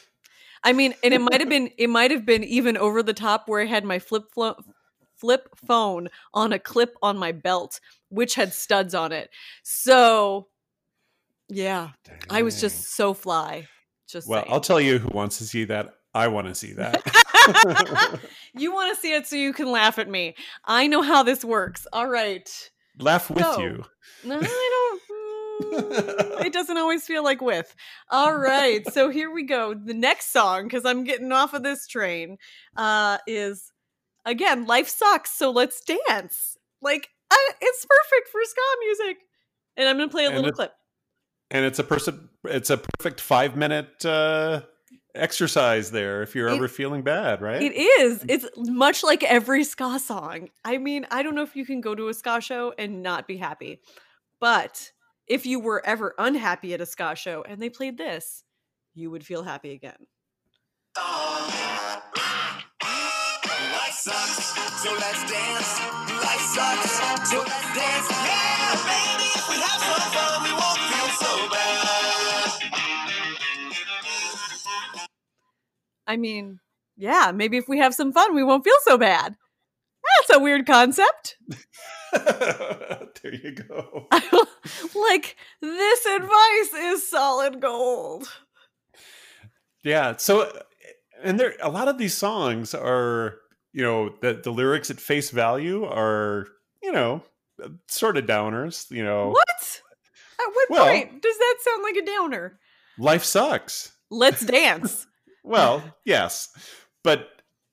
I 0.65 0.73
mean, 0.73 0.95
and 1.05 1.15
it 1.15 1.21
might 1.21 1.39
have 1.41 1.49
been 1.49 1.71
it 1.79 1.89
might 1.89 2.11
have 2.11 2.27
been 2.27 2.43
even 2.43 2.77
over 2.77 3.01
the 3.01 3.13
top 3.15 3.49
where 3.49 3.61
I 3.63 3.67
had 3.67 3.85
my 3.85 4.01
flip 4.01 4.25
flo- 4.33 4.57
flip 5.25 5.49
phone 5.67 6.07
on 6.35 6.53
a 6.53 6.59
clip 6.59 6.95
on 7.03 7.17
my 7.17 7.33
belt, 7.33 7.81
which 8.11 8.35
had 8.35 8.53
studs 8.53 8.95
on 8.95 9.11
it. 9.11 9.31
So, 9.63 10.49
yeah, 11.49 11.91
I 12.29 12.43
was 12.43 12.61
just 12.61 12.95
so 12.95 13.15
fly. 13.15 13.67
Just 14.07 14.29
Well, 14.29 14.43
saying. 14.43 14.53
I'll 14.53 14.61
tell 14.61 14.79
you 14.83 14.99
who 14.99 15.09
wants 15.15 15.39
to 15.39 15.45
see 15.45 15.65
that. 15.65 15.95
I 16.15 16.29
want 16.29 16.49
to 16.49 16.55
see 16.55 16.73
that. 16.75 18.21
you 18.55 18.71
want 18.71 18.95
to 18.95 19.01
see 19.01 19.15
it 19.15 19.27
so 19.27 19.35
you 19.37 19.55
can 19.55 19.71
laugh 19.73 19.99
at 19.99 20.11
me. 20.11 20.35
I 20.67 20.89
know 20.89 21.01
how 21.01 21.23
this 21.23 21.43
works. 21.43 21.87
All 21.91 22.07
right. 22.09 22.47
Laugh 22.99 23.31
with 23.31 23.43
So, 23.45 23.61
you. 23.61 23.85
No, 24.25 24.39
I 24.43 24.99
don't. 25.01 25.01
mm, 25.73 26.45
it 26.45 26.53
doesn't 26.53 26.77
always 26.77 27.07
feel 27.07 27.25
like 27.25 27.41
with. 27.41 27.75
All 28.11 28.37
right. 28.37 28.87
So 28.93 29.09
here 29.09 29.33
we 29.33 29.45
go. 29.45 29.73
The 29.73 29.95
next 29.95 30.33
song, 30.33 30.65
because 30.65 30.85
I'm 30.85 31.03
getting 31.05 31.33
off 31.33 31.55
of 31.55 31.63
this 31.63 31.87
train, 31.87 32.37
uh, 32.77 33.17
is 33.27 33.73
again, 34.25 34.67
Life 34.67 34.89
Sucks. 34.89 35.31
So 35.33 35.51
let's 35.51 35.81
dance. 35.81 36.57
Like, 36.83 37.09
I, 37.31 37.51
it's 37.61 37.85
perfect 37.87 38.29
for 38.31 38.41
ska 38.45 38.61
music. 38.81 39.19
And 39.77 39.89
I'm 39.89 39.97
going 39.97 40.09
to 40.09 40.13
play 40.13 40.25
a 40.25 40.29
And 40.29 40.37
little 40.37 40.51
it- 40.51 40.55
clip. 40.55 40.73
and 41.51 41.65
it's 41.65 41.79
a 41.79 41.85
person 41.85 42.29
it's 42.45 42.71
a 42.71 42.77
perfect 42.79 43.21
five 43.21 43.57
minute 43.57 44.05
uh 44.05 44.61
exercise 45.15 45.91
there 45.91 46.23
if 46.23 46.35
you're 46.35 46.49
It- 46.49 46.57
ever 46.57 46.69
feeling 46.69 47.03
bad 47.03 47.41
right 47.41 47.63
It 47.63 47.73
is. 47.75 48.25
It's 48.29 48.47
much 48.57 49.03
like 49.03 49.23
every 49.23 49.65
ska 49.65 49.99
song. 49.99 50.49
I 50.65 50.79
mean, 50.79 51.07
I 51.11 51.23
don't 51.23 51.35
know 51.35 51.43
if 51.43 51.55
you 51.57 51.65
can 51.67 51.81
go 51.81 51.95
to 51.95 52.09
a 52.09 52.15
ska 52.15 52.41
show 52.41 52.73
and 52.79 53.03
not 53.03 53.27
be 53.27 53.37
happy, 53.37 53.81
but 54.41 54.93
if 55.27 55.47
you 55.47 55.59
were 55.61 55.85
ever 55.87 56.15
unhappy 56.19 56.75
at 56.75 56.81
a 56.81 56.87
ska 56.87 57.15
show 57.17 57.43
and 57.49 57.61
they 57.63 57.71
played 57.71 57.97
this, 57.99 58.45
you 58.95 59.11
would 59.11 59.25
feel 59.25 59.43
happy 59.43 59.73
again. 59.73 60.07
Life 60.97 61.74
sucks, 64.05 64.53
so 64.83 64.93
let's 64.93 65.25
dance. 65.33 65.81
Life 66.23 66.45
sucks, 66.53 66.91
so 67.31 67.39
let's 67.39 67.75
dance. 67.75 68.09
Yeah, 68.11 68.77
baby, 68.85 69.25
if 69.33 69.49
we 69.49 69.57
have 69.57 69.81
some 69.81 70.13
fun, 70.13 70.43
we 70.45 70.53
won't 70.53 70.79
feel 70.93 71.09
so 71.09 71.49
bad. 71.49 72.51
I 76.07 76.17
mean, 76.19 76.61
yeah, 76.99 77.33
maybe 77.35 77.57
if 77.57 77.67
we 77.67 77.79
have 77.79 77.95
some 77.95 78.13
fun, 78.13 78.35
we 78.35 78.45
won't 78.45 78.63
feel 78.63 78.77
so 78.83 78.99
bad. 78.99 79.37
That's 80.19 80.39
a 80.39 80.43
weird 80.43 80.67
concept. 80.67 81.39
there 82.13 83.35
you 83.43 83.53
go 83.53 84.07
like, 84.95 85.37
this 85.63 86.07
advice 86.07 86.75
is 86.77 87.09
solid 87.09 87.61
gold. 87.61 88.29
yeah 89.83 90.15
so 90.17 90.49
and 91.25 91.41
there 91.41 91.55
a 91.61 91.69
lot 91.71 91.89
of 91.89 91.99
these 91.99 92.15
songs 92.15 92.73
are 92.73 93.41
you 93.75 93.83
know 93.83 94.15
the 94.23 94.41
the 94.43 94.51
lyrics 94.51 94.91
at 94.91 94.99
face 94.99 95.29
value 95.31 95.85
are 95.85 96.47
you 96.83 96.93
know 96.93 97.23
sort 97.89 98.17
of 98.17 98.25
downers 98.25 98.91
you 98.91 99.05
know 99.05 99.29
What? 99.31 99.81
At 100.41 100.55
what 100.55 100.71
Well- 100.71 100.87
point 100.87 101.21
does 101.21 101.37
that 101.39 101.57
sound 101.61 101.83
like 101.83 101.97
a 101.97 102.07
downer? 102.07 102.59
life 102.99 103.25
sucks 103.25 103.93
Let's 104.11 104.45
dance. 104.47 105.07
Well, 105.47 105.83
yes, 106.07 106.49
but 107.03 107.29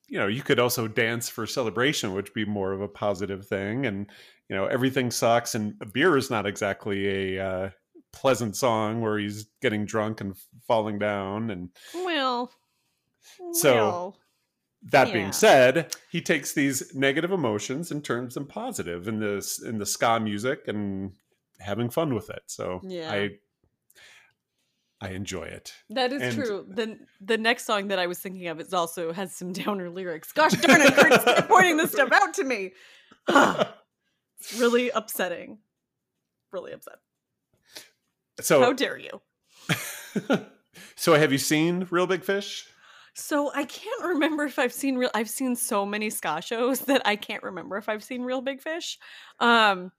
you 0.06 0.18
know, 0.18 0.26
you 0.26 0.42
could 0.42 0.58
also 0.58 0.86
dance 0.88 1.30
for 1.30 1.46
celebration, 1.46 2.12
which 2.12 2.26
would 2.26 2.34
be 2.34 2.44
more 2.44 2.72
of 2.72 2.82
a 2.82 2.88
positive 2.88 3.46
thing. 3.46 3.86
And 3.86 4.10
you 4.50 4.54
know, 4.56 4.66
everything 4.66 5.10
sucks, 5.10 5.54
and 5.54 5.72
beer 5.94 6.18
is 6.18 6.28
not 6.28 6.44
exactly 6.44 7.36
a 7.38 7.42
uh, 7.48 7.70
pleasant 8.12 8.56
song 8.56 9.00
where 9.00 9.16
he's 9.18 9.46
getting 9.62 9.86
drunk 9.86 10.20
and 10.20 10.36
falling 10.68 10.98
down. 10.98 11.48
And 11.50 11.70
well, 11.94 12.50
So- 13.54 13.74
well. 13.74 14.16
That 14.90 15.08
Yeah. 15.08 15.12
being 15.14 15.32
said, 15.32 15.94
he 16.10 16.20
takes 16.20 16.52
these 16.52 16.94
negative 16.94 17.30
emotions 17.30 17.90
and 17.90 18.04
turns 18.04 18.34
them 18.34 18.46
positive 18.46 19.06
in 19.08 19.20
this 19.20 19.60
in 19.62 19.78
the 19.78 19.86
ska 19.86 20.18
music 20.20 20.66
and 20.68 21.12
having 21.60 21.88
fun 21.90 22.14
with 22.14 22.28
it. 22.30 22.42
So 22.46 22.80
Yeah. 22.82 23.12
I 23.12 23.30
I 25.00 25.10
enjoy 25.10 25.44
it. 25.44 25.74
That 25.90 26.12
is 26.12 26.22
And- 26.22 26.34
true. 26.34 26.66
The 26.68 26.98
the 27.20 27.38
next 27.38 27.64
song 27.66 27.88
that 27.88 27.98
I 27.98 28.06
was 28.06 28.18
thinking 28.20 28.46
of 28.48 28.60
is 28.60 28.72
also 28.72 29.12
has 29.12 29.34
some 29.34 29.52
downer 29.62 29.90
lyrics. 29.90 30.32
Gosh 30.32 30.52
darn 30.52 30.80
it, 30.80 30.94
Kurt, 30.94 31.20
stop 31.20 31.48
pointing 31.48 31.76
this 31.76 31.92
stuff 31.92 32.10
out 32.12 32.34
to 32.34 32.44
me. 32.44 32.72
it's 33.28 34.58
really 34.58 34.90
upsetting. 34.90 35.58
Really 36.52 36.72
upset. 36.72 36.98
so 38.40 38.60
How 38.60 38.72
dare 38.72 38.98
you? 38.98 39.20
so 40.96 41.14
have 41.14 41.32
you 41.32 41.38
seen 41.38 41.86
Real 41.90 42.06
Big 42.06 42.24
Fish? 42.24 42.66
So 43.14 43.52
I 43.54 43.64
can't 43.64 44.04
remember 44.04 44.44
if 44.44 44.58
I've 44.58 44.72
seen 44.72 44.96
real 44.96 45.10
I've 45.14 45.28
seen 45.28 45.54
so 45.56 45.84
many 45.84 46.10
ska 46.10 46.40
shows 46.42 46.80
that 46.82 47.02
I 47.04 47.16
can't 47.16 47.42
remember 47.42 47.76
if 47.76 47.88
I've 47.88 48.02
seen 48.02 48.22
Real 48.22 48.40
Big 48.40 48.60
Fish. 48.60 48.98
Um 49.38 49.92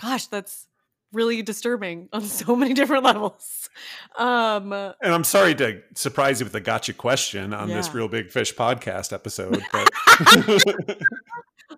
gosh, 0.00 0.26
that's 0.26 0.66
really 1.12 1.42
disturbing 1.42 2.08
on 2.12 2.22
so 2.24 2.56
many 2.56 2.74
different 2.74 3.04
levels. 3.04 3.68
Um 4.18 4.72
And 4.72 4.94
I'm 5.02 5.24
sorry 5.24 5.54
to 5.56 5.82
surprise 5.94 6.40
you 6.40 6.46
with 6.46 6.54
a 6.54 6.60
gotcha 6.60 6.94
question 6.94 7.52
on 7.52 7.68
this 7.68 7.92
Real 7.92 8.08
Big 8.08 8.30
Fish 8.30 8.54
podcast 8.54 9.12
episode, 9.12 9.62
but 9.72 9.90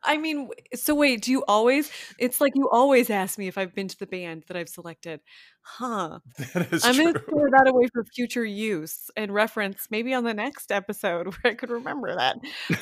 I 0.09 0.17
mean, 0.17 0.49
so 0.75 0.95
wait, 0.95 1.21
do 1.21 1.31
you 1.31 1.45
always? 1.47 1.91
It's 2.19 2.41
like 2.41 2.55
you 2.57 2.69
always 2.71 3.11
ask 3.11 3.39
me 3.39 3.47
if 3.47 3.59
I've 3.59 3.75
been 3.75 3.89
to 3.89 3.99
the 3.99 4.07
band 4.07 4.45
that 4.49 4.57
I've 4.57 4.71
selected. 4.71 5.21
Huh. 5.61 6.21
that 6.55 6.73
is 6.73 6.83
I'm 6.83 6.97
going 6.97 7.13
to 7.13 7.23
store 7.23 7.51
that 7.51 7.69
away 7.69 7.89
for 7.93 8.03
future 8.05 8.45
use 8.45 9.11
and 9.19 9.35
reference 9.35 9.87
maybe 9.91 10.15
on 10.15 10.25
the 10.25 10.33
next 10.33 10.73
episode 10.73 11.27
where 11.43 11.53
I 11.53 11.55
could 11.55 11.69
remember 11.69 12.17
that. 12.17 12.39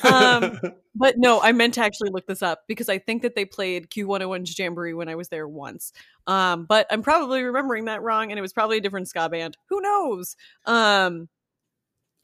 Um, 0.09 0.57
but 0.95 1.17
no, 1.17 1.41
I 1.41 1.51
meant 1.51 1.73
to 1.73 1.81
actually 1.81 2.11
look 2.11 2.27
this 2.27 2.41
up 2.41 2.61
because 2.65 2.87
I 2.87 2.97
think 2.97 3.23
that 3.23 3.35
they 3.35 3.43
played 3.43 3.89
Q101's 3.89 4.57
Jamboree 4.57 4.93
when 4.93 5.09
I 5.09 5.15
was 5.15 5.27
there 5.27 5.49
once. 5.49 5.91
Um, 6.27 6.63
but 6.63 6.87
I'm 6.89 7.01
probably 7.01 7.43
remembering 7.43 7.85
that 7.85 8.01
wrong 8.01 8.31
and 8.31 8.39
it 8.39 8.41
was 8.41 8.53
probably 8.53 8.77
a 8.77 8.81
different 8.81 9.09
ska 9.09 9.27
band. 9.27 9.57
Who 9.69 9.81
knows? 9.81 10.37
Um, 10.65 11.27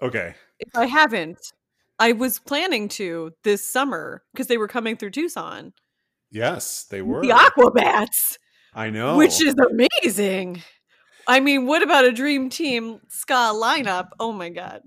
okay. 0.01 0.33
if 0.59 0.73
I 0.77 0.85
haven't, 0.85 1.51
I 2.03 2.11
was 2.11 2.37
planning 2.39 2.89
to 2.89 3.31
this 3.45 3.63
summer 3.63 4.23
because 4.33 4.47
they 4.47 4.57
were 4.57 4.67
coming 4.67 4.97
through 4.97 5.11
Tucson. 5.11 5.71
Yes, 6.31 6.85
they 6.91 7.01
were. 7.01 7.21
The 7.21 7.29
Aquabats, 7.29 8.37
I 8.73 8.89
know. 8.89 9.15
which 9.17 9.41
is 9.41 9.55
amazing. 9.55 10.61
I 11.27 11.39
mean, 11.39 11.65
what 11.65 11.81
about 11.81 12.03
a 12.05 12.11
dream 12.11 12.49
team 12.49 12.99
ska 13.07 13.33
lineup? 13.53 14.09
Oh 14.19 14.33
my 14.33 14.49
god. 14.49 14.81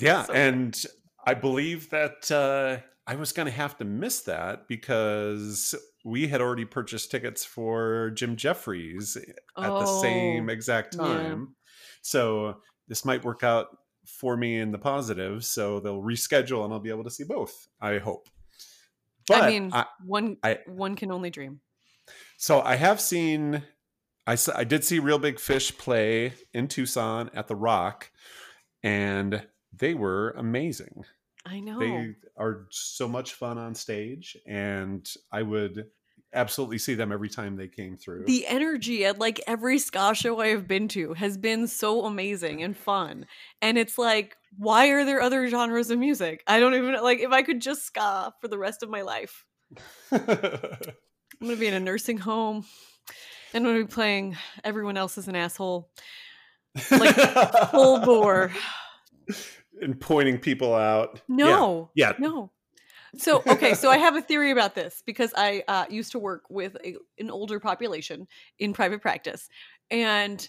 yeah, 0.00 0.24
so- 0.24 0.32
and 0.32 0.82
I 1.24 1.34
believe 1.34 1.90
that 1.90 2.30
uh, 2.32 2.82
I 3.06 3.14
was 3.14 3.32
going 3.32 3.46
to 3.46 3.52
have 3.52 3.76
to 3.78 3.84
miss 3.84 4.22
that 4.22 4.66
because 4.66 5.74
we 6.04 6.26
had 6.26 6.40
already 6.40 6.64
purchased 6.64 7.10
tickets 7.12 7.44
for 7.44 8.10
Jim 8.16 8.34
Jefferies 8.36 9.16
at 9.16 9.68
the 9.68 9.86
same 10.00 10.48
Oh, 10.48 10.52
exact 10.52 10.96
yeah. 10.96 11.04
time. 11.04 11.54
So 12.02 12.56
this 12.88 13.04
might 13.04 13.24
work 13.24 13.44
out 13.44 13.66
for 14.08 14.36
me 14.36 14.58
in 14.58 14.72
the 14.72 14.78
positive. 14.78 15.44
So 15.44 15.80
they'll 15.80 16.02
reschedule 16.02 16.64
and 16.64 16.72
I'll 16.72 16.80
be 16.80 16.90
able 16.90 17.04
to 17.04 17.10
see 17.10 17.24
both. 17.24 17.68
I 17.80 17.98
hope. 17.98 18.28
But 19.26 19.42
I 19.42 19.50
mean, 19.50 19.70
I, 19.72 19.84
one 20.04 20.38
I- 20.42 20.60
one 20.66 20.96
can 20.96 21.12
only 21.12 21.30
dream. 21.30 21.60
So 22.38 22.60
I 22.62 22.76
have 22.76 23.00
seen, 23.00 23.62
I 24.26 24.36
I 24.54 24.64
did 24.64 24.84
see 24.84 24.98
Real 24.98 25.18
Big 25.18 25.38
Fish 25.38 25.76
play 25.76 26.32
in 26.54 26.68
Tucson 26.68 27.30
at 27.34 27.48
the 27.48 27.56
Rock, 27.56 28.10
and 28.82 29.46
they 29.76 29.92
were 29.94 30.30
amazing. 30.30 31.04
I 31.44 31.60
know. 31.60 31.78
They 31.78 32.14
are 32.36 32.66
so 32.70 33.08
much 33.08 33.34
fun 33.34 33.58
on 33.58 33.74
stage, 33.74 34.36
and 34.46 35.06
I 35.30 35.42
would 35.42 35.86
absolutely 36.38 36.78
see 36.78 36.94
them 36.94 37.12
every 37.12 37.28
time 37.28 37.56
they 37.56 37.68
came 37.68 37.96
through. 37.96 38.24
the 38.26 38.46
energy 38.46 39.04
at 39.04 39.18
like 39.18 39.40
every 39.46 39.78
ska 39.78 40.14
show 40.14 40.40
I 40.40 40.48
have 40.48 40.66
been 40.68 40.88
to 40.88 41.12
has 41.14 41.36
been 41.36 41.66
so 41.66 42.04
amazing 42.04 42.62
and 42.62 42.76
fun. 42.76 43.26
And 43.60 43.76
it's 43.76 43.98
like, 43.98 44.36
why 44.56 44.88
are 44.88 45.04
there 45.04 45.20
other 45.20 45.48
genres 45.48 45.90
of 45.90 45.98
music? 45.98 46.42
I 46.46 46.60
don't 46.60 46.74
even 46.74 46.94
like 47.02 47.20
if 47.20 47.30
I 47.32 47.42
could 47.42 47.60
just 47.60 47.84
ska 47.84 48.32
for 48.40 48.48
the 48.48 48.58
rest 48.58 48.82
of 48.82 48.90
my 48.90 49.02
life. 49.02 49.44
I'm 50.12 50.20
gonna 51.40 51.56
be 51.56 51.66
in 51.66 51.74
a 51.74 51.80
nursing 51.80 52.18
home 52.18 52.64
and 53.52 53.66
I'm 53.66 53.72
gonna 53.72 53.84
be 53.84 53.92
playing 53.92 54.36
everyone 54.64 54.96
else 54.96 55.18
is 55.18 55.28
an 55.28 55.36
asshole. 55.36 55.90
like, 56.90 57.14
Full 57.70 58.00
bore. 58.00 58.52
and 59.82 60.00
pointing 60.00 60.38
people 60.38 60.74
out. 60.74 61.20
Yeah. 61.28 61.34
No. 61.36 61.90
Yeah. 61.94 62.12
No. 62.18 62.52
So 63.16 63.42
okay, 63.46 63.74
so 63.74 63.90
I 63.90 63.98
have 63.98 64.16
a 64.16 64.22
theory 64.22 64.50
about 64.50 64.74
this 64.74 65.02
because 65.06 65.32
I 65.36 65.62
uh, 65.66 65.86
used 65.88 66.12
to 66.12 66.18
work 66.18 66.44
with 66.50 66.76
a, 66.84 66.96
an 67.18 67.30
older 67.30 67.58
population 67.58 68.26
in 68.58 68.72
private 68.72 69.00
practice, 69.00 69.48
and 69.90 70.46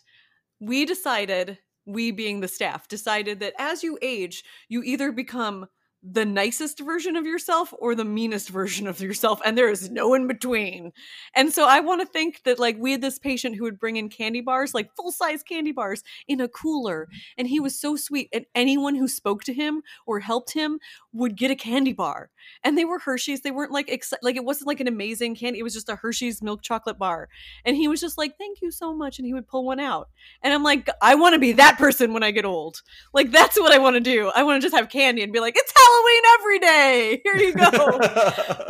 we 0.60 0.86
decided, 0.86 1.57
we 1.86 2.12
being 2.12 2.41
the 2.41 2.47
staff, 2.47 2.88
decided 2.88 3.39
that 3.39 3.53
as 3.57 3.84
you 3.84 3.97
age, 4.01 4.43
you 4.68 4.84
either 4.84 5.12
become 5.12 5.68
the 6.02 6.26
nicest 6.26 6.80
version 6.80 7.18
of 7.18 7.26
yourself 7.26 7.74
or 7.78 7.93
the 7.93 8.06
meanest 8.06 8.50
version 8.60 8.88
of 8.88 9.02
yourself 9.02 9.41
and 9.45 9.58
there 9.58 9.70
is 9.70 9.89
no 9.89 10.14
in 10.14 10.28
between. 10.28 10.91
And 11.36 11.52
so 11.52 11.68
i 11.68 11.80
want 11.80 12.02
to 12.02 12.08
think 12.08 12.43
that 12.43 12.60
like 12.60 12.78
we 12.80 12.91
had 12.91 13.02
this 13.02 13.20
patient 13.20 13.56
who 13.56 13.64
would 13.64 13.80
bring 13.80 13.97
in 13.97 14.10
candy 14.10 14.41
bars 14.41 14.74
like 14.74 14.95
full 14.95 15.12
size 15.12 15.43
candy 15.43 15.72
bars 15.72 16.04
in 16.28 16.41
a 16.41 16.47
cooler 16.47 17.08
and 17.38 17.47
he 17.47 17.60
was 17.60 17.80
so 17.80 17.95
sweet 17.95 18.30
and 18.34 18.45
anyone 18.56 18.95
who 18.95 19.08
spoke 19.08 19.43
to 19.43 19.54
him 19.54 19.82
or 20.06 20.20
helped 20.20 20.54
him 20.54 20.80
would 21.14 21.36
get 21.36 21.52
a 21.52 21.56
candy 21.56 21.93
bar. 21.93 22.30
And 22.64 22.78
they 22.78 22.86
were 22.86 23.00
hershey's 23.00 23.41
they 23.41 23.52
weren't 23.52 23.72
like 23.72 23.89
like 24.22 24.36
it 24.36 24.45
wasn't 24.45 24.68
like 24.68 24.80
an 24.80 24.88
amazing 24.88 25.36
candy 25.36 25.60
it 25.60 25.64
was 25.64 25.74
just 25.74 25.89
a 25.89 25.95
hershey's 25.95 26.41
milk 26.41 26.62
chocolate 26.62 26.97
bar. 26.97 27.30
And 27.66 27.76
he 27.76 27.88
was 27.88 28.00
just 28.00 28.18
like 28.18 28.38
thank 28.38 28.62
you 28.62 28.72
so 28.72 28.93
much 28.93 29.20
and 29.20 29.26
he 29.26 29.34
would 29.34 29.47
pull 29.47 29.66
one 29.66 29.80
out. 29.80 30.10
And 30.41 30.54
i'm 30.54 30.64
like 30.64 30.89
i 31.02 31.16
want 31.16 31.34
to 31.34 31.39
be 31.39 31.52
that 31.54 31.78
person 31.78 32.14
when 32.14 32.24
i 32.24 32.32
get 32.32 32.45
old. 32.45 32.82
Like 33.14 33.32
that's 33.32 33.60
what 33.60 33.74
i 33.74 33.78
want 33.78 33.95
to 33.95 34.00
do. 34.00 34.32
I 34.34 34.43
want 34.43 34.62
to 34.62 34.66
just 34.66 34.76
have 34.76 34.89
candy 34.89 35.24
and 35.24 35.34
be 35.34 35.39
like 35.39 35.56
it's 35.58 35.74
halloween 35.89 36.23
every 36.39 36.59
day 36.59 37.21
here 37.23 37.35
you 37.37 37.53
go 37.53 37.69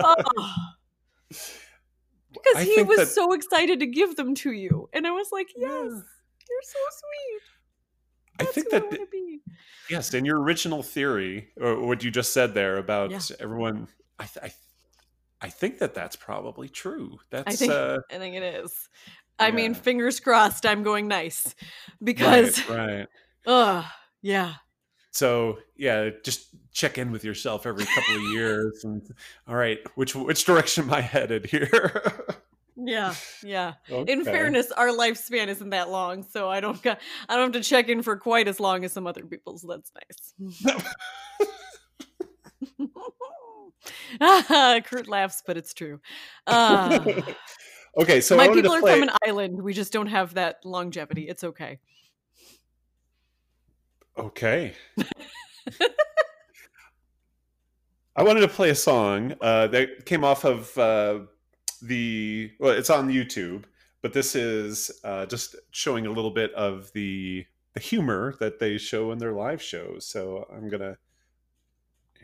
Oh. 0.02 0.54
because 2.32 2.56
I 2.56 2.64
he 2.64 2.82
was 2.84 2.98
that- 3.00 3.08
so 3.08 3.34
excited 3.34 3.80
to 3.80 3.86
give 3.86 4.16
them 4.16 4.36
to 4.36 4.52
you 4.52 4.90
and 4.94 5.06
i 5.08 5.12
was 5.12 5.28
like 5.32 5.48
yes 5.58 5.70
Yeah. 5.72 5.84
you're 5.84 6.64
so 6.64 6.80
sweet 6.92 7.42
I 8.42 8.44
That's 8.44 8.56
think 8.56 8.74
I 8.74 8.80
that 8.80 9.12
be. 9.12 9.42
yes, 9.90 10.14
in 10.14 10.24
your 10.24 10.40
original 10.40 10.82
theory, 10.82 11.50
or 11.60 11.86
what 11.86 12.02
you 12.06 12.10
just 12.10 12.32
said 12.32 12.54
there 12.54 12.78
about 12.78 13.12
Yeah. 13.12 13.20
everyone, 13.38 13.90
I, 14.18 14.28
th- 14.28 14.46
I, 14.46 15.46
I 15.46 15.50
think 15.50 15.80
that 15.80 15.94
that's 15.94 16.16
probably 16.16 16.70
true. 16.70 17.20
That's 17.32 17.54
I 17.54 17.58
think 17.58 17.74
uh, 17.74 17.98
I 18.10 18.18
think 18.18 18.36
it 18.36 18.44
is. 18.64 18.88
I 19.40 19.52
mean, 19.52 19.74
fingers 19.74 20.22
crossed. 20.22 20.66
I'm 20.66 20.84
going 20.84 21.10
nice 21.10 21.54
because, 22.02 22.66
right, 22.70 22.78
right. 23.00 23.08
ugh, 23.46 23.84
yeah, 24.22 24.54
So 25.12 25.60
yeah, 25.76 26.10
just 26.24 26.50
check 26.72 26.98
in 26.98 27.12
with 27.12 27.24
yourself 27.24 27.66
every 27.66 27.86
couple 27.86 28.16
of 28.16 28.32
years, 28.32 28.84
and 28.84 29.02
all 29.48 29.56
right, 29.56 29.80
which 29.96 30.16
which 30.16 30.46
direction 30.46 30.86
am 30.86 30.94
I 30.94 31.02
headed 31.02 31.46
here? 31.48 32.26
yeah, 32.78 33.14
yeah. 33.44 33.74
In 33.90 34.24
fairness, 34.24 34.72
our 34.72 34.90
lifespan 34.90 35.48
isn't 35.48 35.72
that 35.72 35.90
long, 35.90 36.24
so 36.24 36.50
I 36.50 36.60
don't 36.60 36.82
got, 36.82 37.00
I 37.28 37.36
don't 37.36 37.54
have 37.54 37.62
to 37.62 37.68
check 37.68 37.90
in 37.90 38.04
for 38.04 38.18
quite 38.18 38.48
as 38.48 38.60
long 38.60 38.86
as 38.86 38.94
some 38.94 39.08
other 39.08 39.26
people's. 39.26 39.66
That's 39.68 39.92
nice. 39.96 40.86
Kurt 44.86 45.08
laughs, 45.08 45.44
but 45.46 45.58
it's 45.58 45.74
true. 45.74 46.00
Uh, 46.48 47.00
okay, 48.02 48.22
so 48.22 48.38
my 48.38 48.48
people 48.50 48.72
are 48.72 48.82
play. 48.82 48.94
from 48.94 49.10
an 49.10 49.16
island. 49.26 49.62
We 49.62 49.74
just 49.74 49.92
don't 49.92 50.08
have 50.08 50.36
that 50.36 50.58
longevity. 50.64 51.28
It's 51.28 51.44
okay. 51.44 51.80
Okay. 54.20 54.74
I 58.18 58.24
wanted 58.24 58.42
to 58.42 58.50
play 58.50 58.70
a 58.70 58.76
song 58.76 59.34
uh, 59.40 59.68
that 59.68 60.06
came 60.06 60.26
off 60.26 60.44
of 60.44 60.78
uh, 60.78 61.20
the. 61.82 62.52
Well, 62.60 62.72
it's 62.72 62.90
on 62.90 63.10
YouTube, 63.10 63.64
but 64.02 64.12
this 64.12 64.36
is 64.36 64.92
uh, 65.06 65.26
just 65.26 65.56
showing 65.72 66.06
a 66.06 66.12
little 66.12 66.32
bit 66.32 66.54
of 66.54 66.92
the 66.94 67.46
the 67.74 67.80
humor 67.80 68.36
that 68.42 68.60
they 68.60 68.78
show 68.78 69.14
in 69.14 69.20
their 69.20 69.32
live 69.32 69.62
shows. 69.62 70.06
So 70.06 70.46
I'm 70.54 70.68
gonna. 70.68 70.98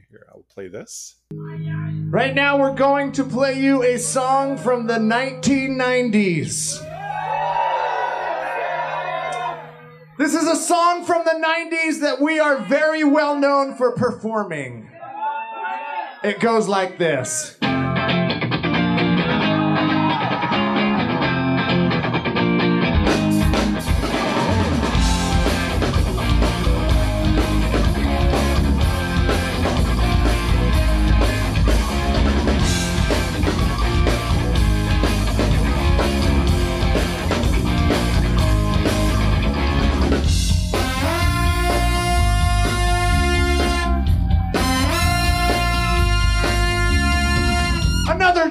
Here, 0.09 0.27
I'll 0.29 0.43
play 0.53 0.67
this. 0.67 1.15
Right 1.31 2.35
now, 2.35 2.59
we're 2.59 2.75
going 2.75 3.13
to 3.13 3.23
play 3.23 3.57
you 3.59 3.83
a 3.83 3.97
song 3.97 4.57
from 4.57 4.87
the 4.87 4.99
1990s. 4.99 6.84
This 10.17 10.33
is 10.33 10.47
a 10.47 10.55
song 10.55 11.03
from 11.03 11.25
the 11.25 11.31
90s 11.31 11.99
that 11.99 12.21
we 12.21 12.39
are 12.39 12.57
very 12.57 13.03
well 13.03 13.37
known 13.37 13.75
for 13.75 13.91
performing. 13.91 14.89
It 16.23 16.39
goes 16.39 16.69
like 16.69 16.97
this. 16.97 17.57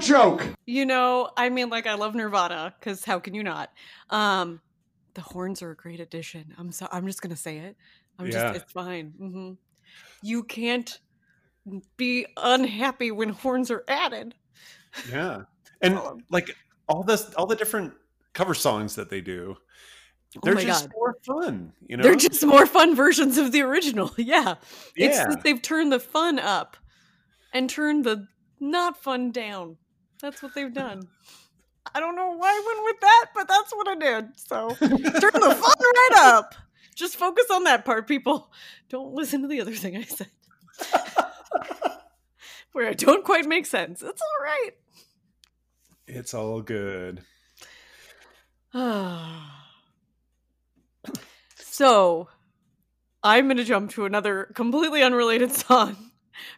Joke. 0.04 0.46
You 0.66 0.86
know, 0.86 1.30
I 1.36 1.48
mean, 1.48 1.68
like 1.70 1.86
I 1.86 1.94
love 1.94 2.14
Nirvana 2.14 2.74
because 2.78 3.04
how 3.04 3.18
can 3.18 3.34
you 3.34 3.42
not? 3.42 3.70
Um, 4.10 4.60
the 5.14 5.20
horns 5.20 5.62
are 5.62 5.70
a 5.70 5.76
great 5.76 6.00
addition. 6.00 6.54
I'm 6.58 6.72
so 6.72 6.88
I'm 6.90 7.06
just 7.06 7.20
gonna 7.22 7.36
say 7.36 7.58
it. 7.58 7.76
I'm 8.18 8.26
Yeah. 8.26 8.52
just 8.52 8.62
it's 8.64 8.72
fine. 8.72 9.12
hmm 9.18 9.52
You 10.22 10.42
can't 10.44 10.98
be 11.96 12.26
unhappy 12.36 13.10
when 13.10 13.30
horns 13.30 13.70
are 13.70 13.84
added. 13.88 14.34
Yeah, 15.10 15.42
and 15.80 15.98
Oh. 15.98 16.20
like 16.30 16.54
all 16.88 17.02
this, 17.02 17.32
all 17.34 17.46
the 17.46 17.56
different 17.56 17.94
cover 18.34 18.54
songs 18.54 18.94
that 18.96 19.08
they 19.10 19.20
do, 19.20 19.56
they're 20.42 20.56
oh 20.56 20.60
just 20.60 20.84
god, 20.84 20.92
more 20.96 21.16
fun. 21.24 21.72
You 21.88 21.96
know, 21.96 22.02
they're 22.02 22.14
just 22.16 22.44
more 22.44 22.66
fun 22.66 22.94
versions 22.94 23.38
of 23.38 23.52
the 23.52 23.62
original. 23.62 24.12
Yeah, 24.18 24.56
it's 24.96 25.18
that 25.18 25.42
they've 25.42 25.60
turned 25.62 25.92
the 25.92 26.00
fun 26.00 26.38
up 26.38 26.76
and 27.52 27.68
turned 27.70 28.04
the 28.04 28.26
not 28.60 28.96
fun 29.02 29.30
down. 29.32 29.76
That's 30.24 30.42
what 30.42 30.54
they've 30.54 30.72
done. 30.72 31.06
I 31.94 32.00
don't 32.00 32.16
know 32.16 32.30
why 32.30 32.48
I 32.48 32.62
went 32.66 32.82
with 32.82 33.00
that, 33.02 33.26
but 33.34 33.46
that's 33.46 33.74
what 33.74 33.86
I 33.88 33.94
did. 33.94 34.28
So 34.36 34.70
turn 34.70 34.90
the 34.90 35.54
fun 35.54 35.74
right 35.80 36.10
up. 36.14 36.54
Just 36.94 37.16
focus 37.16 37.44
on 37.52 37.64
that 37.64 37.84
part, 37.84 38.08
people. 38.08 38.50
Don't 38.88 39.12
listen 39.12 39.42
to 39.42 39.48
the 39.48 39.60
other 39.60 39.74
thing 39.74 39.98
I 39.98 40.04
said. 40.04 40.30
Where 42.72 42.88
it 42.88 42.96
don't 42.96 43.22
quite 43.22 43.44
make 43.44 43.66
sense. 43.66 44.02
It's 44.02 44.22
all 44.22 44.42
right. 44.42 44.70
It's 46.08 46.32
all 46.32 46.62
good. 46.62 47.20
so 51.56 52.28
I'm 53.22 53.44
going 53.44 53.58
to 53.58 53.64
jump 53.64 53.90
to 53.90 54.06
another 54.06 54.50
completely 54.54 55.02
unrelated 55.02 55.52
song 55.56 56.12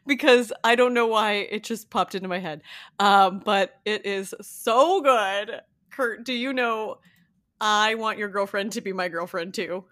because 0.07 0.53
I 0.65 0.75
don't 0.75 0.95
know 0.95 1.07
why 1.07 1.33
it 1.33 1.65
just 1.65 1.91
popped 1.91 2.15
into 2.15 2.29
my 2.29 2.39
head. 2.39 2.63
Um, 2.99 3.41
but 3.45 3.75
it 3.85 4.07
is 4.07 4.35
so 4.41 5.01
good. 5.01 5.61
Kurt, 5.91 6.25
do 6.25 6.33
you 6.33 6.53
know 6.53 6.99
I 7.61 7.95
want 7.95 8.19
your 8.19 8.29
girlfriend 8.29 8.73
to 8.73 8.81
be 8.81 8.93
my 8.93 9.09
girlfriend 9.09 9.55
too? 9.55 9.85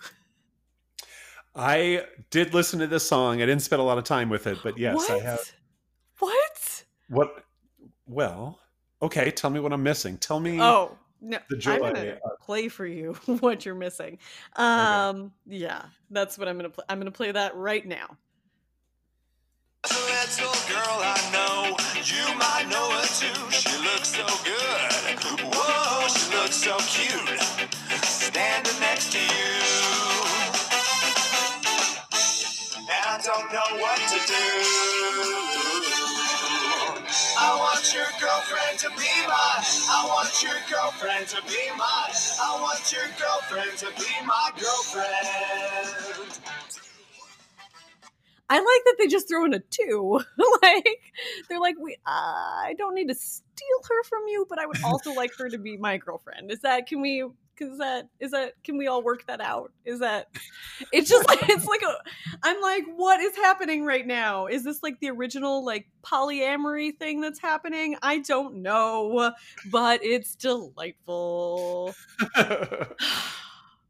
I 1.55 2.05
did 2.30 2.53
listen 2.53 2.80
to 2.80 2.87
this 2.87 3.07
song. 3.09 3.41
I 3.41 3.47
didn't 3.47 3.62
spend 3.62 3.80
a 3.80 3.85
lot 3.85 3.99
of 3.99 4.05
time 4.05 4.28
with 4.28 4.47
it, 4.47 4.59
but 4.62 4.76
yes, 4.76 4.97
what? 4.97 5.11
I 5.11 5.18
have. 5.18 5.41
What? 6.18 6.85
What? 7.09 7.45
Well, 8.07 8.59
okay. 9.01 9.30
Tell 9.30 9.51
me 9.51 9.61
what 9.61 9.72
I'm 9.72 9.82
missing. 9.82 10.18
Tell 10.18 10.41
me. 10.41 10.61
Oh, 10.61 10.99
no. 11.20 11.39
the 11.49 11.62
I'm 11.66 11.80
gonna 11.80 12.18
play 12.41 12.68
for 12.68 12.87
you 12.87 13.14
what 13.41 13.64
you're 13.64 13.74
missing. 13.74 14.18
Um, 14.57 15.32
yeah, 15.47 15.82
that's 16.11 16.39
what 16.39 16.49
I'm 16.49 16.57
gonna 16.57 16.70
play. 16.70 16.85
I'm 16.89 16.99
gonna 16.99 17.11
play 17.11 17.32
that 17.32 17.57
right 17.57 17.87
now. 17.87 18.16
I 19.87 21.20
know, 21.32 21.76
you 22.05 22.24
might 22.39 22.66
know 22.70 22.91
her 22.91 23.07
too. 23.07 23.51
She 23.51 23.76
looks 23.85 24.16
so 24.16 24.26
good. 24.45 25.20
Whoa, 25.55 26.09
she 26.09 26.35
looks 26.35 26.57
so 26.57 26.76
cute. 26.89 27.41
Standing 28.03 28.80
next 28.80 29.12
to 29.12 29.18
you. 29.18 29.55
And 32.76 32.89
I 32.91 33.20
don't 33.22 33.53
know 33.53 33.78
what 33.82 33.99
to 33.99 34.18
do. 34.26 34.47
I 37.39 37.57
want 37.59 37.95
your 37.95 38.09
girlfriend 38.20 38.78
to 38.80 38.89
be 38.91 39.12
mine. 39.28 39.64
I 39.91 40.07
want 40.09 40.43
your 40.43 40.59
girlfriend 40.70 41.28
to 41.28 41.43
be 41.43 41.70
mine. 41.76 42.14
I 42.41 42.59
want 42.62 42.93
your 42.93 43.09
girlfriend 43.20 43.78
to 43.78 43.87
be 44.01 44.11
my 44.24 44.51
girlfriend. 44.59 46.41
I 48.49 48.57
like 48.57 48.84
that 48.84 48.97
they 48.99 49.07
just 49.07 49.28
throw 49.28 49.45
in 49.45 49.55
a 49.55 49.59
two. 49.59 50.20
like 50.62 51.01
they're 51.49 51.61
like, 51.61 51.76
we. 51.80 51.95
Uh, 52.07 52.11
I 52.11 52.74
don't 52.76 52.95
need 52.95 53.09
to 53.09 53.14
steal 53.14 53.80
her 53.88 54.05
from 54.05 54.22
you, 54.28 54.47
but 54.49 54.59
I 54.59 54.66
would 54.66 54.82
also 54.84 55.12
like 55.12 55.30
her 55.38 55.49
to 55.49 55.59
be 55.59 55.76
my 55.78 55.97
girlfriend. 55.97 56.51
Is 56.51 56.61
that? 56.61 56.86
Can 56.86 57.01
we? 57.01 57.24
Is 57.59 57.78
that? 57.78 58.09
Is 58.20 58.32
that? 58.32 58.53
Can 58.62 58.76
we 58.76 58.86
all 58.86 59.03
work 59.03 59.26
that 59.28 59.40
out? 59.40 59.72
Is 59.84 60.01
that? 60.01 60.28
It's 60.92 61.09
just 61.09 61.26
like 61.28 61.49
it's 61.49 61.66
like 61.66 61.82
a. 61.82 61.97
I'm 62.42 62.61
like, 62.61 62.84
what 62.97 63.20
is 63.20 63.34
happening 63.36 63.84
right 63.84 64.07
now? 64.07 64.47
Is 64.47 64.62
this 64.64 64.82
like 64.82 65.01
the 65.01 65.11
original 65.11 65.64
like 65.64 65.86
polyamory 66.03 66.99
thing 66.99 67.22
that's 67.22 67.40
happening? 67.40 67.97
I 68.03 68.18
don't 68.18 68.57
know, 68.57 69.32
but 69.70 70.05
it's 70.05 70.34
delightful. 70.34 71.95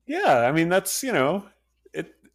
yeah, 0.06 0.38
I 0.38 0.52
mean 0.52 0.68
that's 0.68 1.02
you 1.02 1.12
know, 1.12 1.44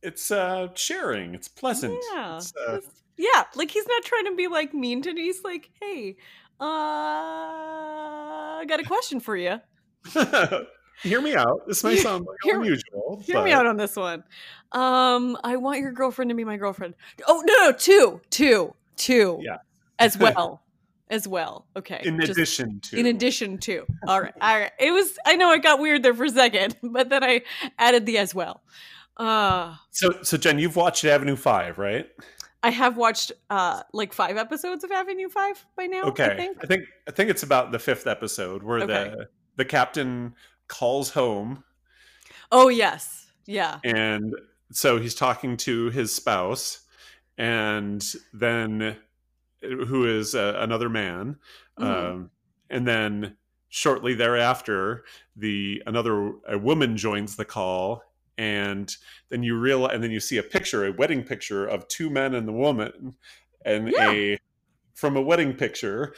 it's 0.02 0.32
uh 0.32 0.68
sharing. 0.76 1.34
It's 1.36 1.48
pleasant. 1.48 1.98
Yeah, 2.14 2.38
It's, 2.38 2.54
uh, 2.56 2.80
Yeah, 3.18 3.44
like 3.56 3.72
he's 3.72 3.88
not 3.88 4.04
trying 4.04 4.26
to 4.26 4.36
be 4.36 4.48
like 4.48 4.74
mean 4.74 5.02
to 5.04 5.14
me. 5.14 5.24
He's 5.24 5.44
like, 5.44 5.70
hey, 5.82 6.16
uh, 6.60 6.66
I 8.60 8.66
got 8.68 8.80
a 8.80 8.84
question 8.84 9.20
for 9.20 9.36
you. 9.36 9.60
Hear 11.04 11.22
me 11.22 11.34
out. 11.36 11.66
This 11.68 11.84
may 11.84 11.96
sound 12.06 12.26
like 12.26 12.38
hear 12.44 12.60
unusual. 12.60 13.22
Hear 13.24 13.42
me 13.42 13.54
out 13.54 13.66
on 13.66 13.78
this 13.78 13.96
one. 13.96 14.22
Um, 14.74 15.38
I 15.46 15.56
want 15.56 15.80
your 15.80 15.94
girlfriend 15.94 16.30
to 16.30 16.36
be 16.36 16.44
my 16.44 16.58
girlfriend. 16.58 16.94
Oh 17.26 17.42
no, 17.46 17.54
no, 17.68 17.72
two, 17.72 18.20
two, 18.30 18.74
two. 18.98 19.40
Yeah. 19.42 19.58
as 19.98 20.18
well, 20.20 20.62
as 21.10 21.26
well. 21.26 21.66
Okay, 21.78 22.02
In 22.04 22.20
just- 22.20 22.32
addition 22.32 22.82
to 22.82 22.98
in 23.00 23.06
addition 23.06 23.58
to. 23.60 23.86
All 24.10 24.20
right, 24.22 24.34
all 24.42 24.60
right. 24.60 24.72
It 24.78 24.92
was. 24.92 25.18
I 25.26 25.38
know 25.38 25.54
it 25.54 25.64
got 25.64 25.80
weird 25.80 26.04
there 26.04 26.14
for 26.14 26.26
a 26.26 26.30
second, 26.30 26.76
but 26.84 27.08
then 27.10 27.24
I 27.24 27.44
added 27.78 28.06
the 28.06 28.18
as 28.18 28.36
well. 28.36 28.62
Uh, 29.20 29.76
So 29.92 30.12
so 30.24 30.38
Jen, 30.38 30.58
you've 30.60 30.76
watched 30.76 31.04
Avenue 31.06 31.36
Five, 31.36 31.78
right? 31.78 32.08
I 32.64 32.72
have 32.72 32.98
watched 32.98 33.32
uh 33.50 33.84
like 33.94 34.14
five 34.14 34.38
episodes 34.38 34.84
of 34.84 34.92
Avenue 34.92 35.30
Five 35.30 35.64
by 35.76 35.86
now. 35.86 36.04
Okay. 36.04 36.26
I 36.32 36.36
think. 36.36 36.58
I 36.64 36.68
think 36.68 36.84
I 37.08 37.12
think 37.12 37.30
it's 37.30 37.44
about 37.44 37.72
the 37.72 37.80
fifth 37.80 38.08
episode 38.08 38.64
where 38.64 38.80
Okay. 38.80 38.88
the 39.18 39.28
the 39.58 39.66
captain 39.66 40.34
calls 40.68 41.10
home 41.12 41.64
Oh 42.52 42.70
yes, 42.70 43.28
yeah. 43.46 43.80
and 43.84 44.34
so 44.72 44.98
he's 45.00 45.16
talking 45.16 45.58
to 45.58 45.90
his 45.90 46.14
spouse 46.16 46.82
and 47.38 48.04
then 48.34 48.98
who 49.62 50.06
is 50.06 50.34
uh, 50.36 50.56
another 50.60 50.90
man 50.90 51.38
Mhm. 51.80 51.86
um, 51.86 52.32
and 52.70 52.88
then 52.88 53.36
shortly 53.70 54.14
thereafter 54.16 55.04
the 55.36 55.82
another 55.86 56.34
a 56.48 56.58
woman 56.58 56.98
joins 56.98 57.36
the 57.36 57.46
call 57.46 58.04
and 58.40 58.96
then 59.30 59.44
you 59.44 59.60
realize 59.60 59.94
and 59.94 60.02
then 60.02 60.12
you 60.12 60.20
see 60.22 60.38
a 60.38 60.44
picture 60.44 60.86
a 60.86 60.94
wedding 60.94 61.24
picture 61.24 61.66
of 61.68 61.86
two 61.90 62.10
men 62.10 62.34
and 62.34 62.48
the 62.48 62.54
woman 62.54 63.16
and 63.66 63.92
Yeah. 63.92 64.10
a 64.10 64.40
from 64.96 65.18
a 65.18 65.22
wedding 65.22 65.54
picture 65.54 66.16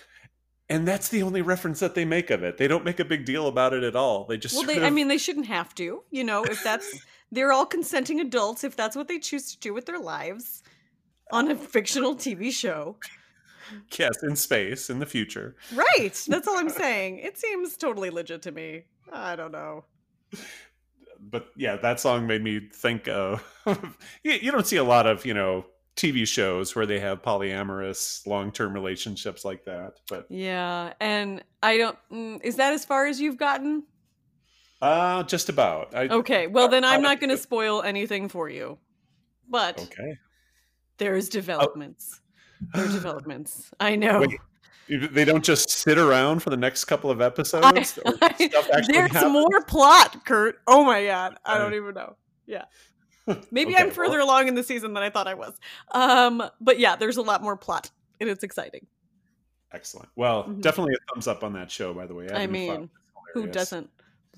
and 0.69 0.88
that's 0.88 1.09
the 1.09 1.24
only 1.24 1.41
reference 1.41 1.80
that 1.80 1.95
they 1.95 2.05
make 2.05 2.30
of 2.30 2.43
it 2.43 2.57
they 2.57 2.67
don't 2.67 2.86
make 2.86 2.99
a 2.99 3.05
big 3.05 3.26
deal 3.26 3.47
about 3.47 3.74
it 3.74 3.84
at 3.84 3.95
all 3.95 4.26
they 4.26 4.38
just 4.38 4.55
Well, 4.55 4.65
they, 4.65 4.86
I 4.86 4.91
mean, 4.91 5.07
they 5.07 5.17
shouldn't 5.17 5.47
have 5.47 5.74
to. 5.76 6.03
You 6.11 6.24
know, 6.24 6.43
if 6.45 6.63
that's 6.63 6.88
they're 7.32 7.51
all 7.51 7.65
consenting 7.65 8.19
adults, 8.19 8.63
if 8.63 8.76
that's 8.76 8.95
what 8.95 9.07
they 9.07 9.17
choose 9.17 9.51
to 9.53 9.59
do 9.59 9.74
with 9.74 9.88
their 9.88 9.99
lives 9.99 10.61
on 11.32 11.49
a 11.49 11.55
fictional 11.55 12.15
TV 12.15 12.51
show, 12.51 12.97
yes 13.97 14.22
in 14.22 14.36
space 14.36 14.89
in 14.91 14.99
the 14.99 15.05
future 15.05 15.55
right? 15.74 16.26
That's 16.28 16.47
all 16.47 16.57
I'm 16.57 16.69
saying. 16.86 17.17
It 17.19 17.38
seems 17.39 17.78
totally 17.78 18.11
legit 18.11 18.43
to 18.43 18.51
me. 18.51 18.84
I 19.11 19.36
don't 19.36 19.51
know. 19.51 19.86
But 21.22 21.47
yeah, 21.55 21.76
that 21.78 21.99
song 21.99 22.28
made 22.28 22.43
me 22.43 22.69
think 22.74 23.07
of. 23.07 23.43
you, 24.24 24.34
you 24.34 24.51
don't 24.51 24.65
see 24.67 24.78
a 24.78 24.84
lot 24.84 25.05
of 25.07 25.26
you 25.26 25.34
know 25.34 25.65
TV 25.95 26.26
shows 26.28 26.76
where 26.76 26.86
they 26.86 26.99
have 26.99 27.22
polyamorous 27.22 28.26
long 28.26 28.51
term 28.51 28.74
relationships 28.74 29.45
like 29.45 29.65
that, 29.65 29.93
but 30.09 30.26
Yeah, 30.30 30.93
and 30.99 31.43
I 31.61 31.78
don't. 31.78 31.97
Mm, 32.11 32.43
is 32.43 32.55
that 32.55 32.74
as 32.74 32.86
far 32.86 33.05
as 33.05 33.19
you've 33.22 33.38
gotten? 33.38 33.84
uh 34.82 35.22
just 35.24 35.47
about. 35.49 35.93
I, 35.95 36.07
Okay, 36.07 36.47
well 36.47 36.67
then 36.67 36.84
I'm 36.84 37.01
I- 37.01 37.03
not 37.03 37.19
going 37.19 37.30
to 37.30 37.38
spoil 37.38 37.82
anything 37.84 38.30
for 38.30 38.49
you. 38.49 38.80
But 39.49 39.80
okay. 39.82 40.15
there's 40.97 41.28
developments. 41.30 42.22
There 42.74 42.86
are 42.86 42.88
developments. 42.88 43.72
I 43.80 43.95
know. 43.97 44.22
Wait, 44.22 44.39
They 44.88 45.23
don't 45.25 45.43
just 45.43 45.69
sit 45.69 45.97
around 45.97 46.41
for 46.43 46.49
the 46.49 46.57
next 46.57 46.86
couple 46.86 47.09
of 47.11 47.21
I- 47.21 47.25
episodes. 47.25 47.97
or 48.05 48.13
stuff 48.13 48.67
there's 48.88 49.11
happens? 49.11 49.32
more 49.32 49.61
plot, 49.65 50.25
Kurt. 50.25 50.59
Oh 50.67 50.84
my 50.84 51.05
god, 51.05 51.38
I 51.45 51.57
don't 51.57 51.73
even 51.73 51.93
know. 51.93 52.15
Yeah, 52.45 52.65
maybe 53.51 53.73
Okay, 53.73 53.82
I'm 53.82 53.88
well- 53.88 53.95
further 53.95 54.19
along 54.19 54.47
in 54.49 54.55
the 54.55 54.63
season 54.63 54.93
than 54.93 55.03
I 55.03 55.09
thought 55.09 55.27
I 55.27 55.34
was. 55.36 55.53
Um, 55.91 56.43
but 56.59 56.79
yeah, 56.79 56.95
there's 56.97 57.17
a 57.17 57.21
lot 57.21 57.41
more 57.41 57.55
plot, 57.55 57.89
and 58.19 58.29
it's 58.29 58.43
exciting. 58.43 58.86
Excellent. 59.71 60.09
Well, 60.17 60.43
Mhm. 60.45 60.61
definitely 60.61 60.95
a 60.95 61.13
thumbs 61.13 61.27
up 61.29 61.43
on 61.45 61.53
that 61.53 61.71
show, 61.71 61.93
by 61.93 62.05
the 62.05 62.13
way. 62.13 62.29
I 62.29 62.43
Avenue 62.43 62.51
mean, 62.51 62.89
Who 63.34 63.47
doesn't 63.47 63.89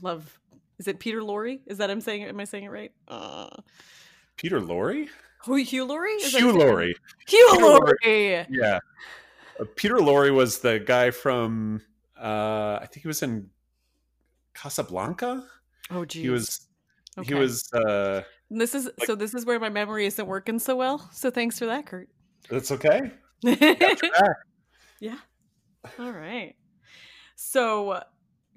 love? 0.03 0.39
Is 0.77 0.87
it 0.87 0.99
Peter 0.99 1.21
Lorre? 1.21 1.59
Is 1.65 1.79
that 1.79 1.89
I'm 1.89 2.01
saying? 2.01 2.23
Am 2.25 2.39
I 2.39 2.43
saying 2.43 2.65
it 2.65 2.69
right? 2.69 2.91
Uh, 3.07 3.47
Peter 4.37 4.59
Lorre? 4.61 5.07
who 5.45 5.55
Hugh 5.55 5.85
Laurie? 5.85 6.11
Is 6.13 6.35
Hugh? 6.35 6.51
Laurie. 6.53 6.95
Hugh 7.27 7.57
Laurie. 7.59 8.45
Yeah. 8.49 8.79
Uh, 9.59 9.65
Peter 9.75 9.95
Lorre 9.95 10.33
was 10.33 10.59
the 10.59 10.79
guy 10.79 11.11
from 11.11 11.81
uh 12.19 12.79
I 12.81 12.87
think 12.89 13.01
he 13.01 13.07
was 13.07 13.21
in 13.23 13.49
Casablanca. 14.53 15.43
Oh, 15.91 16.05
geez. 16.05 16.21
He 16.23 16.29
was 16.29 16.67
Okay. 17.17 17.27
he 17.27 17.33
was 17.39 17.71
uh 17.73 18.23
This 18.49 18.73
is 18.75 18.89
so. 19.05 19.15
This 19.15 19.33
is 19.33 19.45
where 19.45 19.59
my 19.59 19.69
memory 19.69 20.05
isn't 20.05 20.27
working 20.27 20.59
so 20.59 20.75
well. 20.75 21.09
So 21.11 21.29
thanks 21.29 21.59
for 21.59 21.65
that, 21.67 21.85
Kurt. 21.85 22.09
that's 22.49 22.71
okay. 22.71 23.11
Got 23.43 23.61
your 23.61 23.75
back. 24.11 24.37
yeah. 24.99 25.17
All 25.99 26.11
right. 26.11 26.55
So, 27.35 28.01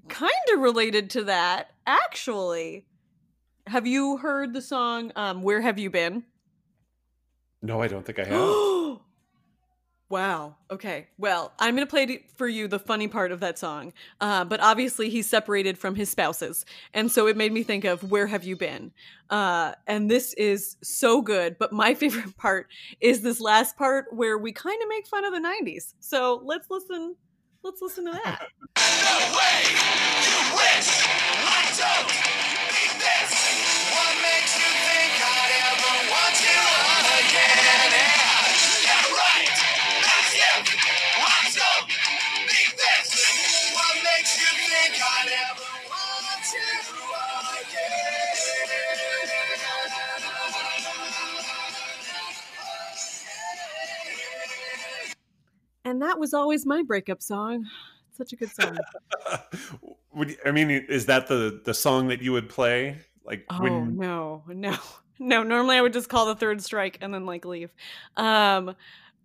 kind 0.09 0.33
of 0.55 0.61
related 0.61 1.11
to 1.11 1.25
that, 1.25 1.71
actually. 1.87 2.87
Have 3.67 3.87
you 3.87 4.19
heard 4.19 4.53
the 4.55 4.63
song 4.63 5.13
um, 5.17 5.43
"Where 5.43 5.61
Have 5.61 5.79
You 5.79 5.91
Been"? 5.91 6.25
No, 7.63 7.83
I 7.83 7.89
don't 7.89 8.07
think 8.07 8.19
I 8.21 8.25
have. 8.25 8.99
wow. 10.09 10.57
Okay. 10.71 11.09
Well, 11.19 11.53
I'm 11.59 11.75
going 11.75 11.87
to 11.87 11.91
play 11.91 12.25
for 12.37 12.49
you 12.49 12.69
the 12.69 12.79
funny 12.79 13.09
part 13.09 13.33
of 13.33 13.41
that 13.41 13.59
song. 13.59 13.93
Uh, 14.21 14.45
but 14.45 14.61
obviously, 14.61 15.11
he's 15.11 15.29
separated 15.29 15.79
from 15.79 15.95
his 15.95 16.09
spouses. 16.11 16.65
And 16.95 17.11
so 17.11 17.27
it 17.27 17.37
made 17.37 17.53
me 17.53 17.63
think 17.63 17.85
of 17.85 18.11
Where 18.11 18.27
Have 18.27 18.45
You 18.45 18.57
Been? 18.57 18.93
Uh, 19.31 19.73
and 19.87 20.11
this 20.11 20.33
is 20.35 20.77
so 20.83 21.23
good. 21.23 21.59
But 21.59 21.73
my 21.73 21.95
favorite 22.01 22.37
part 22.37 22.69
is 23.01 23.23
this 23.23 23.41
last 23.41 23.77
part 23.77 24.07
where 24.13 24.39
we 24.39 24.53
kind 24.53 24.81
of 24.83 24.89
make 24.89 25.07
fun 25.07 25.25
of 25.25 25.33
the 25.33 25.41
90s. 25.41 25.95
So 26.01 26.41
let's 26.45 26.71
listen. 26.71 27.17
Let's 27.63 27.83
listen 27.83 28.05
to 28.05 28.13
that. 28.13 28.47
And 55.97 56.03
that 56.03 56.21
was 56.21 56.35
always 56.35 56.67
my 56.67 56.83
breakup 56.83 57.23
song. 57.23 57.65
Such 58.13 58.35
a 58.35 58.37
good 58.37 58.51
song. 58.51 58.77
Would 60.13 60.37
I 60.45 60.51
mean 60.51 60.71
is 60.71 61.07
that 61.07 61.27
the 61.27 61.63
the 61.65 61.73
song 61.73 62.09
that 62.09 62.21
you 62.21 62.33
would 62.33 62.51
play 62.51 62.99
like 63.25 63.47
Oh 63.49 63.63
when 63.63 63.97
no, 63.97 64.43
no, 64.47 64.77
no. 65.19 65.43
Normally 65.43 65.77
I 65.77 65.81
would 65.81 65.95
just 65.95 66.11
call 66.11 66.27
the 66.27 66.35
third 66.35 66.63
strike 66.63 66.99
and 67.01 67.15
then 67.15 67.25
like 67.25 67.47
leave. 67.47 67.73
Um, 68.19 68.75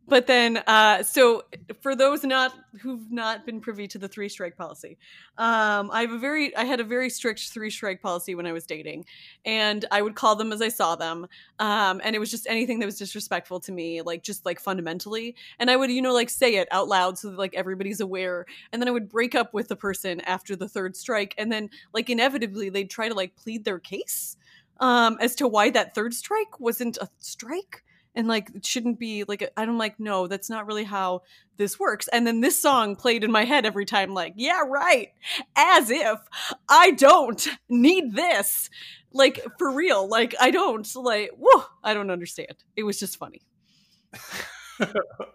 but 0.08 0.28
then, 0.28 0.58
uh, 0.68 1.04
so 1.04 1.44
for 1.82 1.96
those 1.96 2.24
not 2.24 2.54
who've 2.82 3.12
not 3.12 3.46
been 3.46 3.62
privy 3.62 3.88
to 3.88 3.98
the 3.98 4.08
three 4.08 4.28
strike 4.28 4.58
policy, 4.58 4.98
um, 5.38 5.90
I 5.92 6.02
have 6.02 6.12
a 6.12 6.18
very, 6.18 6.56
I 6.56 6.66
had 6.66 6.80
a 6.80 6.84
very 6.84 7.10
strict 7.10 7.50
three 7.50 7.70
strike 7.70 8.02
policy 8.02 8.36
when 8.36 8.46
I 8.46 8.52
was 8.52 8.66
dating, 8.66 9.06
and 9.46 9.86
I 9.92 10.02
would 10.02 10.16
call 10.16 10.36
them 10.36 10.52
as 10.52 10.62
I 10.62 10.68
saw 10.70 10.96
them, 10.96 11.28
um, 11.60 12.02
and 12.04 12.16
it 12.16 12.20
was 12.20 12.30
just 12.32 12.48
anything 12.48 12.80
that 12.80 12.86
was 12.86 12.98
disrespectful 12.98 13.60
to 13.62 13.72
me, 13.72 14.02
like 14.02 14.24
just 14.24 14.46
like 14.46 14.60
fundamentally, 14.60 15.36
and 15.60 15.72
I 15.72 15.78
would, 15.78 15.92
you 15.92 16.02
know, 16.02 16.14
like 16.14 16.30
say 16.30 16.56
it 16.56 16.68
out 16.72 16.88
loud 16.88 17.18
so 17.18 17.30
that 17.30 17.38
like 17.38 17.56
everybody's 17.56 18.02
aware, 18.02 18.46
and 18.74 18.82
then 18.82 18.90
I 18.90 18.92
would 18.92 19.08
break 19.08 19.34
up 19.36 19.54
with 19.54 19.70
the 19.70 19.76
person 19.78 20.20
after 20.22 20.56
the 20.56 20.68
third 20.68 20.96
strike, 20.98 21.34
and 21.38 21.52
then 21.52 21.70
like 21.94 22.10
inevitably 22.10 22.70
they'd 22.70 22.90
try 22.90 23.08
to 23.08 23.14
like 23.16 23.36
plead 23.36 23.66
their 23.66 23.80
case 23.80 24.36
um 24.80 25.18
as 25.22 25.36
to 25.36 25.48
why 25.48 25.70
that 25.70 25.94
third 25.94 26.14
strike 26.14 26.60
wasn't 26.60 26.98
a 26.98 27.08
strike 27.20 27.84
and 28.16 28.28
like 28.28 28.50
it 28.54 28.66
shouldn't 28.66 29.00
be 29.00 29.24
like 29.28 29.42
a- 29.42 29.60
i'm 29.60 29.78
like 29.78 30.00
no 30.00 30.28
that's 30.28 30.50
not 30.50 30.68
really 30.68 30.84
how 30.84 31.22
this 31.58 31.80
works. 31.80 32.08
And 32.08 32.26
then 32.26 32.42
this 32.42 32.60
song 32.60 32.96
played 32.96 33.24
in 33.24 33.32
my 33.32 33.46
head 33.46 33.68
every 33.68 33.86
time 33.86 34.14
like 34.16 34.34
yeah 34.36 34.62
right 34.68 35.10
as 35.56 35.92
if 35.92 36.20
i 36.68 36.92
don't 36.92 37.48
need 37.70 38.16
this. 38.16 38.70
Like 39.14 39.46
for 39.60 39.72
real 39.72 40.08
like 40.08 40.34
i 40.40 40.52
don't 40.52 40.88
like 40.96 41.32
whoa 41.38 41.64
i 41.84 41.94
don't 41.94 42.10
understand. 42.10 42.56
It 42.76 42.84
was 42.84 43.00
just 43.00 43.18
funny. 43.18 43.42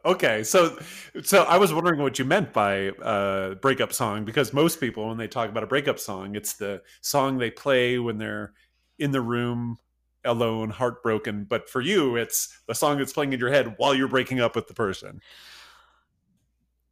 Okay, 0.05 0.43
so 0.43 0.77
so 1.23 1.45
I 1.45 1.59
was 1.59 1.73
wondering 1.73 2.01
what 2.01 2.19
you 2.19 2.25
meant 2.25 2.53
by 2.53 2.89
uh 2.89 3.55
breakup 3.57 3.93
song 3.93 4.25
because 4.25 4.53
most 4.53 4.81
people 4.81 5.09
when 5.09 5.19
they 5.19 5.29
talk 5.29 5.49
about 5.49 5.63
a 5.63 5.69
breakup 5.69 5.99
song, 6.01 6.35
it's 6.35 6.55
the 6.55 6.83
song 7.01 7.39
they 7.39 7.51
play 7.51 7.99
when 7.99 8.19
they're 8.19 8.53
in 8.99 9.11
the 9.11 9.21
room 9.21 9.79
alone, 10.27 10.71
heartbroken. 10.71 11.45
But 11.45 11.69
for 11.69 11.81
you, 11.81 12.17
it's 12.17 12.59
the 12.67 12.75
song 12.75 12.99
that's 12.99 13.13
playing 13.13 13.33
in 13.33 13.41
your 13.41 13.51
head 13.51 13.75
while 13.79 13.95
you're 13.95 14.09
breaking 14.09 14.41
up 14.41 14.55
with 14.57 14.69
the 14.69 14.75
person. 14.75 15.21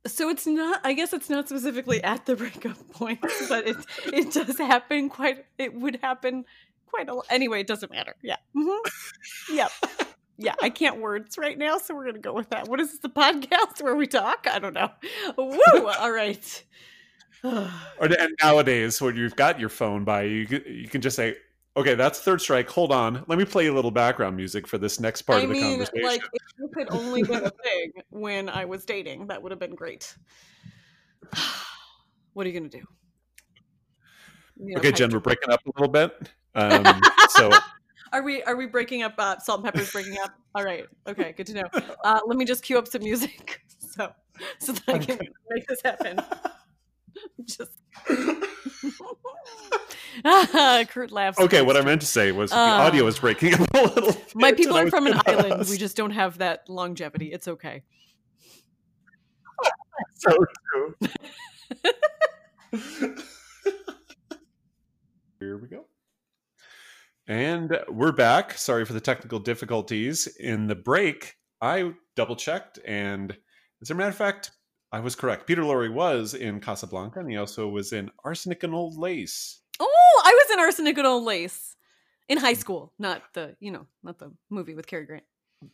so 0.07 0.29
it's 0.29 0.47
not 0.47 0.83
i 0.85 0.93
guess 0.93 1.15
it's 1.15 1.31
not 1.31 1.49
specifically 1.49 2.05
at 2.05 2.27
the 2.27 2.37
breakup 2.43 2.77
point 2.93 3.19
but 3.49 3.67
it 3.67 3.77
it 4.13 4.31
does 4.35 4.59
happen 4.59 5.09
quite 5.09 5.47
it 5.57 5.73
would 5.73 5.99
happen 6.03 6.45
quite 6.89 7.09
a 7.09 7.15
lot 7.15 7.25
anyway 7.31 7.61
it 7.61 7.67
doesn't 7.67 7.91
matter 7.91 8.15
yeah 8.23 8.37
hmm 8.53 8.69
yep 9.51 9.71
yeah, 10.37 10.55
I 10.61 10.71
can't 10.71 11.01
words 11.01 11.39
right 11.39 11.57
now, 11.57 11.79
so 11.79 11.95
we're 11.95 12.07
gonna 12.07 12.19
go 12.19 12.33
with 12.33 12.51
that. 12.51 12.69
What 12.69 12.81
is 12.81 12.91
this, 12.91 13.01
the 13.01 13.09
podcast 13.09 13.81
where 13.83 13.95
we 13.95 14.07
talk? 14.07 14.47
I 14.51 14.59
don't 14.59 14.75
know. 14.75 14.91
Woo! 15.39 15.59
All 15.99 16.13
right. 16.13 16.65
Or, 17.45 18.07
and 18.07 18.35
nowadays, 18.43 19.03
when 19.03 19.17
you've 19.17 19.37
got 19.37 19.61
your 19.61 19.69
phone 19.69 20.03
by 20.03 20.23
you, 20.23 20.63
you 20.67 20.89
can 20.89 21.03
just 21.03 21.15
say, 21.15 21.37
"Okay, 21.77 21.95
that's 21.95 22.21
third 22.21 22.41
strike. 22.41 22.69
Hold 22.71 22.93
on, 22.93 23.25
let 23.27 23.39
me 23.39 23.45
play 23.45 23.67
a 23.67 23.73
little 23.73 23.91
background 23.91 24.37
music 24.37 24.67
for 24.67 24.79
this 24.79 25.01
next 25.01 25.23
part 25.23 25.41
I 25.41 25.43
of 25.43 25.49
the 25.49 25.55
mean, 25.55 25.79
conversation." 25.79 26.07
like 26.07 26.23
if 26.33 26.43
this 26.59 26.71
had 26.77 26.89
only 26.91 27.23
been 27.23 27.45
a 27.45 27.51
thing 27.65 27.93
when 28.11 28.49
I 28.49 28.65
was 28.65 28.85
dating, 28.85 29.27
that 29.29 29.43
would 29.43 29.53
have 29.53 29.61
been 29.61 29.75
great. 29.75 30.15
what 32.33 32.47
are 32.47 32.51
you 32.51 32.59
gonna 32.59 32.71
do? 32.71 32.83
You 34.57 34.75
know, 34.75 34.79
okay, 34.79 34.93
Jen, 34.93 35.11
we're 35.11 35.21
breaking 35.21 35.51
up 35.51 35.61
a 35.67 35.71
little 35.79 35.93
bit. 35.93 36.31
Um, 36.55 37.01
so 37.31 37.51
Are 38.15 38.23
we 38.23 38.45
are 38.45 38.55
we 38.55 38.67
breaking 38.67 39.03
up? 39.03 39.15
Uh, 39.19 39.39
salt 39.41 39.59
and 39.59 39.65
pepper's 39.65 39.91
breaking 39.91 40.19
up. 40.23 40.33
All 40.55 40.63
right. 40.63 40.87
Okay. 41.09 41.33
Good 41.33 41.49
to 41.49 41.55
know. 41.55 41.69
Uh, 42.05 42.21
let 42.27 42.37
me 42.37 42.45
just 42.45 42.63
cue 42.63 42.77
up 42.77 42.87
some 42.87 43.03
music 43.03 43.63
so 43.79 44.13
so 44.59 44.73
that 44.73 44.95
I 44.95 44.99
can 44.99 45.19
make 45.49 45.67
this 45.67 45.81
happen. 45.83 46.21
just 47.45 47.73
Kurt 50.91 51.11
laughs. 51.13 51.39
okay, 51.41 51.63
what 51.63 51.77
I 51.77 51.83
meant 51.83 52.01
to 52.03 52.07
say 52.07 52.31
was 52.33 52.51
the 52.51 52.57
Uh, 52.57 52.61
audio 52.87 53.07
is 53.07 53.19
breaking 53.19 53.55
up 53.61 53.61
a 53.75 53.83
little. 53.83 54.11
it. 54.11 54.33
My 54.35 54.53
people 54.53 54.77
are 54.77 54.89
from 54.91 55.07
an 55.07 55.21
island. 55.27 55.55
ask- 55.61 55.71
We 55.71 55.77
just 55.79 55.97
don't 55.97 56.11
have 56.13 56.39
that 56.39 56.69
longevity. 56.69 57.33
It's 57.33 57.49
okay. 57.49 57.83
so 60.15 60.31
true. 60.73 60.95
Here 65.41 65.59
we 65.59 65.69
go. 65.69 65.85
And 67.27 67.79
we're 67.89 68.13
back. 68.13 68.57
Sorry 68.59 68.85
for 68.85 68.93
the 68.93 69.01
technical 69.01 69.39
difficulties. 69.39 70.27
In 70.39 70.67
the 70.67 70.75
break, 70.75 71.35
I 71.61 71.93
double 72.17 72.37
checked, 72.37 72.79
and 72.87 73.37
as 73.83 73.91
a 73.91 73.95
matter 73.95 74.11
of 74.11 74.17
fact, 74.17 74.53
I 74.93 75.01
was 75.01 75.17
correct. 75.17 75.47
Peter 75.47 75.63
Lorre 75.63 75.93
was 75.93 76.35
in 76.35 76.61
Casablanca, 76.61 77.21
and 77.21 77.31
he 77.31 77.37
also 77.37 77.69
was 77.69 77.93
in 77.93 78.11
Arsenic 78.25 78.63
and 78.63 78.75
Old 78.75 78.97
Lace. 78.99 79.61
I 80.25 80.31
was 80.33 80.51
in 80.53 80.61
Arsenic 80.61 80.99
and 80.99 81.07
Old 81.07 81.25
Lace 81.25 81.77
in 82.29 82.39
high 82.39 82.55
school, 82.55 82.93
not 82.99 83.23
the 83.35 83.57
you 83.61 83.71
know 83.71 83.87
not 84.03 84.19
the 84.19 84.33
movie 84.51 84.75
with 84.75 84.87
Cary 84.87 85.05
Grant. 85.07 85.25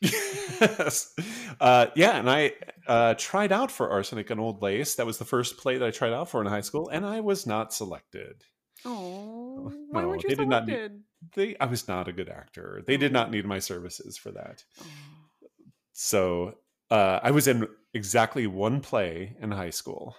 yes. 0.01 1.13
Uh, 1.61 1.87
yeah, 1.97 2.17
and 2.19 2.31
I 2.31 2.53
uh, 2.87 3.15
tried 3.19 3.51
out 3.53 3.71
for 3.73 3.91
Arsenic 3.91 4.31
and 4.31 4.41
Old 4.41 4.63
Lace. 4.63 4.95
That 4.97 5.07
was 5.07 5.19
the 5.19 5.25
first 5.25 5.57
play 5.59 5.79
that 5.79 5.87
I 5.87 5.91
tried 5.91 6.13
out 6.13 6.29
for 6.29 6.41
in 6.41 6.47
high 6.47 6.61
school, 6.61 6.89
and 6.91 7.05
I 7.05 7.21
was 7.21 7.47
not 7.47 7.73
selected. 7.73 8.45
Oh, 8.85 9.73
why 9.91 10.03
no, 10.03 10.09
weren't 10.09 10.23
you 10.23 10.29
they 10.31 10.35
did 10.37 10.49
not 10.49 10.67
need- 10.67 11.01
They, 11.35 11.57
I 11.59 11.67
was 11.67 11.87
not 11.89 12.09
a 12.09 12.13
good 12.13 12.29
actor. 12.31 12.83
They 12.87 12.97
did 12.97 13.13
not 13.13 13.31
need 13.31 13.45
my 13.45 13.59
services 13.59 14.17
for 14.17 14.31
that. 14.33 14.65
So 15.93 16.55
uh, 16.91 17.21
I 17.23 17.31
was 17.33 17.47
in 17.49 17.67
exactly 17.93 18.47
one 18.47 18.81
play 18.81 19.37
in 19.41 19.51
high 19.51 19.71
school. 19.71 20.17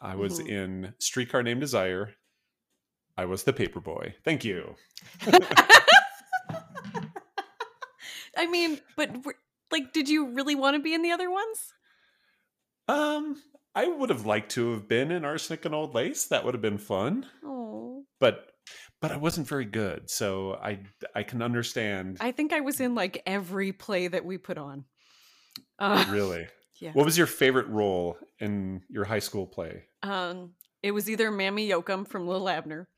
I 0.00 0.16
was 0.16 0.40
Mhm. 0.40 0.48
in 0.48 0.94
Streetcar 0.98 1.42
Named 1.42 1.60
Desire. 1.60 2.14
I 3.16 3.24
was 3.26 3.44
the 3.44 3.52
paper 3.52 3.80
boy. 3.80 4.14
Thank 4.24 4.44
you. 4.44 4.74
I 8.36 8.46
mean, 8.46 8.80
but 8.96 9.10
like, 9.70 9.92
did 9.92 10.08
you 10.08 10.34
really 10.34 10.54
want 10.54 10.76
to 10.76 10.82
be 10.82 10.94
in 10.94 11.02
the 11.02 11.10
other 11.10 11.30
ones? 11.30 11.74
Um, 12.88 13.42
I 13.74 13.86
would 13.86 14.10
have 14.10 14.26
liked 14.26 14.52
to 14.52 14.72
have 14.72 14.88
been 14.88 15.10
in 15.10 15.24
Arsenic 15.24 15.64
and 15.64 15.74
Old 15.74 15.94
Lace. 15.94 16.26
That 16.26 16.44
would 16.44 16.54
have 16.54 16.62
been 16.62 16.78
fun. 16.78 17.26
Oh, 17.44 18.04
But 18.18 18.48
but 19.00 19.10
I 19.12 19.16
wasn't 19.16 19.48
very 19.48 19.64
good, 19.64 20.08
so 20.10 20.54
I 20.54 20.80
I 21.14 21.22
can 21.22 21.42
understand. 21.42 22.18
I 22.20 22.32
think 22.32 22.52
I 22.52 22.60
was 22.60 22.80
in 22.80 22.94
like 22.94 23.22
every 23.26 23.72
play 23.72 24.08
that 24.08 24.24
we 24.24 24.38
put 24.38 24.58
on. 24.58 24.84
Uh, 25.78 26.04
really. 26.10 26.46
yeah. 26.80 26.92
What 26.92 27.04
was 27.04 27.18
your 27.18 27.26
favorite 27.26 27.68
role 27.68 28.16
in 28.38 28.82
your 28.88 29.04
high 29.04 29.18
school 29.18 29.46
play? 29.46 29.84
Um, 30.02 30.52
it 30.82 30.92
was 30.92 31.08
either 31.10 31.30
Mammy 31.30 31.68
Yokum 31.68 32.06
from 32.06 32.26
Little 32.26 32.48
Abner, 32.48 32.88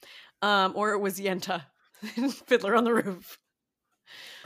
um, 0.42 0.72
or 0.76 0.92
it 0.92 0.98
was 0.98 1.18
Yenta, 1.20 1.62
Fiddler 2.46 2.74
on 2.76 2.84
the 2.84 2.94
Roof, 2.94 3.38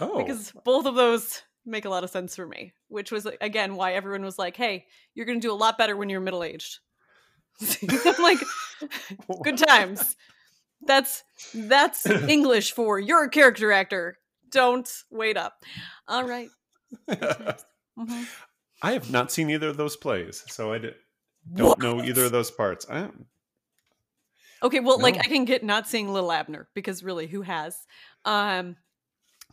Oh, 0.00 0.18
because 0.18 0.52
both 0.64 0.86
of 0.86 0.94
those 0.94 1.42
make 1.66 1.84
a 1.84 1.90
lot 1.90 2.04
of 2.04 2.10
sense 2.10 2.36
for 2.36 2.46
me. 2.46 2.72
Which 2.88 3.10
was 3.12 3.26
again 3.40 3.76
why 3.76 3.94
everyone 3.94 4.24
was 4.24 4.38
like, 4.38 4.56
"Hey, 4.56 4.86
you're 5.14 5.26
going 5.26 5.40
to 5.40 5.46
do 5.46 5.52
a 5.52 5.54
lot 5.54 5.76
better 5.78 5.96
when 5.96 6.08
you're 6.08 6.20
middle 6.20 6.42
aged." 6.44 6.78
I'm 7.82 8.22
like, 8.22 8.38
good 9.42 9.58
times. 9.58 10.16
That's 10.86 11.24
that's 11.52 12.06
English 12.06 12.72
for 12.72 13.00
you're 13.00 13.24
a 13.24 13.30
character 13.30 13.72
actor. 13.72 14.18
Don't 14.50 14.88
wait 15.10 15.36
up. 15.36 15.54
All 16.06 16.24
right. 16.24 16.48
Mhm. 17.10 18.26
I 18.80 18.92
have 18.92 19.10
not 19.10 19.32
seen 19.32 19.50
either 19.50 19.68
of 19.68 19.76
those 19.76 19.96
plays, 19.96 20.44
so 20.46 20.72
I 20.72 20.78
d- 20.78 20.92
don't 21.54 21.78
know 21.78 22.02
either 22.02 22.24
of 22.24 22.32
those 22.32 22.50
parts. 22.50 22.86
I, 22.88 23.08
Okay, 24.62 24.80
well, 24.80 24.98
like 24.98 25.18
I 25.18 25.22
can 25.22 25.44
get 25.44 25.62
not 25.62 25.86
seeing 25.86 26.12
Little 26.12 26.32
Abner 26.32 26.68
because 26.74 27.04
really, 27.04 27.26
who 27.26 27.42
has? 27.42 27.86
Um, 28.24 28.76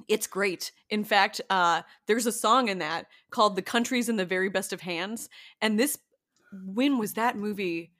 it's 0.07 0.27
great. 0.27 0.71
In 0.89 1.03
fact, 1.03 1.41
uh, 1.49 1.83
there's 2.07 2.25
a 2.25 2.31
song 2.31 2.69
in 2.69 2.79
that 2.79 3.05
called 3.29 3.55
"The 3.55 3.61
Country's 3.61 4.09
in 4.09 4.15
the 4.15 4.25
Very 4.25 4.49
Best 4.49 4.73
of 4.73 4.81
Hands," 4.81 5.29
and 5.61 5.79
this 5.79 5.97
when 6.65 6.97
was 6.97 7.13
that 7.13 7.37
movie? 7.37 7.91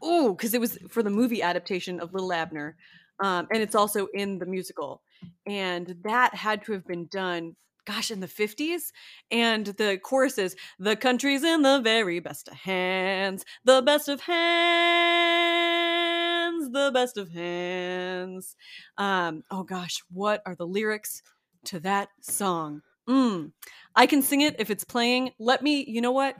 Oh, 0.00 0.34
because 0.34 0.54
it 0.54 0.60
was 0.60 0.78
for 0.88 1.02
the 1.02 1.10
movie 1.10 1.42
adaptation 1.42 2.00
of 2.00 2.12
Little 2.12 2.32
Abner, 2.32 2.76
um, 3.20 3.48
and 3.52 3.62
it's 3.62 3.74
also 3.74 4.06
in 4.14 4.38
the 4.38 4.46
musical, 4.46 5.02
and 5.46 5.96
that 6.04 6.34
had 6.34 6.64
to 6.66 6.72
have 6.72 6.86
been 6.86 7.06
done. 7.06 7.56
Gosh, 7.84 8.10
in 8.10 8.20
the 8.20 8.28
50s. 8.28 8.92
And 9.30 9.66
the 9.66 9.98
chorus 10.02 10.38
is 10.38 10.56
The 10.78 10.96
country's 10.96 11.42
in 11.42 11.62
the 11.62 11.80
very 11.80 12.20
best 12.20 12.48
of 12.48 12.54
hands, 12.54 13.44
the 13.64 13.82
best 13.82 14.08
of 14.08 14.20
hands, 14.20 14.42
the 16.70 16.90
best 16.94 17.16
of 17.16 17.30
hands. 17.30 18.54
Um, 18.96 19.42
oh 19.50 19.64
gosh, 19.64 20.02
what 20.10 20.42
are 20.46 20.54
the 20.54 20.66
lyrics 20.66 21.22
to 21.64 21.80
that 21.80 22.10
song? 22.20 22.82
Mm. 23.08 23.52
I 23.96 24.06
can 24.06 24.22
sing 24.22 24.42
it 24.42 24.56
if 24.60 24.70
it's 24.70 24.84
playing. 24.84 25.32
Let 25.38 25.62
me, 25.62 25.84
you 25.86 26.00
know 26.00 26.12
what? 26.12 26.36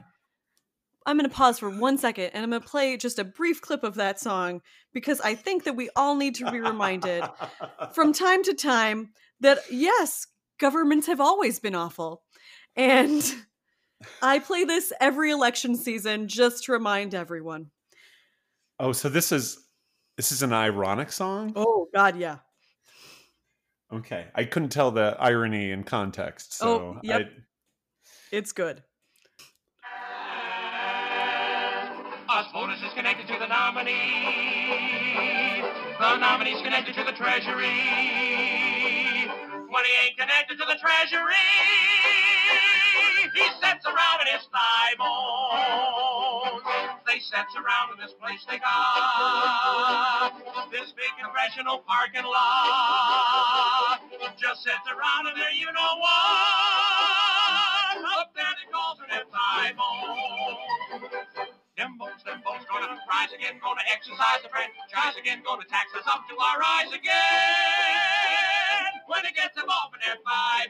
I'm 1.05 1.17
going 1.17 1.29
to 1.29 1.35
pause 1.35 1.59
for 1.59 1.69
one 1.69 1.97
second 1.97 2.31
and 2.33 2.43
I'm 2.43 2.49
going 2.49 2.61
to 2.61 2.67
play 2.67 2.97
just 2.97 3.19
a 3.19 3.23
brief 3.25 3.61
clip 3.61 3.83
of 3.83 3.95
that 3.95 4.19
song 4.19 4.61
because 4.93 5.19
I 5.19 5.35
think 5.35 5.65
that 5.65 5.75
we 5.75 5.89
all 5.95 6.15
need 6.15 6.35
to 6.35 6.49
be 6.49 6.59
reminded 6.59 7.23
from 7.93 8.13
time 8.13 8.43
to 8.43 8.53
time 8.53 9.09
that 9.41 9.59
yes, 9.69 10.27
governments 10.63 11.07
have 11.07 11.19
always 11.19 11.59
been 11.59 11.75
awful. 11.75 12.23
And 12.77 13.21
I 14.21 14.39
play 14.39 14.63
this 14.63 14.93
every 15.01 15.29
election 15.29 15.75
season 15.75 16.29
just 16.29 16.63
to 16.63 16.71
remind 16.71 17.13
everyone. 17.13 17.69
oh, 18.79 18.93
so 18.93 19.09
this 19.09 19.33
is 19.33 19.59
this 20.15 20.31
is 20.31 20.41
an 20.41 20.53
ironic 20.53 21.11
song. 21.11 21.51
Oh, 21.57 21.89
God, 21.93 22.15
yeah. 22.15 22.37
Okay, 23.91 24.27
I 24.33 24.45
couldn't 24.45 24.69
tell 24.69 24.89
the 24.91 25.17
irony 25.19 25.71
in 25.71 25.83
context. 25.83 26.57
So 26.57 26.67
Oh, 26.67 26.99
yep. 27.03 27.21
I, 27.21 27.25
It's 28.31 28.53
good. 28.53 28.83
Us 32.29 32.47
voters 32.53 32.81
is 32.87 32.93
connected 32.93 33.27
to 33.27 33.37
the 33.37 33.47
nominee. 33.47 33.91
The 35.99 36.17
nominee's 36.17 36.61
connected 36.61 36.95
to 36.95 37.03
the 37.03 37.11
treasury. 37.11 38.12
When 39.73 39.81
he 39.85 39.91
ain't 40.05 40.17
connected 40.21 40.59
to 40.61 40.65
the 40.69 40.77
treasury, 40.77 41.33
he 43.33 43.45
sits 43.57 43.81
around 43.89 44.21
in 44.21 44.27
his 44.37 44.45
thigh 44.53 44.93
bones. 45.01 46.61
They 47.09 47.17
sits 47.17 47.57
around 47.57 47.97
in 47.97 47.97
this 47.97 48.13
place 48.21 48.45
they 48.45 48.59
got. 48.61 50.29
This 50.69 50.93
big 50.93 51.09
congressional 51.17 51.81
parking 51.89 52.21
lot. 52.21 53.97
Just 54.37 54.61
sits 54.61 54.85
around 54.93 55.33
in 55.33 55.41
there, 55.41 55.49
you 55.57 55.65
know 55.73 55.97
what? 55.97 56.13
Up 58.13 58.29
there 58.35 58.53
they 58.53 58.69
call 58.71 58.93
for 58.93 59.09
them 59.09 59.25
thigh 59.33 59.73
bones. 59.73 60.22
Rise 63.09 63.31
again, 63.33 63.59
gonna 63.61 63.81
exercise 63.91 64.41
the 64.43 64.49
franchise 64.49 65.15
again, 65.19 65.41
gonna 65.45 65.65
tax 65.65 65.93
us 65.95 66.03
up 66.07 66.27
to 66.29 66.35
our 66.37 66.61
eyes 66.61 66.91
again. 66.93 67.13
When 69.07 69.25
it 69.25 69.35
gets 69.35 69.55
them 69.55 69.65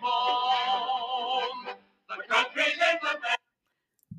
bones, 0.01 1.77
the 2.09 2.15
country's 2.27 2.73
in 2.73 2.99
the 3.01 3.19
best. 3.21 3.39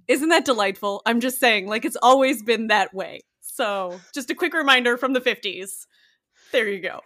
Isn't 0.08 0.28
that 0.28 0.44
delightful? 0.44 1.02
I'm 1.06 1.20
just 1.20 1.38
saying, 1.38 1.66
like, 1.66 1.84
it's 1.84 1.96
always 2.02 2.42
been 2.42 2.68
that 2.68 2.92
way. 2.94 3.22
So, 3.40 4.00
just 4.12 4.30
a 4.30 4.34
quick 4.34 4.52
reminder 4.54 4.96
from 4.96 5.12
the 5.12 5.20
50s. 5.20 5.86
There 6.52 6.68
you 6.68 6.80
go. 6.80 7.00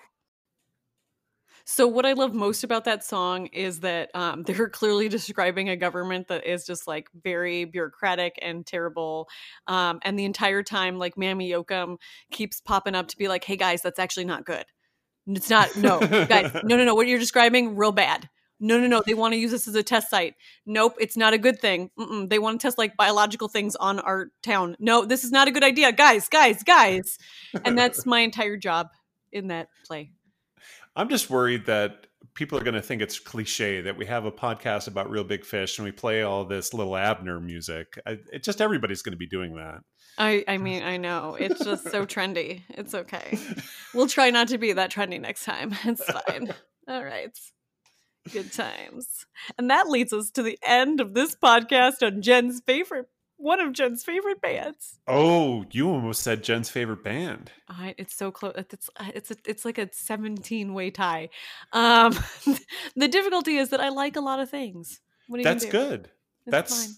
So, 1.71 1.87
what 1.87 2.07
I 2.07 2.15
love 2.15 2.33
most 2.33 2.65
about 2.65 2.87
that 2.87 3.05
song 3.05 3.49
is 3.49 3.81
that 3.81 4.11
um, 4.15 4.43
they're 4.47 4.71
clearly 4.71 5.11
describing 5.11 5.69
a 5.69 5.77
government 5.77 6.29
that 6.29 6.47
is 6.47 6.65
just 6.65 6.89
like 6.89 7.11
very 7.23 7.67
bureaucratic 7.67 8.39
and 8.41 8.65
terrible. 8.65 9.29
Um, 9.67 9.99
and 10.01 10.19
the 10.19 10.25
entire 10.25 10.63
time, 10.63 10.99
like, 10.99 11.19
Mammy 11.19 11.51
Yokum 11.51 11.99
keeps 12.33 12.63
popping 12.63 12.95
up 12.95 13.09
to 13.09 13.19
be 13.19 13.29
like, 13.29 13.45
hey 13.45 13.57
guys, 13.57 13.83
that's 13.83 13.99
actually 13.99 14.25
not 14.25 14.47
good. 14.47 14.65
It's 15.27 15.51
not, 15.51 15.77
no, 15.77 16.01
guys, 16.01 16.51
no, 16.65 16.79
no, 16.79 16.85
no. 16.87 16.95
What 16.95 17.07
you're 17.07 17.19
describing, 17.19 17.77
real 17.77 17.93
bad. 17.93 18.31
no, 18.61 18.81
no, 18.81 18.87
no. 18.87 19.03
They 19.05 19.13
want 19.13 19.35
to 19.35 19.39
use 19.39 19.51
this 19.51 19.69
as 19.69 19.75
a 19.75 19.83
test 19.83 20.09
site. 20.09 20.37
Nope, 20.65 20.95
it's 20.99 21.19
not 21.19 21.35
a 21.35 21.39
good 21.39 21.61
thing. 21.61 21.91
Mm-mm. 21.99 22.31
They 22.31 22.39
want 22.39 22.59
to 22.59 22.67
test 22.67 22.79
like 22.79 22.97
biological 22.97 23.49
things 23.49 23.77
on 23.77 24.01
our 24.01 24.31
town. 24.43 24.75
No, 24.81 25.05
this 25.05 25.23
is 25.23 25.33
not 25.33 25.49
a 25.49 25.51
good 25.51 25.65
idea, 25.65 25.93
guys, 25.93 26.31
guys, 26.31 26.63
guys. 26.63 27.19
And 27.63 27.77
that's 27.77 28.07
my 28.07 28.21
entire 28.21 28.57
job 28.57 28.89
in 29.33 29.49
that 29.49 29.69
play. 29.87 30.13
I'm 30.99 31.09
just 31.09 31.31
worried 31.31 31.67
that 31.67 32.09
people 32.35 32.59
are 32.59 32.65
going 32.65 32.75
to 32.75 32.83
think 32.83 33.03
it's 33.03 33.21
cliche 33.21 33.83
that 33.83 33.97
we 33.97 34.05
have 34.07 34.25
a 34.25 34.33
podcast 34.33 34.89
about 34.89 35.09
real 35.09 35.23
big 35.23 35.45
fish 35.45 35.79
and 35.79 35.85
we 35.85 35.93
play 35.93 36.23
all 36.23 36.45
this 36.45 36.75
little 36.75 36.97
Abner 36.97 37.39
music. 37.39 37.99
I, 38.05 38.19
it 38.33 38.43
just 38.43 38.61
everybody's 38.61 39.03
going 39.03 39.13
to 39.13 39.19
be 39.19 39.29
doing 39.29 39.55
that. 39.55 39.79
I, 40.19 40.45
I 40.49 40.59
mean, 40.59 40.83
I 40.83 40.97
know 40.97 41.37
it's 41.39 41.65
just 41.65 41.89
so 41.91 42.05
trendy. 42.07 42.63
It's 42.71 42.95
okay. 42.95 43.39
We'll 43.95 44.09
try 44.09 44.31
not 44.31 44.49
to 44.49 44.59
be 44.59 44.73
that 44.73 44.91
trendy 44.91 45.21
next 45.21 45.45
time. 45.45 45.73
It's 45.85 46.05
fine. 46.05 46.53
All 46.89 47.05
right. 47.05 47.31
Good 48.33 48.53
times. 48.53 49.07
And 49.57 49.71
that 49.71 49.89
leads 49.89 50.13
us 50.13 50.31
to 50.33 50.43
the 50.43 50.59
end 50.67 51.01
of 51.01 51.15
this 51.15 51.37
podcast 51.37 52.05
on 52.05 52.23
Jen's 52.23 52.61
favorite, 52.67 53.07
one 53.39 53.61
of 53.61 53.73
Jen's 53.73 54.05
favorite 54.05 54.43
bands. 54.43 54.99
Oh, 55.07 55.65
you 55.71 55.89
almost 55.89 56.23
said 56.23 56.43
Jen's 56.45 56.69
favorite 56.69 57.03
band. 57.03 57.51
I, 57.69 57.95
it's 57.97 58.15
so 58.15 58.31
close. 58.31 58.53
It's 58.57 58.91
it's 59.15 59.31
a, 59.31 59.37
it's 59.47 59.65
like 59.65 59.79
a 59.79 59.89
seventeen 59.93 60.75
way 60.75 60.91
tie. 60.91 61.31
Um, 61.73 62.13
the 62.97 63.09
difficulty 63.09 63.57
is 63.57 63.71
that 63.71 63.81
I 63.81 63.89
like 63.89 64.17
a 64.17 64.21
lot 64.21 64.41
of 64.41 64.51
things. 64.51 65.01
That's 65.31 65.65
good. 65.65 66.11
It's 66.47 66.51
That's 66.51 66.87
fine. 66.87 66.95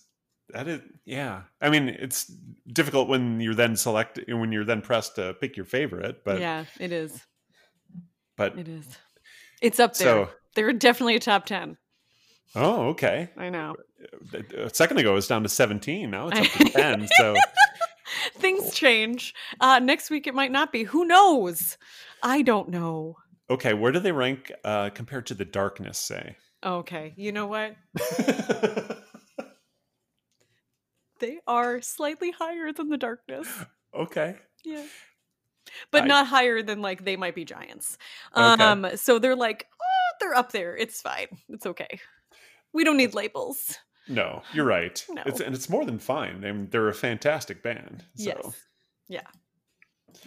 that 0.55 0.69
is 0.69 0.81
yeah. 1.05 1.43
I 1.61 1.69
mean, 1.71 1.89
it's 1.89 2.33
difficult 2.73 3.09
when 3.09 3.41
you're 3.41 3.55
then 3.55 3.77
select 3.77 4.19
when 4.29 4.51
you're 4.53 4.65
then 4.65 4.81
pressed 4.81 5.17
to 5.17 5.35
pick 5.35 5.57
your 5.57 5.67
favorite, 5.67 6.25
but 6.25 6.41
yeah, 6.41 6.65
it 6.79 6.93
is. 6.93 7.27
but 8.37 8.59
It 8.59 8.69
is. 8.69 8.87
It's 9.61 9.79
up 9.79 9.95
there. 9.95 10.27
so 10.27 10.31
They're 10.55 10.73
definitely 10.73 11.17
a 11.17 11.21
top 11.21 11.45
ten. 11.45 11.77
oh 12.55 12.89
okay. 12.89 13.29
I 13.37 13.51
know. 13.51 13.77
A 14.57 14.71
second 14.75 14.99
ago 14.99 15.13
it 15.13 15.15
was 15.15 15.29
down 15.29 15.43
to 15.43 15.49
17. 15.49 16.11
Now 16.11 16.29
it's 16.29 16.39
up 16.41 16.47
to 16.59 16.65
10. 16.73 17.09
So 17.19 17.35
Things 18.37 18.75
change. 18.75 19.35
Uh, 19.61 19.79
next 19.79 20.11
week 20.11 20.27
it 20.27 20.35
might 20.35 20.51
not 20.53 20.73
be. 20.73 20.85
Who 20.85 21.05
knows? 21.05 21.77
I 22.23 22.43
don't 22.43 22.69
know. 22.69 23.17
okay, 23.49 23.73
where 23.75 23.93
do 23.93 24.01
they 24.01 24.13
rank 24.13 24.51
uh, 24.65 24.91
compared 24.91 25.27
to 25.27 25.35
the 25.35 25.45
darkness? 25.45 25.99
Say. 25.99 26.37
Okay, 26.65 27.15
you 27.17 27.33
know 27.33 27.47
what? 27.47 27.77
They 31.21 31.39
are 31.47 31.83
slightly 31.83 32.31
higher 32.31 32.73
than 32.73 32.89
the 32.89 32.97
darkness. 32.97 33.47
okay. 33.95 34.37
Yeah. 34.65 34.85
But 35.91 36.05
I- 36.05 36.07
not 36.07 36.27
higher 36.27 36.63
than 36.63 36.81
like 36.81 37.05
they 37.05 37.17
might 37.17 37.35
be 37.35 37.45
giants. 37.45 37.99
Okay. 38.37 38.63
Um 38.65 38.87
so 38.97 39.19
they're 39.19 39.37
like, 39.37 39.67
oh, 39.83 40.17
they're 40.19 40.35
up 40.35 40.53
there. 40.53 40.75
It's 40.77 41.03
fine. 41.03 41.27
It's 41.51 41.67
okay. 41.67 42.01
We 42.73 42.85
don't 42.85 42.97
need 42.97 43.15
labels. 43.15 43.77
No, 44.11 44.43
you're 44.53 44.65
right. 44.65 45.05
No. 45.09 45.23
It's, 45.25 45.41
and 45.41 45.55
it's 45.55 45.71
more 45.71 45.85
than 45.85 45.99
fine. 45.99 46.45
I 46.45 46.53
mean, 46.53 46.69
they're 46.71 46.89
a 46.89 46.95
fantastic 46.95 47.63
band. 47.63 48.05
So. 48.17 48.25
Yes. 48.25 48.61
Yeah. 49.09 49.27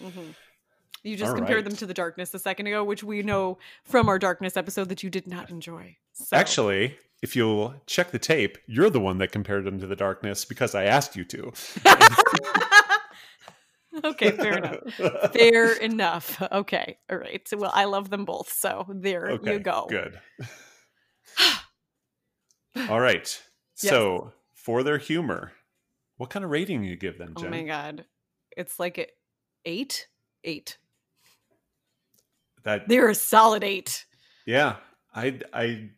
hmm 0.02 0.32
You 1.04 1.18
just 1.18 1.32
All 1.32 1.36
compared 1.36 1.66
them 1.66 1.76
to 1.76 1.86
the 1.86 1.94
darkness 1.94 2.34
a 2.34 2.40
second 2.40 2.68
ago, 2.68 2.84
which 2.84 3.04
we 3.04 3.22
know 3.24 3.58
from 3.84 4.08
our 4.08 4.18
darkness 4.18 4.56
episode 4.56 4.90
that 4.90 5.04
you 5.04 5.10
did 5.10 5.28
not 5.28 5.50
enjoy. 5.50 5.98
So. 6.14 6.38
Actually, 6.38 6.98
if 7.22 7.36
you'll 7.36 7.76
check 7.88 8.12
the 8.12 8.20
tape, 8.20 8.58
you're 8.68 8.90
the 8.90 9.02
one 9.02 9.18
that 9.18 9.34
compared 9.34 9.66
them 9.66 9.80
to 9.82 9.88
the 9.88 9.98
darkness 9.98 10.46
because 10.46 10.76
I 10.76 10.86
asked 10.86 11.18
you 11.18 11.26
to. 11.26 11.52
okay, 14.06 14.32
fair 14.32 14.58
enough. 14.58 14.80
Fair 15.34 15.74
enough. 15.74 16.42
Okay. 16.52 16.98
All 17.10 17.18
right. 17.18 17.46
So, 17.48 17.58
well, 17.58 17.72
I 17.74 17.86
love 17.86 18.10
them 18.10 18.24
both. 18.24 18.52
So 18.52 18.86
there 18.90 19.30
Okay, 19.32 19.54
you 19.54 19.60
go. 19.60 19.88
Good. 19.90 20.20
All 22.90 23.00
right. 23.00 23.42
So 23.76 24.34
for 24.54 24.84
their 24.84 24.98
humor, 24.98 25.52
what 26.18 26.30
kind 26.30 26.46
of 26.46 26.52
rating 26.52 26.82
do 26.82 26.88
you 26.88 26.96
give 26.96 27.18
them, 27.18 27.34
Oh 27.36 27.48
my 27.50 27.64
God. 27.64 28.06
It's 28.56 28.80
like 28.80 28.98
a 28.98 29.08
eight. 29.66 30.08
Eight. 30.44 30.78
That 32.64 32.88
They're 32.88 33.10
a 33.10 33.16
solid 33.16 33.64
eight. 33.64 34.06
yeah, 34.46 34.78
I 35.14 35.40
I 35.54 35.90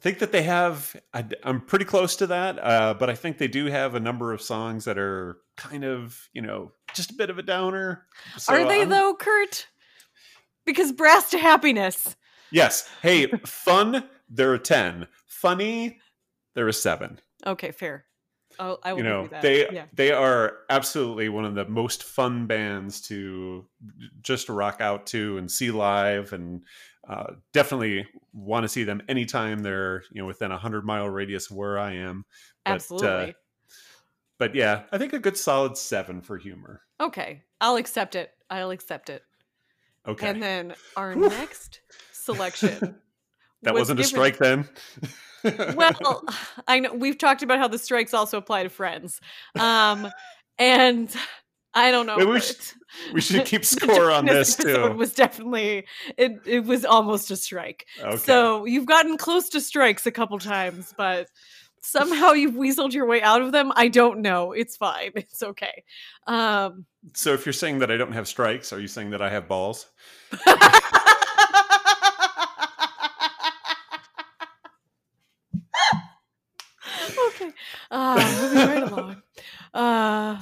think 0.00 0.18
that 0.18 0.32
they 0.32 0.42
have. 0.42 0.96
I, 1.12 1.24
am 1.44 1.60
pretty 1.60 1.84
close 1.84 2.16
to 2.16 2.26
that, 2.28 2.58
uh, 2.58 2.94
but 2.98 3.08
I 3.08 3.14
think 3.14 3.38
they 3.38 3.46
do 3.48 3.66
have 3.66 3.94
a 3.94 4.00
number 4.00 4.32
of 4.32 4.42
songs 4.42 4.84
that 4.86 4.98
are 4.98 5.38
kind 5.56 5.84
of 5.84 6.28
you 6.32 6.42
know 6.42 6.72
just 6.94 7.12
a 7.12 7.14
bit 7.14 7.30
of 7.30 7.38
a 7.38 7.42
downer. 7.42 8.06
So 8.38 8.54
Are 8.54 8.64
they 8.66 8.80
I'm- 8.80 8.88
though, 8.88 9.14
Kurt? 9.14 9.68
Because 10.64 10.90
brass 10.92 11.30
to 11.30 11.38
happiness. 11.38 12.16
Yes. 12.50 12.88
Hey, 13.02 13.26
fun. 13.46 14.08
They're 14.28 14.54
a 14.54 14.58
ten. 14.58 15.06
Funny. 15.26 15.98
They're 16.54 16.68
a 16.68 16.72
seven. 16.72 17.18
Okay, 17.46 17.70
fair. 17.72 18.04
Oh, 18.58 18.78
I 18.84 18.92
will 18.92 18.98
you 18.98 19.04
know 19.04 19.28
they 19.42 19.68
yeah. 19.70 19.86
they 19.92 20.12
are 20.12 20.58
absolutely 20.70 21.28
one 21.28 21.44
of 21.44 21.56
the 21.56 21.64
most 21.66 22.04
fun 22.04 22.46
bands 22.46 23.00
to 23.08 23.66
just 24.22 24.48
rock 24.48 24.80
out 24.80 25.06
to 25.06 25.38
and 25.38 25.50
see 25.50 25.72
live 25.72 26.32
and 26.32 26.62
uh, 27.08 27.32
definitely 27.52 28.06
want 28.32 28.62
to 28.62 28.68
see 28.68 28.84
them 28.84 29.02
anytime 29.08 29.60
they're 29.60 30.04
you 30.12 30.22
know 30.22 30.26
within 30.26 30.52
a 30.52 30.58
hundred 30.58 30.84
mile 30.84 31.08
radius 31.08 31.50
of 31.50 31.56
where 31.56 31.78
I 31.78 31.94
am. 31.94 32.24
But, 32.64 32.70
uh, 32.70 32.74
Absolutely. 32.74 33.34
but 34.38 34.54
yeah, 34.54 34.82
I 34.92 34.98
think 34.98 35.12
a 35.14 35.18
good 35.18 35.36
solid 35.36 35.76
seven 35.76 36.20
for 36.20 36.38
humor. 36.38 36.82
okay. 37.00 37.42
I'll 37.60 37.76
accept 37.76 38.14
it. 38.14 38.30
I'll 38.50 38.70
accept 38.72 39.08
it. 39.08 39.22
Okay, 40.06 40.28
And 40.28 40.42
then 40.42 40.74
our 40.98 41.14
next 41.14 41.80
selection. 42.12 42.96
that 43.62 43.72
was 43.72 43.82
wasn't 43.82 44.00
a 44.00 44.04
strike 44.04 44.36
then. 44.36 44.68
well, 45.44 46.24
I 46.68 46.80
know 46.80 46.92
we've 46.94 47.18
talked 47.18 47.42
about 47.42 47.58
how 47.58 47.68
the 47.68 47.78
strikes 47.78 48.14
also 48.14 48.38
apply 48.38 48.62
to 48.64 48.68
friends. 48.68 49.20
Um 49.58 50.08
and 50.58 51.14
I 51.74 51.90
don't 51.90 52.06
know. 52.06 52.16
We 52.18 52.40
should- 52.40 52.56
we 53.12 53.20
should 53.20 53.44
keep 53.52 53.64
score 53.64 54.12
on 54.12 54.24
this, 54.26 54.58
episode 54.60 54.92
It 54.92 54.96
Was 54.96 55.12
definitely 55.14 55.84
it. 56.16 56.38
It 56.46 56.64
was 56.64 56.84
almost 56.84 57.32
a 57.32 57.36
strike. 57.36 57.86
okay. 58.00 58.16
So 58.18 58.64
you've 58.66 58.86
gotten 58.86 59.16
close 59.16 59.48
to 59.48 59.60
strikes 59.60 60.06
a 60.06 60.12
couple 60.12 60.38
times, 60.38 60.94
but 60.96 61.26
somehow 61.82 62.30
you've 62.32 62.54
weaseled 62.54 62.92
your 62.92 63.06
way 63.06 63.20
out 63.20 63.42
of 63.42 63.50
them. 63.50 63.72
I 63.74 63.88
don't 63.88 64.20
know. 64.22 64.52
It's 64.52 64.76
fine. 64.76 65.10
It's 65.16 65.42
okay. 65.42 65.82
Um, 66.28 66.86
so 67.14 67.32
if 67.34 67.44
you're 67.44 67.52
saying 67.52 67.80
that 67.80 67.90
I 67.90 67.96
don't 67.96 68.12
have 68.12 68.28
strikes, 68.28 68.72
are 68.72 68.78
you 68.80 68.86
saying 68.86 69.10
that 69.10 69.20
I 69.20 69.28
have 69.30 69.48
balls? 69.48 69.88
Okay. 77.34 77.52
Uh, 77.90 78.38
moving 78.42 78.68
right 78.68 78.82
along. 78.92 79.22
Uh, 79.74 80.40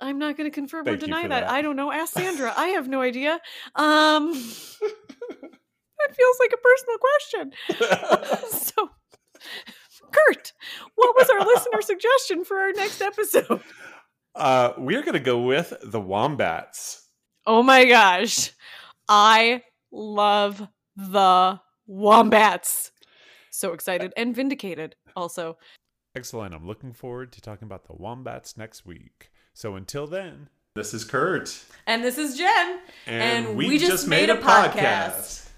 I'm 0.00 0.18
not 0.18 0.36
going 0.36 0.50
to 0.50 0.54
confirm 0.54 0.80
or 0.80 0.84
Thank 0.86 1.02
you 1.02 1.06
deny 1.06 1.28
that. 1.28 1.42
that. 1.42 1.50
I 1.50 1.62
don't 1.62 1.76
know. 1.76 1.92
Ask 1.92 2.14
Sandra. 2.14 2.52
I 2.56 2.68
have 2.68 2.88
no 2.88 3.00
idea. 3.00 3.40
Um, 3.76 4.32
that 4.32 6.16
feels 6.16 6.36
like 6.40 6.52
a 6.52 6.56
personal 6.56 6.98
question. 6.98 7.52
so, 8.74 8.90
Kurt, 10.10 10.52
what 10.96 11.14
was 11.16 11.30
our 11.30 11.46
listener 11.46 11.80
suggestion 11.82 12.44
for 12.44 12.58
our 12.58 12.72
next 12.72 13.00
episode? 13.00 13.60
uh, 14.34 14.72
we're 14.78 15.02
gonna 15.02 15.20
go 15.20 15.42
with 15.42 15.74
the 15.82 16.00
wombats. 16.00 17.06
Oh 17.46 17.62
my 17.62 17.84
gosh. 17.84 18.50
I 19.08 19.62
love 19.92 20.66
the 20.96 21.60
wombats. 21.86 22.92
So 23.50 23.72
excited 23.72 24.12
and 24.16 24.34
vindicated 24.34 24.94
also. 25.16 25.58
Excellent. 26.16 26.54
I'm 26.54 26.66
looking 26.66 26.92
forward 26.92 27.30
to 27.32 27.40
talking 27.40 27.66
about 27.66 27.86
the 27.86 27.92
wombats 27.92 28.56
next 28.56 28.84
week. 28.84 29.30
So 29.54 29.76
until 29.76 30.06
then, 30.06 30.48
this 30.74 30.92
is 30.92 31.04
Kurt. 31.04 31.64
And 31.86 32.02
this 32.02 32.18
is 32.18 32.36
Jen. 32.36 32.80
And, 33.06 33.46
And 33.46 33.56
we, 33.56 33.68
we 33.68 33.78
just, 33.78 33.90
just 33.90 34.08
made, 34.08 34.28
made 34.28 34.30
a 34.30 34.38
a 34.38 34.42
podcast. 34.42 35.48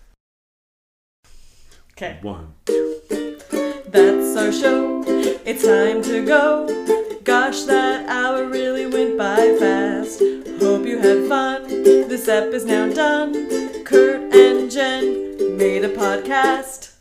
Okay. 1.93 2.19
One. 2.23 2.55
That's 2.67 4.37
our 4.37 4.53
show. 4.53 5.03
It's 5.45 5.65
time 5.65 6.03
to 6.03 6.25
go. 6.25 7.21
Gosh, 7.25 7.63
that 7.63 8.09
hour 8.09 8.47
really 8.47 8.87
went 8.87 9.17
by 9.17 9.57
fast. 9.59 10.19
Hope 10.61 10.87
you 10.87 10.99
had 10.99 11.29
fun. 11.29 11.67
This 11.69 12.29
ep 12.29 12.53
is 12.53 12.65
now 12.65 12.93
done. 12.93 13.85
Kurt 13.85 14.35
and 14.35 14.71
Jen 14.71 15.57
made 15.57 15.85
a 15.85 15.95
podcast. 15.95 16.95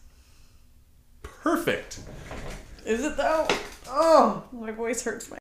Perfect. 1.23 2.01
Is 2.85 3.03
it 3.03 3.17
though? 3.17 3.47
Oh, 3.87 4.43
my 4.51 4.71
voice 4.71 5.03
hurts 5.03 5.29
my 5.29 5.37